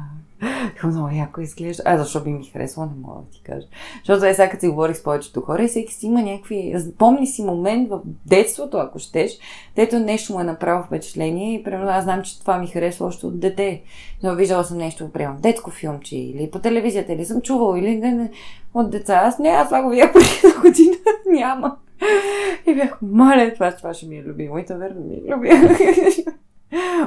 Викам, 0.74 0.90
много 0.90 1.10
яко 1.16 1.42
изглежда. 1.42 1.84
А, 1.86 1.98
защо 1.98 2.24
би 2.24 2.30
ми 2.30 2.46
харесало, 2.46 2.86
не 2.86 3.08
мога 3.08 3.22
да 3.22 3.30
ти 3.30 3.42
кажа. 3.44 3.68
Защото 3.98 4.26
е 4.26 4.34
сега, 4.34 4.50
като 4.50 4.62
си 4.62 4.68
говорих 4.68 4.98
с 4.98 5.04
повечето 5.04 5.42
хора 5.42 5.64
и 5.64 5.68
всеки 5.68 5.94
си 5.94 6.06
има 6.06 6.22
някакви... 6.22 6.76
Помни 6.98 7.28
си 7.28 7.44
момент 7.44 7.90
в 7.90 8.00
детството, 8.26 8.78
ако 8.78 9.00
щеш, 9.00 9.32
дето 9.76 10.00
нещо 10.00 10.34
му 10.34 10.40
е 10.40 10.44
направило 10.44 10.84
впечатление 10.84 11.54
и 11.54 11.64
примерно 11.64 11.90
аз 11.90 12.04
знам, 12.04 12.22
че 12.22 12.40
това 12.40 12.58
ми 12.58 12.68
харесва 12.68 13.06
още 13.06 13.26
от 13.26 13.40
дете. 13.40 13.82
Но 14.24 14.36
виждала 14.36 14.64
съм 14.64 14.78
нещо, 14.78 15.12
примерно, 15.12 15.40
детско 15.40 15.72
филмче 15.72 16.18
или 16.18 16.52
по 16.52 16.60
телевизията, 16.60 17.14
или 17.14 17.26
съм 17.26 17.42
чувала, 17.42 17.80
или 17.80 17.96
не, 17.96 18.12
не, 18.12 18.32
от 18.74 18.90
деца. 18.90 19.22
Аз 19.24 19.40
не, 19.40 19.50
аз 19.50 19.68
това 19.68 19.82
го 19.82 19.90
видях 19.90 20.14
преди 20.14 20.60
година. 20.62 20.96
Няма. 21.26 21.78
И 22.68 22.76
бях, 22.76 23.02
моля, 23.02 23.52
това, 23.54 23.72
това 23.72 23.94
ще 23.94 24.08
ми 24.08 24.18
е 24.18 24.24
любимо. 24.24 24.58
И 24.58 24.66
то 24.66 24.78
верно 24.78 25.02
ми 25.02 25.16
е 25.16 25.34
любимо. 25.34 25.70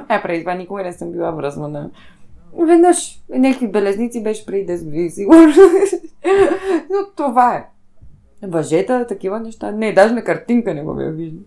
А, 0.08 0.22
преди 0.22 0.40
това 0.40 0.54
никога 0.54 0.82
не 0.82 0.92
съм 0.92 1.12
била 1.12 1.30
връзвана. 1.30 1.90
Веднъж 2.58 3.20
някакви 3.28 3.68
белезници 3.68 4.22
беше 4.22 4.46
преди 4.46 4.72
10 4.72 4.84
години, 4.84 5.10
сигурно. 5.10 5.52
Но 6.90 6.96
това 7.16 7.56
е. 7.56 7.66
Въжета, 8.46 9.06
такива 9.06 9.40
неща. 9.40 9.72
Не, 9.72 9.92
даже 9.92 10.14
на 10.14 10.24
картинка 10.24 10.74
не 10.74 10.82
го 10.82 10.94
бях 10.94 11.14
виждал. 11.14 11.42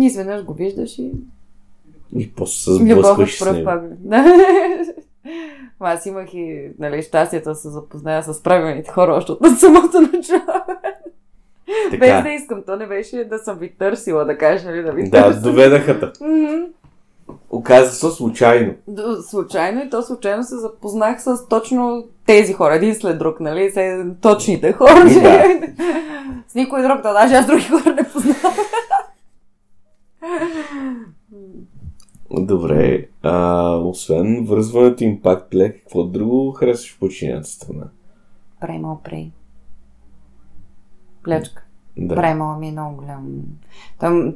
И 0.00 0.06
изведнъж 0.06 0.44
го 0.44 0.54
виждаш 0.54 0.98
и 0.98 1.12
И 2.16 2.32
после 2.32 2.60
се 2.60 2.72
сблъскваш 2.72 3.38
с 3.38 3.52
него. 3.52 3.70
Да. 3.98 4.24
Аз 5.80 6.06
имах 6.06 6.34
и 6.34 6.70
нали, 6.78 7.02
щастието 7.02 7.48
да 7.48 7.54
се 7.54 7.68
запозная 7.68 8.22
с 8.22 8.42
правилните 8.42 8.90
хора 8.90 9.12
още 9.12 9.32
от 9.32 9.58
самото 9.58 10.00
начало. 10.00 10.64
Без 11.90 11.98
да 12.00 12.06
Така. 12.16 12.32
искам, 12.32 12.62
то 12.62 12.76
не 12.76 12.86
беше 12.86 13.24
да 13.24 13.38
съм 13.38 13.58
ви 13.58 13.70
търсила, 13.70 14.24
да 14.24 14.38
кажа, 14.38 14.64
нали, 14.66 14.82
да 14.82 14.92
ви 14.92 15.04
Да, 15.04 15.10
търся. 15.22 15.40
доведаха 15.40 16.00
те. 16.00 16.24
Мгм. 16.24 16.64
Оказа 17.50 17.90
се 17.90 18.06
случайно. 18.08 18.74
Д- 18.88 19.02
Случайно 19.22 19.80
и 19.80 19.90
то 19.90 20.02
случайно 20.02 20.42
се 20.44 20.56
запознах 20.56 21.22
с 21.22 21.48
точно 21.48 22.04
тези 22.26 22.52
хора, 22.52 22.74
един 22.74 22.94
след 22.94 23.18
друг, 23.18 23.40
нали? 23.40 23.70
Се, 23.70 24.06
точните 24.20 24.72
хора. 24.72 25.04
Да. 25.04 25.44
с 26.48 26.54
никой 26.54 26.82
друг, 26.82 26.96
да 26.96 27.12
даже 27.12 27.34
аз 27.34 27.46
други 27.46 27.62
хора 27.64 27.94
не 27.94 28.04
познавам. 28.04 28.54
Добре. 32.30 33.06
А, 33.22 33.70
освен 33.74 34.44
връзването 34.44 35.04
импакт 35.04 35.54
лек, 35.54 35.78
какво 35.78 36.04
друго 36.04 36.52
харесваш 36.52 36.94
в 36.94 36.98
починената 36.98 37.48
страна? 37.48 37.84
Праймал 38.60 39.00
прей. 39.04 39.30
Плячка. 41.24 41.62
Да. 41.96 42.14
Праймала 42.14 42.58
ми 42.58 42.68
е 42.68 42.72
много 42.72 42.96
голям. 42.96 43.26
Там, 43.98 44.28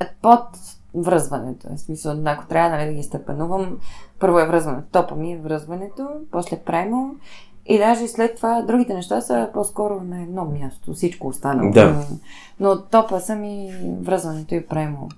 е, 0.00 0.08
под 0.22 0.46
връзването. 0.94 1.68
В 1.76 1.78
смисъл, 1.78 2.22
ако 2.24 2.46
трябва 2.46 2.76
нали, 2.76 2.86
да 2.86 2.92
ги 2.92 3.02
степенувам, 3.02 3.78
първо 4.18 4.38
е 4.38 4.46
връзването. 4.46 4.88
Топа 4.92 5.14
ми 5.14 5.32
е 5.32 5.38
връзването, 5.38 6.08
после 6.30 6.58
праймал. 6.58 7.10
И 7.66 7.78
даже 7.78 8.08
след 8.08 8.36
това 8.36 8.62
другите 8.62 8.94
неща 8.94 9.20
са 9.20 9.50
по-скоро 9.54 10.00
на 10.00 10.22
едно 10.22 10.44
място. 10.44 10.94
Всичко 10.94 11.28
останало. 11.28 11.70
Да. 11.70 12.06
Но 12.60 12.82
топа 12.82 13.20
са 13.20 13.36
ми 13.36 13.72
връзването 14.00 14.54
и 14.54 14.66
праймал. 14.66 15.08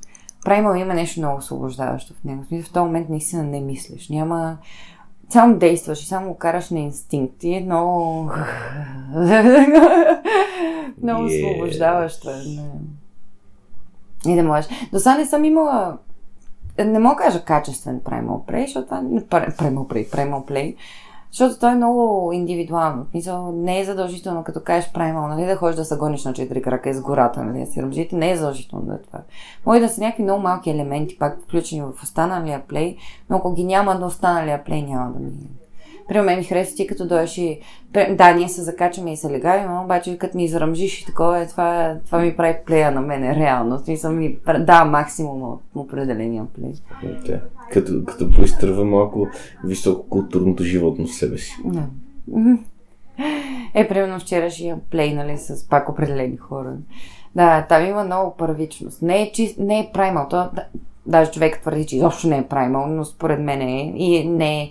Праймал 0.45 0.75
има 0.75 0.95
нещо 0.95 1.21
много 1.21 1.39
освобождаващо 1.39 2.15
в 2.15 2.25
него. 2.25 2.45
В 2.63 2.73
този 2.73 2.85
момент 2.85 3.09
наистина 3.09 3.43
не 3.43 3.61
мислиш. 3.61 4.09
Няма... 4.09 4.57
Само 5.31 5.57
действаш 5.57 6.03
и 6.03 6.07
само 6.07 6.35
караш 6.35 6.71
на 6.71 6.81
инстинкт. 6.81 7.45
И 7.45 7.55
е 7.55 7.61
много... 7.61 7.91
много 11.03 11.23
Yes. 11.23 11.53
освобождаващо. 11.53 12.31
Не. 12.31 12.71
И 14.33 14.37
да 14.37 14.43
можеш. 14.43 14.71
До 14.93 14.99
сега 14.99 15.17
не 15.17 15.27
съм 15.27 15.45
имала 15.45 15.99
не 16.79 16.99
мога 16.99 17.15
да 17.15 17.23
кажа 17.23 17.45
качествен 17.45 18.01
Primal 18.01 18.51
Play, 18.51 18.65
защото 18.65 18.87
това 18.87 19.01
Primal 19.41 19.87
Play, 19.87 20.11
Primal 20.11 20.51
Play, 20.51 20.77
защото 21.35 21.61
той 21.61 21.73
е 21.73 21.75
много 21.75 22.33
индивидуално. 22.33 23.05
В 23.05 23.11
Смисъл, 23.11 23.53
не 23.53 23.81
е 23.81 23.85
задължително, 23.85 24.45
като 24.45 24.61
кажеш 24.61 24.93
Primal, 24.93 25.29
нали, 25.29 25.47
да 25.47 25.57
ходиш 25.57 25.77
да 25.77 25.85
се 25.85 25.97
гониш 25.97 26.25
на 26.25 26.33
четири 26.33 26.63
крака 26.63 26.91
из 26.91 27.01
гората, 27.01 27.43
нали, 27.43 27.61
да 27.61 27.67
си 27.67 27.83
ръмжите, 27.83 28.17
не 28.17 28.31
е 28.31 28.37
задължително 28.37 28.87
да 28.87 28.95
е 28.95 28.99
това. 28.99 29.19
Може 29.67 29.81
да 29.81 29.89
са 29.89 30.01
някакви 30.01 30.23
много 30.23 30.43
малки 30.43 30.71
елементи, 30.71 31.19
пак 31.19 31.43
включени 31.43 31.83
в 31.83 32.03
останалия 32.03 32.63
плей, 32.69 32.97
но 33.31 33.37
ако 33.37 33.53
ги 33.53 33.65
няма 33.65 33.95
на 33.95 34.07
останалия 34.07 34.65
плей, 34.65 34.83
няма 34.83 35.13
да 35.13 35.21
ми 35.21 35.33
Примерно 36.09 36.27
мен 36.27 36.39
ми 36.39 36.45
хареса 36.45 36.77
ти 36.77 36.87
като 36.87 37.07
дойдеш 37.07 37.39
и... 37.39 37.61
Да, 38.11 38.35
ние 38.35 38.49
се 38.49 38.63
закачаме 38.63 39.13
и 39.13 39.17
се 39.17 39.31
легавим, 39.31 39.85
обаче 39.85 40.19
като 40.19 40.37
ми 40.37 40.45
изръмжиш 40.45 41.03
и 41.03 41.07
такова, 41.07 41.41
е, 41.41 41.47
това, 41.47 41.97
това 42.07 42.19
ми 42.19 42.37
прави 42.37 42.57
плея 42.67 42.91
на 42.91 43.01
мене, 43.01 43.37
реално. 43.37 43.79
Смисъл 43.79 44.13
ми... 44.13 44.39
Да, 44.61 44.85
максимум 44.85 45.43
от 45.43 45.61
определения 45.75 46.47
плей. 46.55 46.73
Okay. 47.05 47.41
Като, 47.73 48.05
като 48.07 48.31
поизтърва 48.31 48.85
малко 48.85 49.29
висококултурното 49.65 50.65
животно 50.65 51.07
в 51.07 51.15
себе 51.15 51.39
си. 51.39 51.57
Да. 51.65 51.87
Е, 53.75 53.89
примерно 53.89 54.21
вчера 54.21 54.51
ще 54.51 54.65
имам 54.65 54.81
плей, 54.91 55.15
нали, 55.15 55.39
с 55.39 55.69
пак 55.69 55.89
определени 55.89 56.37
хора. 56.37 56.73
Да, 57.35 57.67
там 57.69 57.87
има 57.87 58.05
много 58.05 58.37
първичност. 58.37 59.03
Не 59.03 59.23
е, 59.23 59.33
чист, 59.33 59.59
не 59.59 59.81
е 59.81 59.91
праймал. 59.93 60.27
То, 60.31 60.37
да, 60.37 60.65
даже 61.07 61.31
човек 61.31 61.61
твърди, 61.61 61.87
че 61.87 61.97
изобщо 61.97 62.29
не 62.29 62.39
е 62.39 62.47
праймал, 62.47 62.87
но 62.87 63.05
според 63.05 63.41
мен 63.41 63.61
е. 63.61 63.93
И 63.97 64.29
не 64.29 64.63
е 64.63 64.71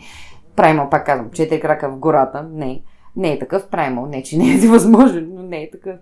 праймал, 0.55 0.89
пак 0.89 1.05
казвам, 1.05 1.31
четири 1.31 1.59
крака 1.59 1.89
в 1.89 1.97
гората. 1.97 2.47
Не. 2.53 2.81
Не 3.15 3.33
е 3.33 3.39
такъв 3.39 3.67
праймал. 3.67 4.05
Не, 4.05 4.23
че 4.23 4.37
не 4.37 4.53
е 4.53 4.57
възможен, 4.67 5.29
но 5.33 5.43
не 5.43 5.63
е 5.63 5.71
такъв. 5.71 5.95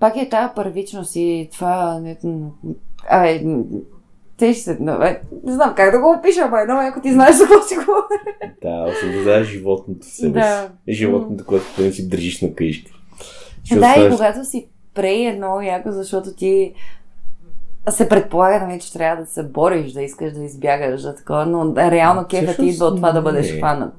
Пак 0.00 0.16
е 0.16 0.28
тази 0.28 0.54
първичност 0.54 1.16
и 1.16 1.48
това... 1.52 2.00
А, 3.08 3.26
е, 3.26 3.44
те 4.36 4.52
ще 4.52 4.62
се... 4.62 4.76
но, 4.80 4.92
е, 4.92 5.20
Не 5.44 5.52
знам 5.52 5.74
как 5.76 5.90
да 5.92 6.00
го 6.00 6.10
опиша, 6.18 6.40
ама 6.40 6.60
едно, 6.60 6.74
ако 6.76 7.00
ти 7.00 7.12
знаеш 7.12 7.36
за 7.36 7.44
какво 7.44 7.62
си 7.68 7.76
говоря. 7.76 8.52
Да, 8.62 8.92
освобождава 8.92 9.44
животното 9.44 10.06
в 10.06 10.10
себе 10.10 10.40
Да. 10.40 10.68
си. 10.88 10.94
Животното, 10.94 11.46
което 11.46 11.64
по 11.66 11.76
принцип 11.76 12.10
държиш 12.10 12.42
на. 12.42 12.48
Защото 12.48 13.80
Да, 13.80 13.94
и 13.98 14.06
е- 14.06 14.10
когато 14.10 14.44
си 14.44 14.68
прей 14.94 15.26
е 15.26 15.36
много 15.36 15.60
яко, 15.60 15.90
защото 15.92 16.34
ти 16.34 16.74
се 17.90 18.08
предполага, 18.08 18.66
нали, 18.66 18.80
че 18.80 18.92
трябва 18.92 19.22
да 19.22 19.30
се 19.30 19.42
бориш, 19.42 19.92
да 19.92 20.02
искаш 20.02 20.32
да 20.32 20.44
избягаш, 20.44 21.02
да 21.02 21.14
такова, 21.14 21.46
но 21.46 21.76
реално 21.76 22.26
кефът 22.30 22.56
ти 22.56 22.66
идва 22.66 22.86
от 22.86 22.96
това 22.96 23.12
да 23.12 23.22
бъдеш 23.22 23.52
не. 23.52 23.58
хванат. 23.58 23.94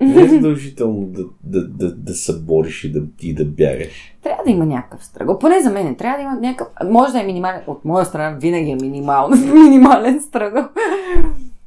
Не 0.00 0.22
е 0.22 0.28
задължително 0.28 1.06
да, 1.06 1.22
да, 1.44 1.68
да, 1.68 1.94
да 1.94 2.14
се 2.14 2.40
бориш 2.40 2.84
и 2.84 2.92
да, 2.92 3.02
и 3.22 3.34
да 3.34 3.44
бягаш. 3.44 4.16
Трябва 4.22 4.44
да 4.44 4.50
има 4.50 4.66
някакъв 4.66 5.04
стръгъл. 5.04 5.38
Поне 5.38 5.62
за 5.62 5.70
мен 5.70 5.94
трябва 5.94 6.18
да 6.18 6.22
има 6.22 6.34
някакъв... 6.40 6.68
Може 6.90 7.12
да 7.12 7.20
е 7.20 7.26
минимален. 7.26 7.60
От 7.66 7.84
моя 7.84 8.04
страна 8.04 8.36
винаги 8.38 8.70
е 8.70 8.76
минимално, 8.76 9.36
минимален 9.54 10.20
стръгъл. 10.20 10.68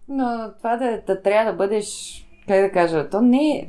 Но 0.10 0.52
това 0.58 0.78
да, 0.78 1.02
да 1.08 1.22
трябва 1.22 1.52
да 1.52 1.58
бъдеш... 1.58 1.88
Как 2.48 2.62
да 2.62 2.72
кажа? 2.72 3.10
То 3.10 3.22
не 3.22 3.58
е 3.58 3.68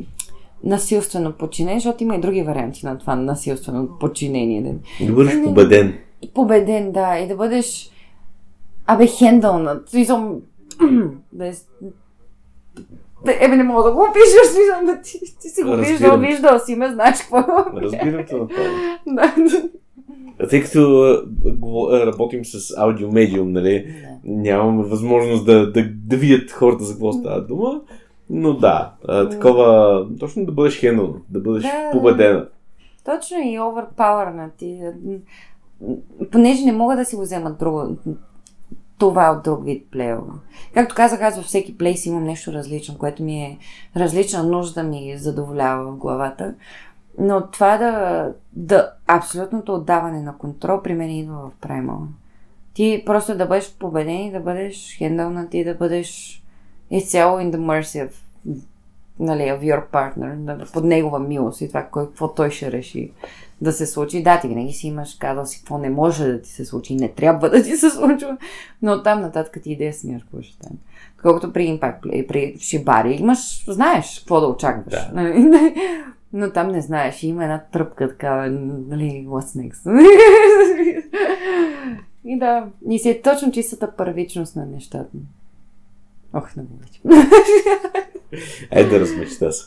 насилствено 0.65 1.33
подчинение, 1.33 1.81
защото 1.81 2.03
има 2.03 2.17
и 2.17 2.21
други 2.21 2.43
варианти 2.43 2.87
на 2.87 2.99
това 2.99 3.17
насилствено 3.17 3.89
подчинение. 4.01 4.63
да. 4.63 5.07
Да 5.07 5.13
бъдеш 5.13 5.35
Не. 5.35 6.08
Победен. 6.21 6.33
победен, 6.35 6.93
да, 6.93 7.19
и 7.19 7.29
да 7.29 7.37
бъдеш 7.37 7.91
абе 8.87 9.07
хендълнат. 9.07 9.89
Смисъл, 9.89 10.41
да 11.33 11.47
е... 11.47 11.53
Ебе, 13.41 13.57
не 13.57 13.63
мога 13.63 13.83
да 13.83 13.93
го 13.93 14.07
опишеш, 14.11 14.47
смисъл, 14.47 14.87
да 14.87 15.03
ти, 15.03 15.21
ти 15.41 15.49
си 15.49 15.63
го 15.63 15.69
Разбирам. 15.69 15.91
виждал, 15.91 16.19
виждал 16.19 16.59
си 16.59 16.77
ме, 16.77 16.93
знаеш 16.93 17.19
какво. 17.19 17.39
Разбирам 17.81 18.25
те 18.27 18.37
направо. 18.37 18.69
да. 19.07 19.35
А 20.41 20.47
тъй 20.49 20.63
като 20.63 21.23
работим 22.07 22.45
с 22.45 22.79
аудиомедиум, 22.79 23.53
нали, 23.53 23.95
нямаме 24.25 24.85
възможност 24.85 25.47
да, 25.47 25.73
да, 25.73 25.85
да 26.07 26.17
видят 26.17 26.51
хората 26.51 26.85
за 26.85 26.93
какво 26.93 27.13
става 27.13 27.41
дума, 27.47 27.81
но 28.31 28.55
да, 28.55 28.93
такова, 29.31 30.07
точно 30.21 30.45
да 30.45 30.53
бъдеш 30.53 30.81
хендъл, 30.81 31.15
да 31.31 31.41
бъдеш 31.41 31.63
Да, 31.63 31.85
да. 31.85 31.91
победена. 31.91 32.49
Точно 33.05 33.39
и 33.39 33.59
overpower 33.59 34.51
ти. 34.59 34.81
Понеже 36.33 36.65
не 36.65 36.73
мога 36.73 36.97
да 36.97 37.05
си 37.05 37.17
го 37.17 37.23
вземат 37.23 37.59
друго, 37.59 37.97
това 38.99 39.31
от 39.31 39.43
друг 39.43 39.65
вид 39.65 39.87
плейове. 39.91 40.33
Както 40.75 40.95
казах, 40.95 41.23
аз 41.23 41.37
във 41.37 41.45
всеки 41.45 41.79
плей 41.79 41.97
си 41.97 42.09
имам 42.09 42.25
нещо 42.25 42.53
различно, 42.53 42.99
което 42.99 43.23
ми 43.23 43.43
е 43.43 43.59
различна 43.97 44.43
нужда 44.43 44.83
ми 44.83 45.15
задоволява 45.19 45.93
в 45.93 45.97
главата. 45.97 46.55
Но 47.19 47.47
това 47.47 47.79
да, 47.79 48.33
да 48.53 48.93
абсолютното 49.07 49.75
отдаване 49.75 50.23
на 50.23 50.39
контрол 50.39 50.83
при 50.83 50.95
мен 50.95 51.11
идва 51.11 51.37
в 51.37 51.61
праймала. 51.61 52.07
Ти 52.75 53.03
просто 53.07 53.37
да 53.37 53.47
бъдеш 53.47 53.77
победен 53.79 54.27
и 54.27 54.33
да 54.33 54.41
бъдеш 54.41 54.97
хендълнат 54.99 55.55
и 55.55 55.65
да 55.65 55.75
бъдеш 55.75 56.43
изцяло 56.91 57.39
in 57.39 57.51
the 57.51 57.57
mercy 57.57 58.09
of, 58.09 58.13
нали, 59.19 59.43
of 59.43 59.61
your 59.61 59.91
partner, 59.91 60.73
под 60.73 60.85
негова 60.85 61.19
милост 61.19 61.61
и 61.61 61.69
това, 61.69 61.89
какво 61.95 62.35
той 62.35 62.51
ще 62.51 62.73
реши 62.73 63.13
да 63.61 63.73
се 63.73 63.87
случи. 63.87 64.23
Да, 64.23 64.41
ти 64.41 64.49
винаги 64.49 64.73
си 64.73 64.87
имаш 64.87 65.15
казал 65.15 65.47
си 65.47 65.59
какво 65.59 65.79
не 65.79 65.91
може 65.91 66.25
да 66.25 66.43
ти 66.43 66.51
се 66.51 66.65
случи, 66.65 66.95
не 66.95 67.09
трябва 67.09 67.51
да 67.51 67.63
ти 67.63 67.77
се 67.77 67.91
случва, 67.91 68.37
но 68.83 69.03
там 69.03 69.21
нататък 69.21 69.63
ти 69.63 69.73
идея 69.73 69.93
смираш 69.93 70.23
какво 70.23 70.43
ще 70.43 70.55
стане. 70.55 70.77
Колкото 71.23 71.53
при 71.53 71.81
Play, 71.81 72.27
при 72.27 72.57
Шибари, 72.59 73.15
имаш, 73.21 73.65
знаеш 73.69 74.19
какво 74.19 74.41
да 74.41 74.47
очакваш. 74.47 74.95
Да. 74.95 75.11
Нали? 75.15 75.75
Но 76.33 76.51
там 76.51 76.69
не 76.69 76.81
знаеш, 76.81 77.23
има 77.23 77.45
една 77.45 77.65
тръпка 77.73 78.09
такава, 78.09 78.51
нали, 78.51 79.27
what's 79.29 79.71
next? 79.71 80.09
и 82.25 82.39
да, 82.39 82.67
и 82.91 82.99
си 82.99 83.11
е 83.11 83.23
точно 83.23 83.53
чистата 83.53 83.97
първичност 83.97 84.57
на 84.57 84.67
нещата. 84.67 85.11
Ох, 86.35 86.57
не 86.57 86.63
обичам. 86.63 87.31
Айде 88.73 88.91
да 88.91 89.01
размечта 89.01 89.53
се. 89.53 89.67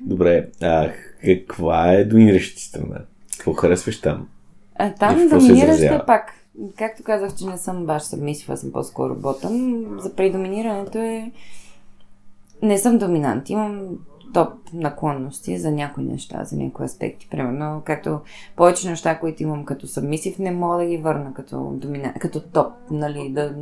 Добре, 0.00 0.48
а 0.62 0.92
каква 1.24 1.92
е 1.92 2.04
доминиращата 2.04 2.62
страна? 2.62 2.98
Какво 3.36 3.52
харесваш 3.52 4.00
там? 4.00 4.28
А 4.74 4.94
там 4.94 5.28
доминираща 5.28 6.04
пак. 6.06 6.32
Както 6.76 7.02
казах, 7.02 7.34
че 7.34 7.46
не 7.46 7.58
съм 7.58 7.86
баш 7.86 8.02
събмисива, 8.02 8.56
съм 8.56 8.72
по-скоро 8.72 9.14
ботъм. 9.14 9.84
За 9.98 10.14
предоминирането 10.14 10.98
е... 10.98 11.32
Не 12.62 12.78
съм 12.78 12.98
доминант. 12.98 13.50
Имам 13.50 13.88
топ 14.34 14.52
наклонности 14.72 15.58
за 15.58 15.70
някои 15.70 16.04
неща, 16.04 16.44
за 16.44 16.56
някои 16.56 16.86
аспекти. 16.86 17.28
Примерно, 17.30 17.82
както 17.84 18.20
повече 18.56 18.90
неща, 18.90 19.18
които 19.18 19.42
имам 19.42 19.64
като 19.64 19.86
събмисив, 19.86 20.38
не 20.38 20.50
мога 20.50 20.76
да 20.76 20.86
ги 20.86 20.96
върна 20.96 21.34
като, 21.34 21.72
домина... 21.74 22.14
като 22.20 22.40
топ, 22.40 22.72
нали, 22.90 23.30
да... 23.30 23.54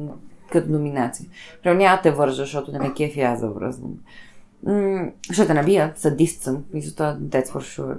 като 0.52 0.68
доминация. 0.68 1.26
Примерно 1.62 1.80
няма 1.80 1.96
да 1.96 2.02
те 2.02 2.10
вържа, 2.10 2.36
защото 2.36 2.72
не 2.72 2.78
ме 2.78 2.94
кефи 2.94 3.20
аз 3.20 3.40
да 3.40 3.48
връзвам. 3.48 3.92
М- 4.66 5.10
ще 5.32 5.46
те 5.46 5.54
набият, 5.54 5.98
садист 5.98 6.42
съм, 6.42 6.64
за 6.74 6.94
това 6.94 7.16
that's 7.20 7.48
for 7.48 7.80
sure. 7.80 7.98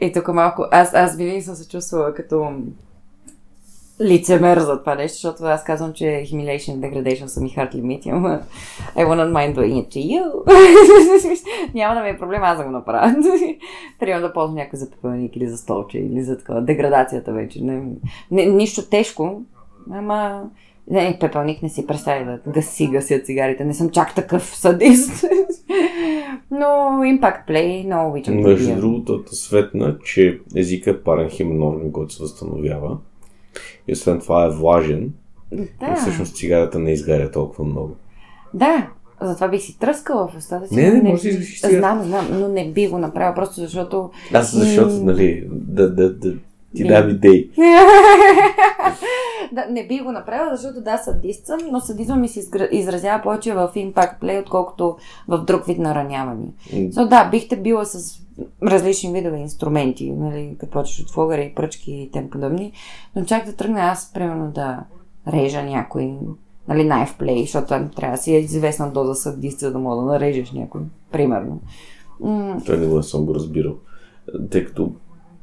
И 0.00 0.12
тук 0.12 0.28
малко, 0.28 0.64
аз, 0.70 0.94
аз 0.94 1.16
винаги 1.16 1.42
съм 1.42 1.54
се 1.54 1.68
чувствала 1.68 2.14
като 2.14 2.52
лицемер 4.00 4.58
за 4.58 4.80
това 4.80 4.94
нещо, 4.94 5.14
защото 5.14 5.44
аз 5.44 5.64
казвам, 5.64 5.92
че 5.92 6.04
humiliation 6.04 6.74
and 6.74 6.80
degradation 6.80 7.26
са 7.26 7.40
ми 7.40 7.50
hard 7.50 7.74
limit, 7.74 8.12
ама 8.12 8.40
I 8.96 9.06
wouldn't 9.06 9.32
mind 9.32 9.54
doing 9.54 9.74
it 9.74 9.88
to 9.88 9.98
you. 9.98 10.24
Няма 11.74 11.94
да 11.94 12.00
ми 12.02 12.08
е 12.08 12.18
проблем 12.18 12.42
аз 12.42 12.58
да 12.58 12.64
го 12.64 12.70
направя. 12.70 13.14
Трябва 14.00 14.28
да 14.28 14.32
ползвам 14.32 14.56
някой 14.56 14.78
за 14.78 14.90
пепелник 14.90 15.36
или 15.36 15.46
за 15.46 15.56
столче 15.56 15.98
или 15.98 16.22
за 16.22 16.38
такова. 16.38 16.62
Деградацията 16.62 17.32
вече. 17.32 17.62
Не, 17.62 17.82
не, 18.30 18.46
нищо 18.46 18.88
тежко, 18.90 19.42
ама 19.92 20.42
не, 20.90 21.16
пепелник 21.20 21.62
не 21.62 21.68
си 21.68 21.86
представи 21.86 22.24
да 22.24 22.38
гаси, 22.48 22.88
гася 22.88 23.20
цигарите. 23.20 23.64
Не 23.64 23.74
съм 23.74 23.90
чак 23.90 24.14
такъв 24.14 24.42
садист. 24.44 25.24
Но 26.50 26.66
Impact 27.02 27.48
Play 27.48 27.86
много 27.86 28.10
обичам 28.10 28.42
да 28.42 28.48
Между 28.48 28.66
пия. 28.66 28.76
другото, 28.76 29.22
светна, 29.26 29.98
че 30.04 30.40
езика 30.56 30.90
е 30.90 31.00
парен 31.00 31.28
химен 31.28 31.62
орган, 31.62 31.92
който 31.92 32.14
се 32.14 32.22
възстановява. 32.22 32.98
И 33.88 33.92
освен 33.92 34.20
това 34.20 34.44
е 34.44 34.50
влажен. 34.50 35.12
И 35.52 35.56
Да. 35.80 35.94
всъщност 35.96 36.36
цигарата 36.36 36.78
не 36.78 36.92
изгаря 36.92 37.30
толкова 37.30 37.64
много. 37.64 37.96
Да, 38.54 38.88
затова 39.20 39.48
бих 39.48 39.62
си 39.62 39.78
тръскала 39.78 40.28
в 40.28 40.36
устата 40.36 40.68
си. 40.68 40.74
Не, 40.74 40.90
но 40.90 41.02
не, 41.02 41.08
може 41.10 41.30
да. 41.62 41.68
Знам, 41.70 42.02
знам, 42.02 42.26
но 42.30 42.48
не 42.48 42.70
би 42.72 42.88
го 42.88 42.98
направила, 42.98 43.34
просто 43.34 43.60
защото... 43.60 44.10
Аз 44.34 44.54
защото, 44.56 45.04
нали, 45.04 45.46
да, 45.50 45.94
да, 45.94 46.14
да 46.14 46.34
ти 46.76 46.82
Би. 46.82 46.88
дам 46.88 47.08
идеи. 47.10 47.50
да, 49.52 49.66
не 49.70 49.86
би 49.86 50.00
го 50.00 50.12
направила, 50.12 50.56
защото 50.56 50.80
да, 50.80 50.96
садист 50.96 51.46
съм, 51.46 51.58
но 51.72 51.80
садизма 51.80 52.16
ми 52.16 52.28
се 52.28 52.40
изразява 52.72 53.22
повече 53.22 53.54
в 53.54 53.70
Impact 53.76 54.20
Play, 54.20 54.40
отколкото 54.40 54.96
в 55.28 55.38
друг 55.38 55.66
вид 55.66 55.78
нараняване. 55.78 56.46
М, 56.72 56.78
So, 56.78 57.08
да, 57.08 57.28
бих 57.30 57.48
те 57.48 57.56
била 57.56 57.84
с 57.84 58.20
различни 58.62 59.12
видове 59.12 59.38
инструменти, 59.38 60.10
нали, 60.10 60.56
като 60.60 60.72
почваш 60.72 61.00
от 61.00 61.10
флогъра 61.10 61.40
и 61.40 61.54
пръчки 61.54 61.92
и 61.92 62.10
тем 62.10 62.30
подобни, 62.30 62.72
но 63.16 63.24
чак 63.24 63.46
да 63.46 63.52
тръгна 63.52 63.80
аз, 63.80 64.12
примерно, 64.14 64.50
да 64.50 64.78
режа 65.28 65.62
някой, 65.62 66.14
нали, 66.68 66.80
knife 66.80 67.20
play, 67.20 67.42
защото 67.42 67.66
там 67.66 67.90
трябва 67.96 68.16
да 68.16 68.22
си 68.22 68.34
е 68.34 68.38
известна 68.38 68.90
доза 68.90 69.14
садист, 69.14 69.58
за 69.58 69.72
да 69.72 69.78
мога 69.78 69.96
да 69.96 70.02
нарежеш 70.02 70.52
някой, 70.52 70.80
примерно. 71.12 71.60
М- 72.20 72.60
Той 72.66 72.78
не 72.78 72.86
го 72.86 73.02
съм 73.02 73.26
го 73.26 73.34
разбирал. 73.34 73.74
Тъй 74.50 74.64
като 74.64 74.92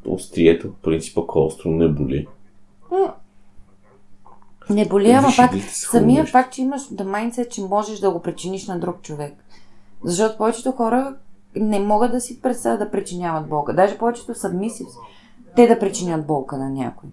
острието, 0.06 0.74
по 0.74 0.80
принцип, 0.80 1.18
ако 1.18 1.40
остро 1.40 1.70
не 1.70 1.88
боли. 1.88 2.28
Не 4.70 4.88
боли, 4.88 5.12
ама 5.12 5.28
пак 5.38 5.54
са 5.54 5.90
самия 5.90 6.26
факт, 6.26 6.54
че 6.54 6.62
имаш 6.62 6.88
да 6.92 7.04
майндсет, 7.04 7.52
че 7.52 7.62
можеш 7.62 8.00
да 8.00 8.12
го 8.12 8.22
причиниш 8.22 8.68
на 8.68 8.80
друг 8.80 9.02
човек. 9.02 9.34
Защото 10.04 10.38
повечето 10.38 10.72
хора 10.72 11.16
не 11.56 11.80
могат 11.80 12.12
да 12.12 12.22
си 12.22 12.42
представят 12.42 12.80
да 12.80 12.92
причиняват 12.92 13.50
болка. 13.50 13.74
Даже 13.74 13.98
повечето 13.98 14.34
submissives, 14.34 14.98
те 15.56 15.68
да 15.68 15.80
причинят 15.80 16.28
болка 16.28 16.58
на 16.58 16.70
някой. 16.70 17.10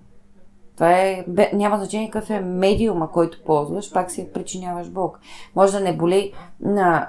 Това 0.74 0.93
е, 0.93 1.24
бе, 1.28 1.51
няма 1.55 1.78
значение 1.78 2.11
какъв 2.11 2.30
е 2.30 2.41
медиума, 2.41 3.11
който 3.11 3.45
ползваш, 3.47 3.93
пак 3.93 4.11
си 4.11 4.28
причиняваш 4.34 4.88
болка. 4.88 5.20
Може 5.57 5.72
да 5.72 5.80
не 5.80 5.97
боли 5.97 6.32
на 6.61 7.09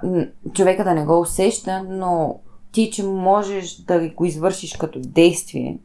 човека 0.54 0.84
да 0.84 0.94
не 0.94 1.06
го 1.06 1.20
усеща, 1.20 1.84
но 1.90 2.40
ти, 2.72 2.92
че 2.92 3.04
можеш 3.04 3.76
да 3.76 4.10
го 4.10 4.26
извършиш 4.26 4.78
като 4.78 5.00
действие, 5.00 5.80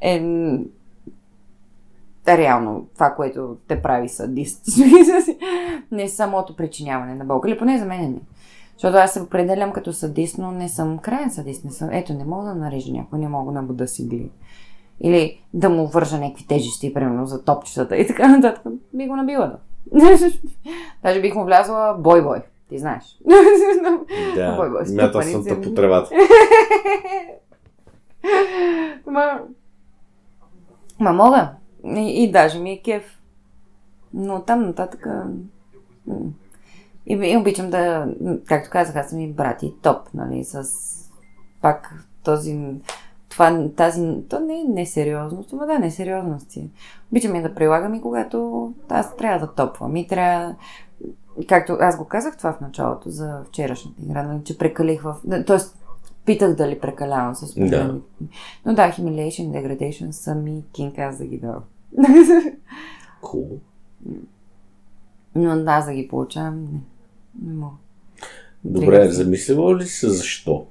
е 0.00 0.20
реално 2.26 2.86
това, 2.94 3.10
което 3.10 3.56
те 3.68 3.82
прави 3.82 4.08
садист. 4.08 4.66
не 5.90 6.08
самото 6.08 6.56
причиняване 6.56 7.14
на 7.14 7.24
болка. 7.24 7.50
Или 7.50 7.58
поне 7.58 7.78
за 7.78 7.84
мен 7.84 8.00
не. 8.00 8.20
Защото 8.72 8.96
аз 8.96 9.12
се 9.12 9.22
определям 9.22 9.72
като 9.72 9.92
садист, 9.92 10.38
но 10.38 10.52
не 10.52 10.68
съм 10.68 10.98
крайен 10.98 11.30
садист. 11.30 11.64
Не 11.64 11.70
съм. 11.70 11.90
Ето, 11.92 12.14
не 12.14 12.24
мога 12.24 12.44
да 12.44 12.54
нарежа 12.54 12.92
някой, 12.92 13.18
не 13.18 13.28
мога 13.28 13.52
да 13.52 13.60
набуда 13.60 13.88
си 13.88 14.06
гли. 14.06 14.30
Или 15.00 15.40
да 15.54 15.70
му 15.70 15.86
вържа 15.86 16.18
някакви 16.18 16.46
тежести, 16.46 16.94
примерно 16.94 17.26
за 17.26 17.44
топчетата 17.44 17.96
и 17.96 18.06
така 18.06 18.28
нататък. 18.28 18.72
Би 18.94 19.06
го 19.06 19.16
набила 19.16 19.46
да. 19.46 19.58
Даже 21.02 21.20
бих 21.20 21.34
му 21.34 21.44
влязла 21.44 21.96
бой-бой. 21.98 22.42
Ти 22.74 22.78
знаеш. 22.78 23.18
Да, 24.36 24.56
Бой, 24.56 24.70
бой, 24.70 24.82
мятал 24.94 25.22
съм 25.22 25.44
те 25.44 25.60
по 25.60 25.74
тревата. 25.74 26.14
Ма... 29.06 29.40
Ма 31.00 31.12
мога. 31.12 31.50
И, 31.84 32.22
и 32.22 32.30
даже 32.30 32.58
ми 32.58 32.70
е 32.70 32.82
кеф. 32.82 33.18
Но 34.14 34.42
там 34.42 34.66
нататък... 34.66 35.06
И, 37.06 37.14
и 37.14 37.36
обичам 37.36 37.70
да... 37.70 38.08
Както 38.46 38.70
казах, 38.70 38.96
аз 38.96 39.10
съм 39.10 39.20
и 39.20 39.32
брат 39.32 39.62
и 39.62 39.74
топ, 39.82 40.14
нали, 40.14 40.44
с... 40.44 40.64
Пак 41.62 42.06
този... 42.24 42.58
Това, 43.28 43.68
тази... 43.76 44.16
То 44.28 44.40
не 44.40 44.60
е 44.60 44.64
несериозност, 44.64 45.52
но 45.52 45.66
да, 45.66 45.78
несериозност 45.78 46.50
си. 46.50 46.70
Обичам 47.12 47.34
я 47.34 47.42
да 47.42 47.54
прилагам 47.54 47.94
и 47.94 48.02
когато 48.02 48.72
аз 48.88 49.16
трябва 49.16 49.46
да 49.46 49.54
топвам 49.54 49.96
и 49.96 50.06
трябва... 50.06 50.54
Както 51.48 51.76
аз 51.80 51.98
го 51.98 52.04
казах 52.04 52.36
това 52.36 52.52
в 52.52 52.60
началото 52.60 53.10
за 53.10 53.42
вчерашната 53.48 54.02
игра, 54.02 54.22
нали, 54.22 54.44
че 54.44 54.58
прекалих 54.58 55.02
в... 55.02 55.16
Тоест, 55.46 55.78
питах 56.24 56.54
дали 56.54 56.80
прекалявам 56.80 57.34
с 57.34 57.54
проблеми. 57.54 58.00
Но 58.66 58.74
да, 58.74 58.92
humiliation, 58.92 59.50
degradation 59.50 60.10
са 60.10 60.34
ми 60.34 60.64
кинг 60.72 60.98
аз 60.98 61.18
да 61.18 61.26
ги 61.26 61.38
дам. 61.38 61.62
Cool. 63.22 63.58
Но 65.34 65.64
да, 65.64 65.72
аз 65.72 65.86
да 65.86 65.92
ги 65.92 66.08
получавам, 66.08 66.60
не. 66.60 66.80
Не 67.42 67.54
мога. 67.54 67.76
Добре, 68.64 69.08
замислила 69.08 69.76
ли 69.76 69.84
се 69.84 70.08
защо? 70.08 70.66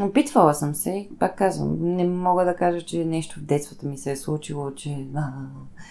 Опитвала 0.00 0.54
съм 0.54 0.74
се 0.74 1.08
пак 1.18 1.36
казвам, 1.36 1.76
не 1.80 2.04
мога 2.04 2.44
да 2.44 2.56
кажа, 2.56 2.80
че 2.80 3.04
нещо 3.04 3.40
в 3.40 3.42
детството 3.42 3.86
ми 3.86 3.98
се 3.98 4.10
е 4.10 4.16
случило, 4.16 4.70
че... 4.70 5.06
А, 5.14 5.32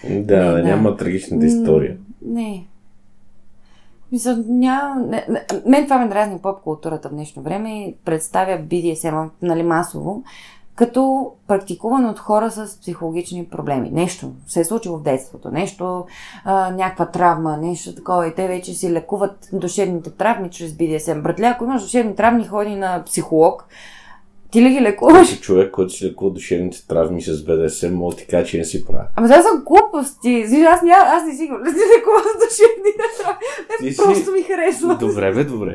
Да, 0.04 0.52
Не, 0.54 0.62
да. 0.62 0.62
няма 0.62 0.96
трагичната 0.96 1.46
история. 1.46 1.96
Не. 2.26 2.66
Мисля, 4.12 4.44
няма... 4.48 5.00
Не, 5.00 5.26
не, 5.28 5.46
мен 5.66 5.84
това 5.84 5.98
ме 5.98 6.08
дразни 6.08 6.38
поп 6.38 6.62
културата 6.62 7.08
в 7.08 7.12
днешно 7.12 7.42
време 7.42 7.84
и 7.84 7.94
представя 8.04 8.58
BDSM, 8.58 9.28
нали, 9.42 9.62
масово, 9.62 10.22
като 10.82 11.32
практикуван 11.48 12.06
от 12.06 12.18
хора 12.18 12.50
с 12.50 12.80
психологични 12.80 13.44
проблеми. 13.44 13.90
Нещо 13.92 14.30
се 14.46 14.60
е 14.60 14.64
случило 14.64 14.98
в 14.98 15.02
детството, 15.02 15.50
нещо, 15.50 16.06
а, 16.44 16.70
някаква 16.70 17.06
травма, 17.06 17.56
нещо 17.56 17.94
такова 17.94 18.26
и 18.26 18.34
те 18.34 18.48
вече 18.48 18.74
си 18.74 18.92
лекуват 18.92 19.48
душевните 19.52 20.10
травми 20.10 20.50
чрез 20.50 20.72
BDSM. 20.72 21.22
Братле, 21.22 21.46
ако 21.46 21.64
имаш 21.64 21.82
душевни 21.82 22.16
травми, 22.16 22.46
ходи 22.46 22.76
на 22.76 23.02
психолог. 23.04 23.68
Ти 24.52 24.62
ли 24.62 24.70
ги 24.70 24.80
лекуваш? 24.80 25.28
Си 25.28 25.40
човек, 25.40 25.70
който 25.70 25.92
си 25.92 26.06
лекува 26.06 26.30
душевните 26.30 26.86
травми 26.86 27.22
с 27.22 27.44
БДСМ, 27.44 27.90
мога 27.90 28.16
ти 28.16 28.26
кажа, 28.26 28.46
че 28.46 28.58
не 28.58 28.64
си 28.64 28.86
прави. 28.86 29.04
Ама 29.16 29.28
това 29.28 29.42
са 29.42 29.48
глупости. 29.58 30.28
Виж, 30.40 30.64
Аз, 30.64 30.82
ня... 30.82 30.92
аз 30.96 31.24
не 31.24 31.34
си 31.34 31.46
го 31.46 31.54
лекувам 31.96 32.22
с 32.24 32.38
душевни 32.40 32.92
травми. 33.18 33.90
Си- 33.90 33.96
Просто 33.98 34.30
ми 34.32 34.42
харесва. 34.42 34.96
Добре, 34.96 35.32
бе, 35.32 35.44
добре. 35.44 35.74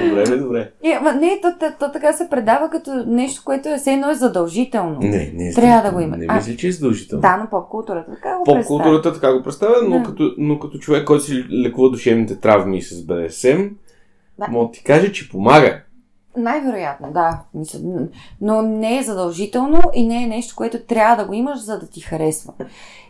Добре, 0.00 0.24
бе, 0.24 0.36
добре. 0.36 0.70
Е, 0.84 0.98
ма 0.98 1.12
не, 1.12 1.38
то, 1.42 1.52
то, 1.60 1.66
то, 1.80 1.92
така 1.92 2.12
се 2.12 2.28
предава 2.30 2.70
като 2.70 3.04
нещо, 3.06 3.42
което 3.44 3.68
е 3.68 3.78
все 3.78 3.92
едно 3.92 4.10
е 4.10 4.14
задължително. 4.14 4.98
Не, 5.00 5.32
не 5.34 5.48
е 5.48 5.52
Трябва 5.52 5.82
да 5.82 5.94
го 5.94 6.00
има. 6.00 6.16
Не 6.16 6.26
А, 6.28 6.34
мисля, 6.36 6.56
че 6.56 6.68
е 6.68 6.72
задължително. 6.72 7.22
Да, 7.22 7.36
но 7.36 7.46
поп-културата 7.48 8.10
така 8.12 8.36
го 8.36 8.44
Поп 8.44 8.54
представя. 8.54 8.66
културата 8.78 9.14
така 9.14 9.32
го 9.32 9.42
представя, 9.42 9.74
но, 9.82 9.98
Да. 9.98 10.02
като, 10.04 10.34
но 10.38 10.58
като 10.58 10.78
човек, 10.78 11.06
който 11.06 11.24
си 11.24 11.44
лекува 11.54 11.90
душевните 11.90 12.36
травми 12.36 12.82
с 12.82 13.04
БДСМ, 13.04 13.62
Да. 14.38 14.46
мога 14.48 14.66
да 14.66 14.72
ти 14.72 14.84
каже, 14.84 15.12
че 15.12 15.28
помага. 15.30 15.80
Най-вероятно, 16.36 17.12
да. 17.12 17.42
Но 18.40 18.62
не 18.62 18.98
е 18.98 19.02
задължително 19.02 19.80
и 19.94 20.06
не 20.06 20.22
е 20.22 20.26
нещо, 20.26 20.56
което 20.56 20.82
трябва 20.82 21.16
да 21.16 21.28
го 21.28 21.34
имаш, 21.34 21.64
за 21.64 21.78
да 21.78 21.86
ти 21.86 22.00
харесва. 22.00 22.52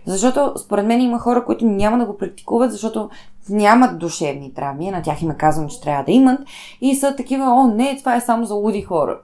Защото 0.07 0.53
според 0.59 0.87
мен 0.87 1.01
има 1.01 1.19
хора, 1.19 1.45
които 1.45 1.65
няма 1.65 1.99
да 1.99 2.07
го 2.07 2.17
практикуват, 2.17 2.73
защото 2.73 3.11
нямат 3.51 3.99
душевни 3.99 4.55
травми, 4.55 4.91
на 4.91 5.03
тях 5.03 5.23
им 5.23 5.31
е 5.31 5.37
казано, 5.37 5.69
че 5.69 5.81
трябва 5.81 6.05
да 6.05 6.13
имат 6.13 6.41
и 6.81 6.95
са 6.95 7.17
такива, 7.17 7.45
о, 7.45 7.75
не, 7.75 7.97
това 7.99 8.17
е 8.17 8.21
само 8.21 8.45
за 8.45 8.55
луди 8.55 8.83
хора. 8.83 9.21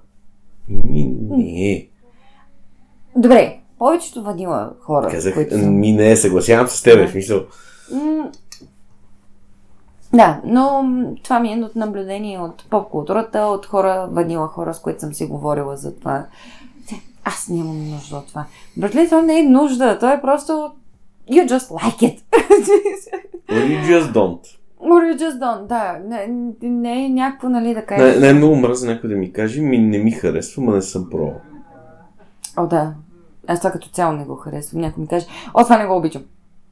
Ми, 0.68 1.16
не. 1.30 1.88
Добре, 3.16 3.58
повечето 3.78 4.22
ванила 4.22 4.72
хора, 4.80 5.08
Казах, 5.10 5.34
които 5.34 5.58
ми 5.58 5.92
не, 5.92 6.16
съгласявам 6.16 6.68
се 6.68 6.76
с 6.76 6.82
тебе, 6.82 7.06
в 7.06 7.10
смисъл. 7.10 7.40
Да, 10.14 10.40
но 10.44 10.84
това 11.24 11.40
ми 11.40 11.52
е 11.52 11.64
от 11.64 11.76
наблюдение 11.76 12.38
от 12.38 12.70
поп-културата, 12.70 13.38
от 13.38 13.66
хора, 13.66 14.08
ванила 14.10 14.46
хора, 14.46 14.74
с 14.74 14.80
които 14.80 15.00
съм 15.00 15.14
си 15.14 15.26
говорила 15.26 15.76
за 15.76 15.96
това. 15.96 16.24
Аз 17.24 17.48
нямам 17.48 17.90
нужда 17.90 18.16
от 18.16 18.26
това. 18.26 18.44
Братле, 18.76 19.04
това 19.04 19.22
не 19.22 19.38
е 19.38 19.42
нужда, 19.42 19.98
то 19.98 20.08
е 20.08 20.20
просто 20.20 20.70
you 21.30 21.46
just 21.48 21.70
like 21.70 21.98
it. 21.98 22.20
Or 23.50 23.66
you 23.66 23.84
just 23.86 24.12
don't. 24.12 24.40
Or 24.80 25.12
you 25.12 25.18
just 25.18 25.38
don't, 25.38 25.66
да. 25.66 25.98
Не, 26.08 26.26
не 26.62 27.04
е 27.04 27.08
някакво, 27.08 27.48
нали, 27.48 27.74
да 27.74 27.80
Не, 27.80 27.86
кажеш. 27.86 28.20
не 28.20 28.28
е 28.28 28.34
много 28.34 28.56
мръзна 28.56 28.92
някой 28.92 29.10
да 29.10 29.16
ми 29.16 29.32
каже, 29.32 29.60
ми 29.60 29.78
не 29.78 29.98
ми 29.98 30.10
харесва, 30.10 30.62
ма 30.62 30.72
не 30.74 30.82
съм 30.82 31.10
пробвал. 31.10 31.40
О, 32.56 32.66
да. 32.66 32.94
Аз 33.46 33.60
това 33.60 33.70
като 33.70 33.88
цяло 33.88 34.12
не 34.12 34.24
го 34.24 34.36
харесвам. 34.36 34.80
Някой 34.80 35.00
ми 35.00 35.08
каже, 35.08 35.26
о, 35.54 35.62
това 35.62 35.78
не 35.78 35.86
го 35.86 35.96
обичам. 35.96 36.22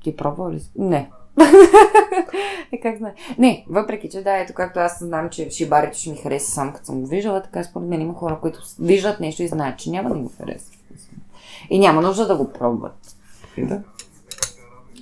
Ти 0.04 0.16
пробвал 0.16 0.50
ли? 0.50 0.62
Не. 0.78 1.10
е, 2.72 2.80
как 2.80 2.98
знае. 2.98 3.14
Не, 3.38 3.64
въпреки, 3.68 4.08
че 4.08 4.22
да, 4.22 4.36
ето 4.36 4.54
както 4.54 4.80
аз 4.80 4.98
знам, 4.98 5.30
че 5.30 5.50
шибарито 5.50 5.98
ще 5.98 6.10
ми 6.10 6.16
хареса 6.16 6.50
само 6.50 6.72
като 6.72 6.86
съм 6.86 7.00
го 7.00 7.06
виждала, 7.06 7.42
така 7.42 7.64
според 7.64 7.88
мен 7.88 8.00
има 8.00 8.14
хора, 8.14 8.38
които 8.40 8.58
виждат 8.80 9.20
нещо 9.20 9.42
и 9.42 9.48
знаят, 9.48 9.78
че 9.78 9.90
няма 9.90 10.10
да 10.10 10.18
им 10.18 10.28
хареса. 10.38 10.72
И 11.70 11.78
няма 11.78 12.02
нужда 12.02 12.26
да 12.26 12.36
го 12.36 12.52
пробват. 12.52 13.16
Да. 13.58 13.82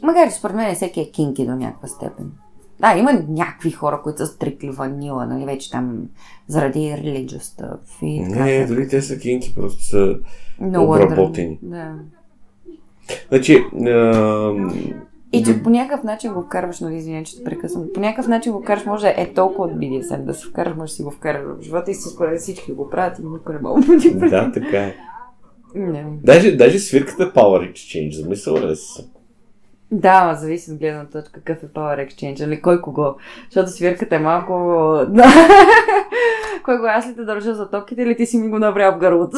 Макар 0.02 0.28
че 0.28 0.34
според 0.34 0.56
мен 0.56 0.74
всеки 0.74 1.00
е 1.00 1.10
кинки 1.10 1.46
до 1.46 1.54
някаква 1.54 1.88
степен. 1.88 2.32
Да, 2.80 2.98
има 2.98 3.12
някакви 3.28 3.70
хора, 3.70 4.00
които 4.02 4.18
са 4.18 4.26
стрикли 4.26 4.70
ванила, 4.70 5.26
нали, 5.26 5.44
вече 5.44 5.70
там 5.70 6.08
заради 6.46 6.84
и 8.02 8.24
така. 8.24 8.44
Не, 8.44 8.58
нататък. 8.58 8.76
дори 8.76 8.88
те 8.88 9.02
са 9.02 9.18
кинки, 9.18 9.54
просто 9.54 9.84
са... 9.84 10.18
Wonder. 10.60 11.04
обработени. 11.04 11.58
Да. 11.62 11.94
Значи, 13.28 13.64
ам, 13.86 14.74
И 15.34 15.44
че 15.44 15.62
по 15.62 15.70
някакъв 15.70 16.04
начин 16.04 16.32
го 16.32 16.42
вкарваш, 16.42 16.80
нали, 16.80 16.96
извиня, 16.96 17.24
че 17.24 17.36
те 17.36 17.44
прекъсвам. 17.44 17.84
По 17.94 18.00
някакъв 18.00 18.28
начин 18.28 18.52
го 18.52 18.62
вкараш, 18.62 18.84
може 18.86 19.14
е 19.16 19.32
толкова 19.34 19.64
от 19.64 19.72
BDSM, 19.72 20.24
да 20.24 20.34
се 20.34 20.48
вкараш, 20.48 20.76
може 20.76 20.90
да 20.90 20.96
си 20.96 21.02
го 21.02 21.10
вкараш 21.10 21.42
в 21.42 21.62
живота 21.62 21.90
и 21.90 21.94
си 21.94 22.08
според 22.08 22.40
всички 22.40 22.72
го 22.72 22.90
правят 22.90 23.18
и 23.18 23.22
никой 23.22 23.54
не 23.54 23.60
мога 23.60 23.80
да 23.80 23.98
ти 23.98 24.14
да, 24.14 24.52
така 24.52 24.78
е. 24.78 24.94
Не. 25.74 26.04
Даже, 26.22 26.56
даже 26.56 26.78
свирката 26.78 27.32
Power 27.32 27.72
Exchange, 27.72 28.22
замисляла 28.22 28.60
ли 28.70 28.76
си? 28.76 29.10
Да, 29.90 30.20
ама 30.22 30.34
зависи 30.34 30.72
от 30.72 30.78
гледна 30.78 31.04
точка 31.04 31.32
какъв 31.32 31.62
е 31.62 31.66
Power 31.66 32.08
Exchange, 32.08 32.44
или 32.44 32.62
кой 32.62 32.80
кого. 32.80 33.14
Защото 33.44 33.70
свирката 33.70 34.16
е 34.16 34.18
малко... 34.18 34.52
Кой 36.64 36.78
го 36.78 36.86
аз 36.86 37.08
ли 37.08 37.14
те 37.14 37.24
държа 37.24 37.54
за 37.54 37.70
топките 37.70 38.02
или 38.02 38.16
ти 38.16 38.26
си 38.26 38.38
ми 38.38 38.48
го 38.48 38.58
набрал 38.58 38.92
в 38.94 38.98
гърлото? 38.98 39.36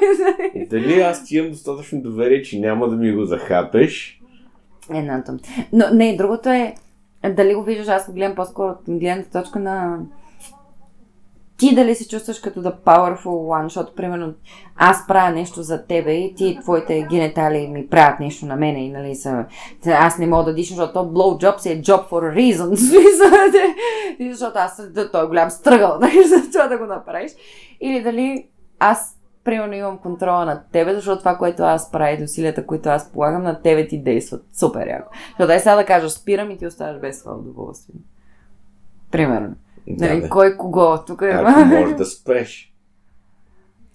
Дали 0.70 1.00
аз 1.00 1.24
ти 1.24 1.36
имам 1.36 1.50
достатъчно 1.50 2.02
доверие, 2.02 2.42
че 2.42 2.60
няма 2.60 2.88
да 2.88 2.96
ми 2.96 3.12
го 3.12 3.24
захапеш? 3.24 4.21
Едното. 4.94 5.32
Но 5.72 5.84
не, 5.92 6.16
другото 6.16 6.48
е, 6.48 6.74
дали 7.36 7.54
го 7.54 7.62
виждаш, 7.62 7.88
аз 7.88 8.06
го 8.06 8.12
гледам 8.12 8.36
по-скоро 8.36 8.70
от 8.70 8.78
гледната 8.88 9.42
точка 9.42 9.58
на 9.58 9.98
ти 11.62 11.74
дали 11.74 11.94
се 11.94 12.08
чувстваш 12.08 12.38
като 12.38 12.62
да 12.62 12.72
powerful 12.72 13.24
one, 13.24 13.62
защото, 13.62 13.94
примерно, 13.94 14.34
аз 14.76 15.06
правя 15.06 15.30
нещо 15.30 15.62
за 15.62 15.86
тебе 15.86 16.12
и 16.12 16.34
ти, 16.34 16.58
твоите 16.62 17.06
генитали 17.10 17.68
ми 17.68 17.86
правят 17.86 18.20
нещо 18.20 18.46
на 18.46 18.56
мене 18.56 18.84
и, 18.84 18.90
нали, 18.90 19.14
са, 19.14 19.44
аз 19.86 20.18
не 20.18 20.26
мога 20.26 20.44
да 20.44 20.54
дишам, 20.54 20.76
защото 20.76 20.92
то 20.92 21.04
blowjob 21.04 21.58
си 21.58 21.72
е 21.72 21.82
job 21.82 22.08
for 22.08 22.34
a 22.34 22.34
reason, 22.34 22.74
защото 24.30 24.58
аз, 24.58 24.82
той 25.12 25.24
е 25.24 25.28
голям 25.28 25.50
стръгъл, 25.50 25.98
нали, 26.00 26.24
за 26.24 26.50
това 26.52 26.66
да 26.66 26.78
го 26.78 26.86
направиш. 26.86 27.32
Или 27.80 28.02
дали 28.02 28.46
аз 28.78 29.16
примерно 29.44 29.74
имам 29.74 29.98
контрола 29.98 30.44
над 30.44 30.62
тебе, 30.72 30.94
защото 30.94 31.18
това, 31.18 31.38
което 31.38 31.62
аз 31.62 31.90
правя 31.90 32.12
и 32.12 32.24
усилията, 32.24 32.66
които 32.66 32.88
аз 32.88 33.12
полагам, 33.12 33.42
на 33.42 33.62
тебе 33.62 33.88
ти 33.88 33.98
действат 33.98 34.44
супер 34.52 34.86
яко. 34.88 35.08
Защото 35.26 35.46
дай 35.46 35.60
сега 35.60 35.76
да 35.76 35.86
кажа, 35.86 36.10
спирам 36.10 36.50
и 36.50 36.58
ти 36.58 36.66
оставаш 36.66 37.00
без 37.00 37.22
това 37.22 37.34
удоволствие. 37.34 37.94
Примерно. 39.10 39.54
Да, 39.88 40.06
Нали, 40.06 40.20
бе. 40.20 40.28
кой 40.28 40.56
кого? 40.56 40.98
Тук 40.98 41.22
е. 41.22 41.28
Ако 41.28 41.60
може 41.60 41.94
да 41.94 42.04
спреш. 42.04 42.68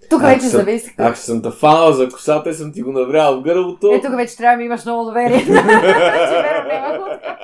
Тук 0.09 0.21
вече 0.21 0.41
съм- 0.41 0.49
зависи. 0.51 0.95
Ако 0.97 1.17
съм 1.17 1.41
те 1.41 1.51
фанал 1.51 1.91
за 1.91 2.09
косата 2.09 2.49
и 2.49 2.53
съм 2.53 2.73
ти 2.73 2.81
го 2.81 2.91
наврял 2.91 3.35
в 3.35 3.43
гърлото, 3.43 3.87
Е, 3.87 4.01
тук 4.01 4.15
вече 4.15 4.37
трябва 4.37 4.57
да 4.57 4.63
имаш 4.63 4.85
много 4.85 5.05
доверие. 5.05 5.39
Че 5.45 5.51
няма 5.51 6.97
лодка. 6.99 7.37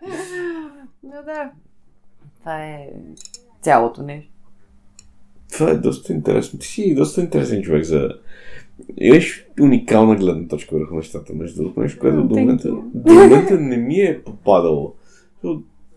Но 1.02 1.22
да. 1.24 1.50
Това 2.40 2.56
е 2.58 2.88
цялото 3.62 4.02
нещо. 4.02 4.32
Това 5.56 5.70
е 5.70 5.76
доста 5.76 6.12
интересно. 6.12 6.58
Ти 6.58 6.66
си 6.66 6.94
доста 6.94 7.20
интересен 7.20 7.62
човек 7.62 7.84
за... 7.84 8.08
Имаш 8.96 9.46
уникална 9.60 10.16
гледна 10.16 10.48
точка 10.48 10.78
върху 10.78 10.94
нещата, 10.94 11.32
между 11.34 11.62
другото, 11.62 11.80
нещо, 11.80 11.98
което 11.98 12.24
до 12.24 12.38
момента, 12.38 12.68
до 12.94 13.12
момента 13.14 13.60
не 13.60 13.76
ми 13.76 13.94
е 13.94 14.20
попадало. 14.24 14.94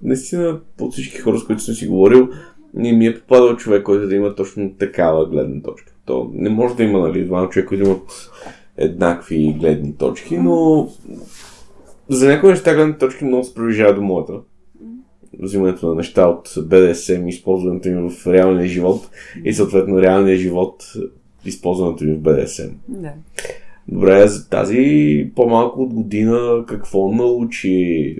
Наистина, 0.01 0.59
от 0.81 0.93
всички 0.93 1.17
хора, 1.17 1.39
с 1.39 1.45
които 1.45 1.61
съм 1.61 1.75
си 1.75 1.87
говорил, 1.87 2.29
не 2.73 2.91
ми 2.91 3.07
е 3.07 3.19
попадал 3.19 3.55
човек, 3.55 3.83
който 3.83 4.07
да 4.07 4.15
има 4.15 4.35
точно 4.35 4.73
такава 4.73 5.29
гледна 5.29 5.61
точка. 5.61 5.93
То 6.05 6.31
не 6.33 6.49
може 6.49 6.75
да 6.75 6.83
има, 6.83 6.99
нали, 6.99 7.25
двама 7.25 7.49
човека, 7.49 7.67
които 7.67 7.83
имат 7.83 8.31
еднакви 8.77 9.55
гледни 9.59 9.95
точки, 9.95 10.37
но 10.37 10.87
за 12.09 12.27
някои 12.27 12.49
неща 12.49 12.75
гледни 12.75 12.97
точки 12.97 13.25
много 13.25 13.43
се 13.43 13.53
приближава 13.53 13.95
до 13.95 14.01
моята. 14.01 14.33
Взимането 15.39 15.87
на 15.87 15.95
неща 15.95 16.27
от 16.27 16.47
BDSM, 16.49 17.27
използването 17.27 17.89
им 17.89 18.09
в 18.09 18.27
реалния 18.27 18.67
живот 18.67 19.09
и 19.43 19.53
съответно 19.53 20.01
реалния 20.01 20.37
живот, 20.37 20.93
използването 21.45 22.03
им 22.03 22.15
в 22.15 22.19
BDSM. 22.19 22.71
Да. 22.87 23.13
Добре, 23.87 24.27
за 24.27 24.49
тази 24.49 25.31
по-малко 25.35 25.81
от 25.81 25.93
година 25.93 26.65
какво 26.67 27.11
научи 27.11 28.15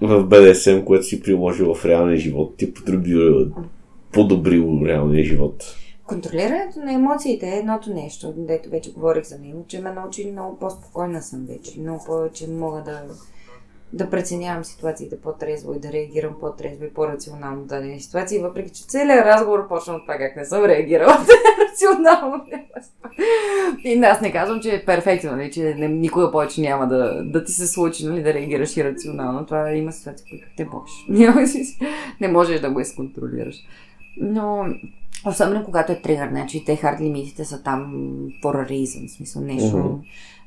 в 0.00 0.24
BDSM, 0.24 0.84
което 0.84 1.04
си 1.04 1.22
приложил 1.22 1.74
в 1.74 1.84
реалния 1.84 2.16
живот, 2.16 2.56
ти 2.56 2.74
подобрил, 2.74 3.46
подобрил 4.12 4.80
реалния 4.84 5.24
живот? 5.24 5.76
Контролирането 6.06 6.78
на 6.78 6.92
емоциите 6.92 7.46
е 7.46 7.58
едното 7.58 7.90
нещо, 7.90 8.34
дето 8.36 8.70
вече 8.70 8.92
говорих 8.92 9.24
за 9.24 9.38
него, 9.38 9.64
че 9.68 9.80
ме 9.80 9.92
научи 9.92 10.30
много 10.30 10.58
по-спокойна 10.58 11.22
съм 11.22 11.46
вече. 11.48 11.80
Много 11.80 12.04
повече 12.06 12.50
мога 12.50 12.82
да, 12.82 13.02
да 13.92 14.10
преценявам 14.10 14.64
ситуациите 14.64 15.20
по-трезво 15.20 15.74
и 15.74 15.80
да 15.80 15.92
реагирам 15.92 16.36
по-трезво 16.40 16.84
и 16.84 16.94
по-рационално 16.94 17.62
в 17.62 17.66
дадени 17.66 18.00
ситуации, 18.00 18.38
въпреки 18.38 18.70
че 18.70 18.86
целият 18.86 19.26
разговор 19.26 19.68
почна 19.68 19.94
от 19.94 20.02
това 20.02 20.18
как 20.18 20.36
не 20.36 20.44
съм 20.44 20.64
реагирала 20.64 21.12
рационално. 21.72 22.44
И 23.84 24.04
аз 24.04 24.20
не 24.20 24.32
казвам, 24.32 24.60
че 24.60 24.74
е 24.74 24.84
перфектно, 24.84 25.36
нали, 25.36 25.50
че 25.50 25.74
не, 25.74 25.88
никога 25.88 26.32
повече 26.32 26.60
няма 26.60 26.88
да, 26.88 27.24
да 27.24 27.44
ти 27.44 27.52
се 27.52 27.66
случи 27.66 28.06
нали, 28.06 28.22
да 28.22 28.34
реагираш 28.34 28.76
ирационално. 28.76 29.46
Това 29.46 29.72
има 29.72 29.92
ситуации, 29.92 30.26
които 30.30 30.46
те 30.56 30.64
можеш. 30.64 31.78
Не 32.20 32.28
можеш 32.28 32.60
да 32.60 32.70
го 32.70 32.80
изконтролираш. 32.80 33.56
Но 34.16 34.66
Особено 35.26 35.64
когато 35.64 35.92
е 35.92 36.00
тригър, 36.02 36.28
значи 36.28 36.64
те 36.64 36.76
хард 36.76 37.00
лимитите 37.00 37.44
са 37.44 37.62
там 37.62 37.92
for 38.42 38.66
a 38.66 38.70
reason, 38.70 39.08
в 39.08 39.12
смисъл 39.12 39.42
нещо. 39.42 39.76
Мгм. 39.78 39.96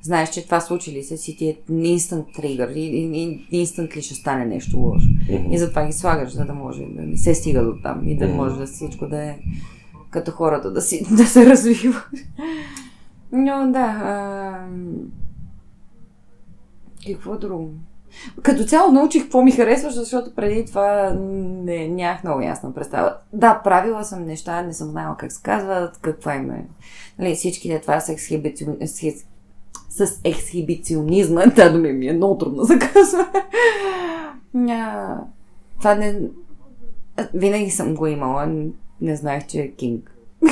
Знаеш, 0.01 0.29
че 0.29 0.45
това 0.45 0.61
случи 0.61 0.91
ли 0.91 1.03
се, 1.03 1.17
си 1.17 1.37
ти 1.37 1.47
е 1.47 1.57
instant 1.71 2.35
тригър 2.35 2.69
и, 2.75 2.81
и, 2.81 3.45
и 3.51 3.65
instantly 3.65 4.01
ще 4.01 4.15
стане 4.15 4.45
нещо 4.45 4.77
лошо. 4.77 5.07
И 5.51 5.57
затова 5.57 5.85
ги 5.85 5.93
слагаш, 5.93 6.31
за 6.31 6.45
да 6.45 6.53
може 6.53 6.81
да 6.85 7.01
не 7.01 7.17
се 7.17 7.35
стига 7.35 7.63
до 7.63 7.73
там 7.83 8.07
и 8.07 8.17
да 8.17 8.27
Мгм. 8.27 8.35
може 8.35 8.57
да 8.57 8.65
всичко 8.65 9.07
да 9.07 9.23
е 9.23 9.39
като 10.09 10.31
хората 10.31 10.71
да, 10.71 10.81
си, 10.81 11.05
да 11.17 11.25
се 11.25 11.45
развива. 11.45 12.03
Но 13.31 13.71
да. 13.71 14.01
А... 14.03 14.67
Какво 17.07 17.37
друго? 17.37 17.73
Като 18.41 18.63
цяло 18.63 18.91
научих 18.91 19.23
какво 19.23 19.41
ми 19.41 19.51
харесва, 19.51 19.91
защото 19.91 20.35
преди 20.35 20.65
това 20.65 21.13
не, 21.19 21.87
нямах 21.87 22.23
много 22.23 22.41
ясна 22.41 22.73
представа. 22.73 23.15
Да, 23.33 23.61
правила 23.63 24.03
съм 24.03 24.25
неща, 24.25 24.61
не 24.61 24.73
съм 24.73 24.89
знала 24.89 25.15
как 25.17 25.31
се 25.31 25.41
казват, 25.43 25.97
каква 26.01 26.35
им 26.35 26.51
е. 26.51 26.65
Нали, 27.19 27.35
всичките 27.35 27.79
това 27.79 27.99
с, 27.99 28.09
ексхибицион... 28.09 28.77
с, 29.89 30.19
ексхибиционизма, 30.23 31.43
та 31.55 31.69
думи 31.69 31.93
ми 31.93 32.07
е 32.07 32.13
много 32.13 32.37
трудно 32.37 32.63
за 32.63 32.79
казва. 32.79 33.27
Това 35.77 35.95
не... 35.95 36.21
Винаги 37.33 37.69
съм 37.69 37.95
го 37.95 38.07
имала, 38.07 38.45
не 39.01 39.15
знаех, 39.15 39.47
че 39.47 39.59
е 39.59 39.71
кинг. 39.71 40.15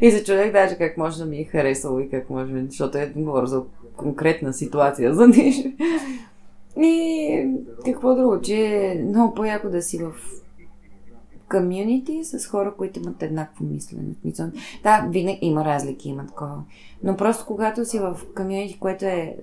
И 0.00 0.10
се 0.10 0.24
чудех 0.24 0.52
даже 0.52 0.78
как 0.78 0.96
може 0.96 1.18
да 1.18 1.26
ми 1.26 1.40
е 1.40 1.44
харесало 1.44 2.00
и 2.00 2.10
как 2.10 2.30
може, 2.30 2.64
защото 2.68 2.98
е 2.98 3.12
говоря 3.16 3.46
за 3.46 3.62
конкретна 3.96 4.52
ситуация 4.52 5.14
за 5.14 5.28
нещо. 5.28 5.68
И 6.76 7.48
какво 7.84 8.14
друго, 8.14 8.40
че 8.40 8.66
е 8.66 9.02
много 9.04 9.34
по-яко 9.34 9.68
да 9.68 9.82
си 9.82 9.98
в 9.98 10.12
комюнити 11.50 12.24
с 12.24 12.46
хора, 12.46 12.74
които 12.78 13.00
имат 13.00 13.22
еднакво 13.22 13.64
мислене. 13.64 14.52
Да, 14.82 15.06
винаги 15.10 15.38
има 15.42 15.64
разлики, 15.64 16.08
има 16.08 16.26
такова. 16.26 16.62
Но 17.02 17.16
просто 17.16 17.46
когато 17.46 17.84
си 17.84 17.98
в 17.98 18.20
комюнити, 18.36 18.78
което 18.78 19.04
е 19.04 19.36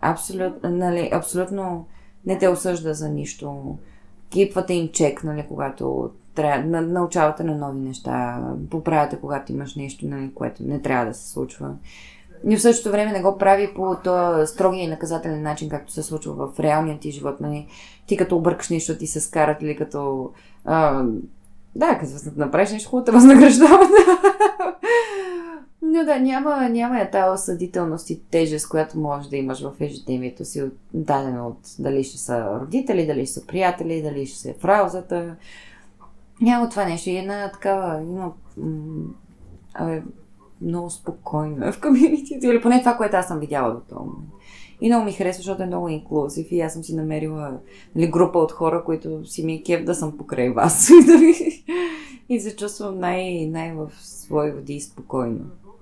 абсолют, 0.00 0.54
нали, 0.62 1.10
абсолютно 1.12 1.86
не 2.26 2.38
те 2.38 2.48
осъжда 2.48 2.94
за 2.94 3.08
нищо, 3.08 3.76
кипвате 4.30 4.74
им 4.74 4.88
чек, 4.88 5.24
нали, 5.24 5.44
когато 5.48 6.10
трябва, 6.34 6.64
на, 6.64 6.80
научавате 6.80 7.44
на 7.44 7.54
нови 7.54 7.80
неща, 7.80 8.44
поправяте, 8.70 9.16
когато 9.16 9.52
имаш 9.52 9.74
нещо, 9.74 10.06
нали, 10.06 10.30
което 10.34 10.62
не 10.62 10.82
трябва 10.82 11.06
да 11.06 11.14
се 11.14 11.30
случва. 11.30 11.74
И 12.48 12.56
в 12.56 12.62
същото 12.62 12.92
време 12.92 13.12
не 13.12 13.22
го 13.22 13.38
прави 13.38 13.74
по 13.74 13.96
този 14.04 14.46
строгия 14.52 14.84
и 14.84 14.88
наказателен 14.88 15.42
начин, 15.42 15.68
както 15.68 15.92
се 15.92 16.02
случва 16.02 16.32
в 16.34 16.60
реалния 16.60 16.98
ти 16.98 17.10
живот. 17.10 17.40
Нали? 17.40 17.66
Ти 18.06 18.16
като 18.16 18.36
объркаш 18.36 18.68
нещо, 18.68 18.98
ти 18.98 19.06
се 19.06 19.20
скарат 19.20 19.62
или 19.62 19.76
като... 19.76 20.30
А, 20.64 21.04
да, 21.76 21.98
като 21.98 22.12
направиш 22.36 22.70
нещо 22.70 22.90
хубаво, 22.90 23.04
те 23.04 23.12
възнаграждават. 23.12 23.90
Но 25.82 26.04
да, 26.04 26.20
няма, 26.20 26.68
няма 26.68 26.98
я 26.98 27.10
тази 27.10 27.30
осъдителност 27.30 28.10
и 28.10 28.20
тежест, 28.30 28.68
която 28.68 28.98
можеш 28.98 29.28
да 29.28 29.36
имаш 29.36 29.62
в 29.62 29.72
ежедневието 29.80 30.44
си, 30.44 30.64
дадено 30.94 31.46
от 31.46 31.58
дали 31.78 32.04
ще 32.04 32.18
са 32.18 32.60
родители, 32.60 33.06
дали 33.06 33.26
ще 33.26 33.40
са 33.40 33.46
приятели, 33.46 34.02
дали 34.02 34.26
ще 34.26 34.38
са 34.38 34.54
в 34.60 34.64
раузата. 34.64 35.36
Няма 36.40 36.68
това 36.68 36.84
нещо. 36.84 37.10
И 37.10 37.16
една 37.16 37.50
такава, 37.52 38.02
има 38.02 38.32
абе, 39.74 40.02
много 40.60 40.90
спокойна 40.90 41.72
в 41.72 41.80
комьюнитито, 41.80 42.46
или 42.46 42.60
поне 42.62 42.80
това, 42.80 42.94
което 42.96 43.16
аз 43.16 43.28
съм 43.28 43.40
видяла 43.40 43.74
до 43.74 43.80
този 43.80 43.98
момент. 43.98 44.28
И 44.80 44.88
много 44.88 45.04
ми 45.04 45.12
харесва, 45.12 45.38
защото 45.38 45.62
е 45.62 45.66
много 45.66 45.88
инклюзив 45.88 46.52
и 46.52 46.60
аз 46.60 46.72
съм 46.72 46.84
си 46.84 46.94
намерила 46.96 47.58
нали, 47.96 48.06
група 48.10 48.38
от 48.38 48.52
хора, 48.52 48.84
които 48.84 49.26
си 49.26 49.44
ми 49.44 49.54
е 49.54 49.62
кеф 49.62 49.84
да 49.84 49.94
съм 49.94 50.18
покрай 50.18 50.50
вас. 50.50 50.90
И 51.02 51.06
да 51.06 51.18
ви- 51.18 51.64
и 52.28 52.40
се 52.40 52.56
чувствам 52.56 52.98
най- 52.98 53.46
най- 53.46 53.72
в 53.74 53.90
свои 54.00 54.50
води 54.52 54.80
спокойно, 54.80 55.40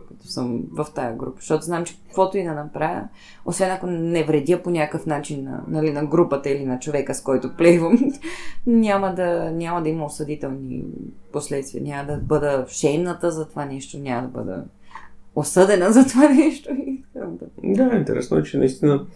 като 0.08 0.26
съм 0.26 0.62
в 0.72 0.86
тая 0.94 1.16
група. 1.16 1.36
Защото 1.40 1.64
знам, 1.64 1.84
че 1.84 1.98
каквото 2.06 2.38
и 2.38 2.44
да 2.44 2.54
направя, 2.54 3.08
освен 3.44 3.70
ако 3.70 3.86
не 3.86 4.24
вредя 4.24 4.62
по 4.62 4.70
някакъв 4.70 5.06
начин 5.06 5.44
на, 5.44 5.64
нали, 5.68 5.92
на 5.92 6.06
групата 6.06 6.50
или 6.50 6.64
на 6.64 6.78
човека, 6.78 7.14
с 7.14 7.22
който 7.22 7.56
плейвам, 7.56 7.98
няма 8.66 9.14
да, 9.14 9.50
няма 9.50 9.82
да 9.82 9.88
има 9.88 10.04
осъдителни 10.04 10.84
последствия. 11.32 11.82
Няма 11.82 12.12
да 12.12 12.16
бъда 12.18 12.66
шейната 12.68 13.30
за 13.30 13.48
това 13.48 13.64
нещо, 13.64 13.98
няма 13.98 14.22
да 14.22 14.28
бъда 14.28 14.64
осъдена 15.36 15.92
за 15.92 16.06
това 16.06 16.28
нещо. 16.34 16.70
Да, 17.64 17.96
интересно 17.96 18.36
е, 18.36 18.42
че 18.42 18.58
наистина, 18.58 19.06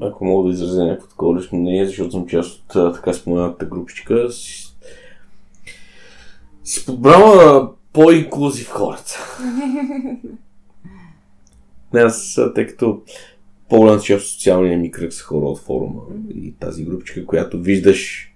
ако 0.00 0.24
мога 0.24 0.48
да 0.48 0.54
изразя 0.54 0.84
някакво 0.84 1.08
такова 1.08 1.38
лично 1.38 1.58
мнение, 1.58 1.86
защото 1.86 2.10
съм 2.10 2.26
част 2.26 2.74
от 2.74 2.94
така 2.94 3.12
споменатата 3.12 3.64
групичка, 3.64 4.30
си, 4.30 4.76
си 6.64 6.86
подбрала 6.86 7.72
по-инклюзив 7.96 8.68
хората. 8.68 9.36
Не, 11.92 12.00
аз, 12.00 12.40
тъй 12.54 12.66
като 12.66 13.02
по-голямата 13.68 14.04
част 14.04 14.24
от 14.24 14.30
социалния 14.30 14.78
ми 14.78 14.90
кръг 14.90 15.12
са 15.12 15.24
хора 15.24 15.46
от 15.46 15.58
форума 15.58 16.02
и 16.34 16.54
тази 16.54 16.84
групичка, 16.84 17.26
която 17.26 17.60
виждаш, 17.60 18.32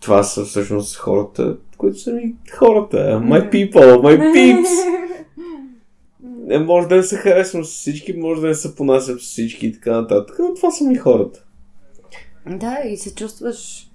това 0.00 0.22
са 0.22 0.44
всъщност 0.44 0.96
хората, 0.96 1.56
които 1.76 1.98
са 1.98 2.12
ми 2.12 2.34
хората. 2.52 2.96
My 3.24 3.52
people, 3.52 3.96
my 3.96 4.18
peeps. 4.34 4.68
Не 6.22 6.58
може 6.58 6.88
да 6.88 6.96
не 6.96 7.02
се 7.02 7.16
харесвам 7.16 7.64
с 7.64 7.70
всички, 7.70 8.12
може 8.12 8.40
да 8.40 8.46
не 8.46 8.54
се 8.54 8.74
понасям 8.74 9.18
с 9.18 9.22
всички 9.22 9.66
и 9.66 9.72
така 9.72 10.00
нататък, 10.00 10.36
но 10.38 10.54
това 10.54 10.70
са 10.70 10.84
ми 10.84 10.96
хората. 10.96 11.44
Да, 12.46 12.78
и 12.88 12.96
се 12.96 13.14
чувстваш 13.14 13.90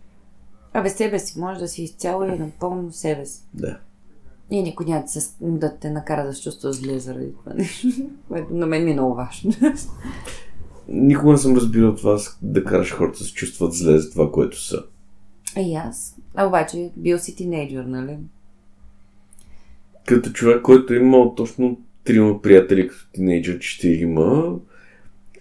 Абе, 0.77 0.89
себе 0.89 1.19
си, 1.19 1.39
може 1.39 1.59
да 1.59 1.67
си 1.67 1.83
изцяло 1.83 2.23
и 2.23 2.39
напълно 2.39 2.91
себе 2.91 3.25
си. 3.25 3.41
Да. 3.53 3.79
И 4.51 4.63
никой 4.63 4.85
няма 4.85 5.01
да, 5.01 5.07
се, 5.07 5.35
да 5.41 5.77
те 5.77 5.89
накара 5.89 6.25
да 6.25 6.33
се 6.33 6.41
чувства 6.41 6.73
зле 6.73 6.99
заради 6.99 7.33
това 7.33 7.53
нещо, 7.53 7.87
на 8.51 8.65
мен 8.65 8.83
ми 8.83 8.91
е 8.91 8.93
много 8.93 9.15
важно. 9.15 9.51
Никога 10.87 11.31
не 11.31 11.37
съм 11.37 11.55
разбирал 11.55 11.95
това 11.95 12.17
да 12.41 12.63
караш 12.63 12.93
хората 12.93 13.19
да 13.19 13.25
се 13.25 13.33
чувстват 13.33 13.73
зле 13.73 13.97
за 13.97 14.11
това, 14.11 14.31
което 14.31 14.61
са. 14.61 14.83
А 15.57 15.61
и 15.61 15.75
аз. 15.75 16.15
А 16.35 16.47
обаче, 16.47 16.91
бил 16.97 17.19
си 17.19 17.35
тинейджър, 17.35 17.85
нали? 17.85 18.17
Като 20.05 20.29
човек, 20.29 20.61
който 20.61 20.93
е 20.93 20.97
имал 20.97 21.35
точно 21.35 21.77
трима 22.03 22.41
приятели 22.41 22.87
като 22.87 23.11
тинейджър, 23.13 23.59
четирима, 23.59 24.55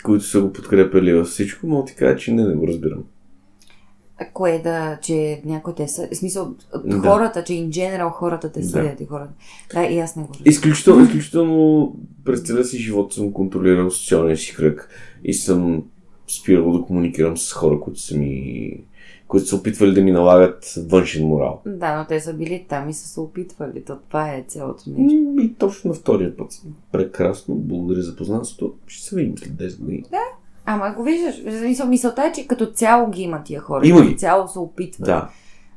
които 0.05 0.25
са 0.25 0.41
го 0.41 0.53
подкрепили 0.53 1.15
във 1.15 1.27
всичко, 1.27 1.67
мога 1.67 1.85
ти 1.85 1.95
кажа, 1.95 2.17
че 2.17 2.33
не, 2.33 2.45
не 2.45 2.55
го 2.55 2.69
разбирам. 2.69 3.05
Кое 4.33 4.59
да, 4.59 4.99
че 5.03 5.43
някой 5.45 5.75
те 5.75 5.89
са... 5.89 6.09
В 6.13 6.17
смисъл, 6.17 6.55
Да. 6.85 6.99
хората, 6.99 7.45
че 7.45 7.53
in 7.53 7.69
general 7.69 8.11
хората 8.11 8.53
те 8.53 8.61
Да. 8.61 8.67
съдят 8.67 9.01
и 9.01 9.07
хората. 9.07 9.33
Да, 9.75 9.85
и 9.85 9.99
аз 9.99 10.17
не 10.17 10.23
го 10.23 10.29
разбирам. 10.29 10.51
Изключително, 10.51 11.05
изключително 11.05 11.93
през 12.25 12.41
целия 12.41 12.65
си 12.65 12.79
живот 12.79 13.13
съм 13.13 13.33
контролирал 13.33 13.91
социалния 13.91 14.37
си 14.37 14.55
кръг 14.55 14.89
и 15.25 15.35
съм 15.35 15.83
спирал 16.29 16.73
да 16.73 16.83
комуникирам 16.83 17.37
с 17.39 17.53
хора, 17.53 17.81
които 17.81 18.01
са 18.01 18.17
ми 18.17 18.71
които 19.29 19.47
са 19.47 19.57
опитвали 19.57 19.95
да 19.95 20.03
ми 20.03 20.13
налагат 20.13 20.75
външен 20.89 21.27
морал. 21.27 21.63
Да, 21.67 21.99
но 21.99 22.07
те 22.07 22.21
са 22.21 22.35
били 22.35 22.67
там 22.69 22.89
и 22.89 22.93
са 22.95 23.09
се 23.09 23.21
опитвали. 23.21 23.85
То 23.85 23.99
това 24.09 24.35
е 24.35 24.45
цялото 24.49 24.83
нещо. 24.87 25.35
И 25.41 25.55
точно 25.59 25.89
на 25.89 25.95
втория 25.95 26.37
път. 26.37 26.63
Прекрасно, 26.93 27.55
благодаря 27.55 28.03
за 28.03 28.17
познанството. 28.17 28.75
Ще 28.87 29.09
се 29.09 29.17
видим 29.17 29.39
след 29.39 29.53
10 29.53 29.81
години. 29.81 30.05
Ама 30.67 30.95
го 30.97 31.03
виждаш, 31.03 31.43
в 31.47 31.59
смисъл, 31.59 31.87
мисълта 31.87 32.25
е, 32.25 32.33
че 32.33 32.47
като 32.47 32.67
цяло 32.67 33.11
ги 33.11 33.23
има 33.23 33.43
тия 33.45 33.61
хора. 33.61 33.87
Има 33.87 34.01
Като 34.01 34.15
цяло 34.15 34.49
се 34.49 34.59
опитват. 34.59 35.07
Да. 35.07 35.29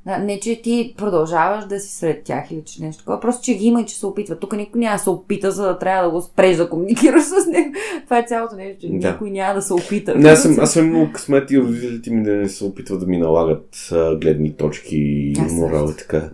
Да, 0.05 0.17
не, 0.17 0.39
че 0.39 0.61
ти 0.61 0.93
продължаваш 0.97 1.65
да 1.65 1.79
си 1.79 1.95
сред 1.95 2.23
тях 2.23 2.51
или 2.51 2.61
че 2.65 2.83
нещо 2.83 3.03
такова, 3.03 3.19
просто 3.19 3.43
че 3.43 3.53
ги 3.53 3.65
има 3.65 3.81
и 3.81 3.85
че 3.85 3.95
се 3.99 4.05
опитват. 4.05 4.39
Тук 4.39 4.57
никой 4.57 4.79
няма 4.79 4.95
да 4.95 5.03
се 5.03 5.09
опита, 5.09 5.51
за 5.51 5.63
да 5.63 5.79
трябва 5.79 6.03
да 6.03 6.11
го 6.11 6.21
спреш 6.21 6.57
да 6.57 6.69
комуникираш 6.69 7.23
с 7.23 7.47
него. 7.47 7.73
Това 8.03 8.17
е 8.19 8.25
цялото 8.27 8.55
нещо, 8.55 8.81
че 8.81 8.87
Да. 8.87 9.11
никой 9.11 9.31
няма 9.31 9.53
да 9.53 9.61
се 9.61 9.73
опита. 9.73 10.15
Не, 10.15 10.29
аз 10.29 10.41
съм, 10.43 10.57
аз 10.59 10.73
съм 10.73 10.85
имал 10.87 11.09
късмет 11.13 11.51
и 11.51 11.59
родителите 11.59 12.11
ми 12.11 12.23
да 12.23 12.31
не 12.31 12.49
се 12.49 12.63
опитват 12.65 12.99
да 12.99 13.05
ми 13.05 13.17
налагат 13.17 13.89
а, 13.91 14.15
гледни 14.15 14.53
точки 14.53 14.97
и 14.97 15.35
морал 15.51 15.89
и 15.93 15.97
така. 15.97 16.29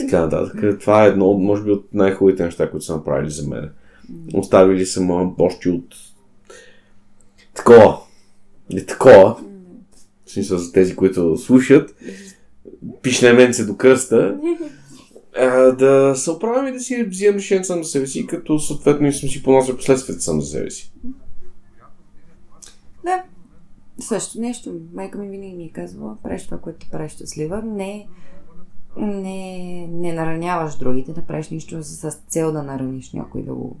така 0.00 0.20
нататък. 0.20 0.80
Това 0.80 1.04
е 1.04 1.08
едно, 1.08 1.32
може 1.32 1.62
би, 1.62 1.70
от 1.70 1.86
най-хубавите 1.92 2.44
неща, 2.44 2.70
които 2.70 2.84
са 2.86 2.96
направили 2.96 3.30
за 3.30 3.48
мен. 3.48 3.70
Оставили 4.34 4.86
са 4.86 5.00
ме 5.00 5.32
още 5.38 5.68
от 5.68 5.94
такова. 7.54 8.00
Не 8.72 8.86
такова. 8.86 9.36
В 10.26 10.30
смисъл 10.30 10.58
за 10.58 10.72
тези, 10.72 10.96
които 10.96 11.36
слушат. 11.36 11.94
Пишнеменце 13.02 13.64
до 13.64 13.76
кръста. 13.76 14.38
А, 15.36 15.72
да 15.72 16.14
се 16.16 16.30
оправям 16.30 16.66
и 16.66 16.72
да 16.72 16.80
си 16.80 17.04
вземам 17.04 17.36
решение 17.36 17.64
сам 17.64 17.82
за 17.82 17.90
себе 17.90 18.06
си, 18.06 18.26
като 18.26 18.58
съответно 18.58 19.06
и 19.06 19.12
съм 19.12 19.28
си 19.28 19.42
поносил 19.42 19.76
последствията 19.76 20.22
сам 20.22 20.40
за 20.40 20.46
себе 20.46 20.70
си. 20.70 20.92
Да. 23.04 23.22
Също 24.00 24.40
нещо. 24.40 24.74
Майка 24.94 25.18
ми 25.18 25.28
винаги 25.28 25.54
ми 25.54 25.64
е 25.64 25.72
казвала, 25.72 26.16
правиш 26.22 26.44
това, 26.44 26.58
което 26.58 26.78
те 26.78 26.90
прави 26.92 27.08
щастлива. 27.08 27.62
Не, 27.62 28.06
не, 28.96 29.86
не 29.90 30.12
нараняваш 30.12 30.76
другите, 30.76 31.12
да 31.12 31.22
правиш 31.22 31.48
нищо 31.48 31.82
с 31.82 32.18
цел 32.28 32.52
да 32.52 32.62
нараниш 32.62 33.12
някой 33.12 33.42
да 33.42 33.54
го... 33.54 33.76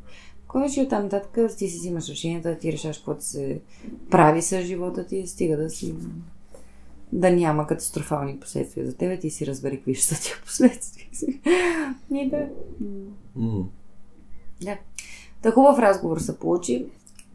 Ходиш 0.54 0.76
и 0.76 0.80
оттам 0.80 1.02
нататък 1.02 1.56
ти 1.58 1.68
си 1.68 1.78
взимаш 1.78 2.08
решенията, 2.08 2.58
ти 2.58 2.72
решаваш 2.72 2.96
какво 2.96 3.14
да 3.14 3.22
се 3.22 3.60
прави 4.10 4.42
с 4.42 4.62
живота 4.62 5.06
ти, 5.06 5.26
стига 5.26 5.56
да 5.56 5.70
си 5.70 5.94
да 7.12 7.30
няма 7.30 7.66
катастрофални 7.66 8.40
последствия 8.40 8.86
за 8.86 8.96
тебе, 8.96 9.18
ти 9.18 9.30
си 9.30 9.46
разбери 9.46 9.76
какви 9.76 9.94
ще 9.94 10.14
са 10.14 10.22
тия 10.22 10.36
последствия. 10.44 11.06
И 12.14 12.30
да. 12.30 12.46
М. 13.36 13.64
Да. 14.62 14.76
Та 15.42 15.50
хубав 15.50 15.78
разговор 15.78 16.18
се 16.18 16.38
получи. 16.38 16.86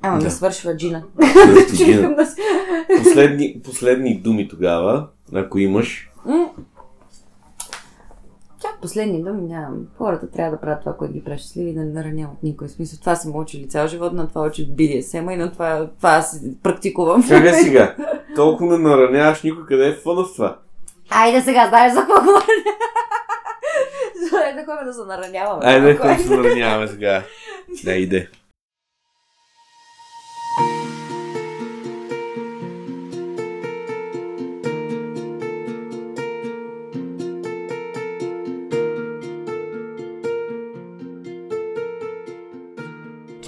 Ама 0.01 0.17
да. 0.17 0.23
Да. 0.23 0.31
свършва 0.31 0.77
джина. 0.77 1.03
Да 1.17 2.35
Последни, 3.03 3.61
последни 3.63 4.19
думи 4.19 4.47
тогава, 4.47 5.07
ако 5.33 5.59
имаш. 5.59 6.11
М. 6.25 6.49
Последни 8.81 9.23
думи 9.23 9.41
нямам. 9.41 9.87
Хората 9.97 10.31
трябва 10.31 10.51
да 10.51 10.61
правят 10.61 10.79
това, 10.79 10.93
което 10.93 11.13
ги 11.13 11.23
прави 11.23 11.37
щастливи 11.37 11.69
и 11.69 11.73
да 11.73 11.79
не 11.79 11.93
нараняват 11.93 12.43
никой. 12.43 12.67
В 12.67 12.71
смисъл, 12.71 12.99
това 12.99 13.15
съм 13.15 13.35
учили 13.35 13.67
цял 13.69 13.87
живот, 13.87 14.13
на 14.13 14.27
това 14.27 14.41
учи 14.41 14.67
BDSM 14.67 15.33
и 15.33 15.37
на 15.37 15.51
това, 15.51 15.89
това 15.97 16.09
аз 16.09 16.41
практикувам. 16.63 17.21
Е 17.21 17.53
сега? 17.63 17.95
Толкова 18.35 18.77
не 18.77 18.89
нараняваш 18.89 19.43
никой, 19.43 19.65
къде 19.65 19.87
е 19.87 19.93
фъна 19.93 20.23
в 20.23 20.33
това? 20.35 20.57
Айде 21.09 21.41
сега, 21.41 21.67
знаеш 21.67 21.93
за 21.93 21.99
какво 21.99 22.21
говоря. 22.21 22.43
Айде 24.45 24.61
да 24.61 24.65
ходим 24.65 24.85
да 24.85 24.93
се 24.93 25.05
нараняваме. 25.05 25.65
Айде, 25.65 25.93
Малко, 25.93 26.07
да 26.07 26.23
се 26.23 26.29
нараняваме 26.35 26.87
сега. 26.87 27.23
Да, 27.83 27.93
иде. 27.95 28.29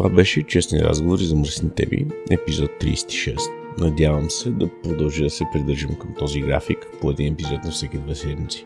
Това 0.01 0.13
беше 0.13 0.43
честни 0.43 0.79
разговори 0.79 1.23
за 1.23 1.35
мръсните 1.35 1.85
ви, 1.85 2.05
епизод 2.31 2.71
36. 2.81 3.39
Надявам 3.79 4.29
се 4.29 4.49
да 4.49 4.67
продължа 4.83 5.23
да 5.23 5.29
се 5.29 5.43
придържам 5.53 5.95
към 5.95 6.13
този 6.19 6.41
график 6.41 6.77
по 7.01 7.11
един 7.11 7.33
епизод 7.33 7.63
на 7.63 7.71
всеки 7.71 7.97
две 7.97 8.15
седмици. 8.15 8.65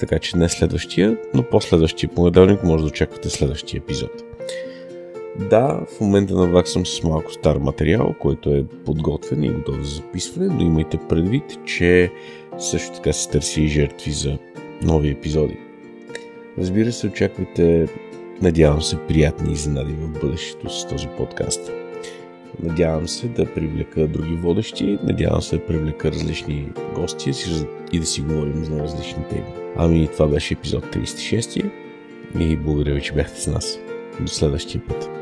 Така 0.00 0.18
че 0.18 0.36
не 0.36 0.48
следващия, 0.48 1.16
но 1.34 1.42
последващия 1.42 2.10
понеделник 2.10 2.64
може 2.64 2.82
да 2.82 2.88
очаквате 2.88 3.30
следващия 3.30 3.78
епизод. 3.78 4.10
Да, 5.50 5.80
в 5.96 6.00
момента 6.00 6.34
наваксам 6.34 6.86
с 6.86 7.02
малко 7.02 7.32
стар 7.32 7.56
материал, 7.56 8.14
който 8.20 8.50
е 8.50 8.64
подготвен 8.84 9.44
и 9.44 9.48
готов 9.48 9.82
за 9.82 9.94
записване, 9.94 10.54
но 10.54 10.60
имайте 10.60 10.98
предвид, 11.08 11.44
че 11.64 12.10
също 12.58 12.92
така 12.92 13.12
се 13.12 13.30
търси 13.30 13.62
и 13.62 13.68
жертви 13.68 14.12
за 14.12 14.38
нови 14.82 15.08
епизоди. 15.08 15.56
Разбира 16.58 16.92
се, 16.92 17.06
очаквайте 17.06 17.86
Надявам 18.42 18.82
се 18.82 18.96
приятни 19.08 19.52
изненади 19.52 19.92
в 19.92 20.20
бъдещето 20.20 20.70
с 20.70 20.88
този 20.88 21.08
подкаст. 21.08 21.72
Надявам 22.62 23.08
се 23.08 23.28
да 23.28 23.54
привлека 23.54 24.06
други 24.06 24.34
водещи, 24.34 24.98
надявам 25.02 25.42
се 25.42 25.56
да 25.56 25.66
привлека 25.66 26.12
различни 26.12 26.68
гости 26.94 27.32
и 27.92 28.00
да 28.00 28.06
си 28.06 28.20
говорим 28.20 28.64
за 28.64 28.78
различни 28.78 29.24
теми. 29.30 29.46
Ами 29.76 30.08
това 30.12 30.26
беше 30.28 30.54
епизод 30.54 30.84
36 30.84 31.70
и 32.38 32.56
благодаря 32.56 32.94
ви, 32.94 33.02
че 33.02 33.12
бяхте 33.12 33.40
с 33.40 33.46
нас. 33.46 33.78
До 34.20 34.28
следващия 34.28 34.82
път. 34.88 35.15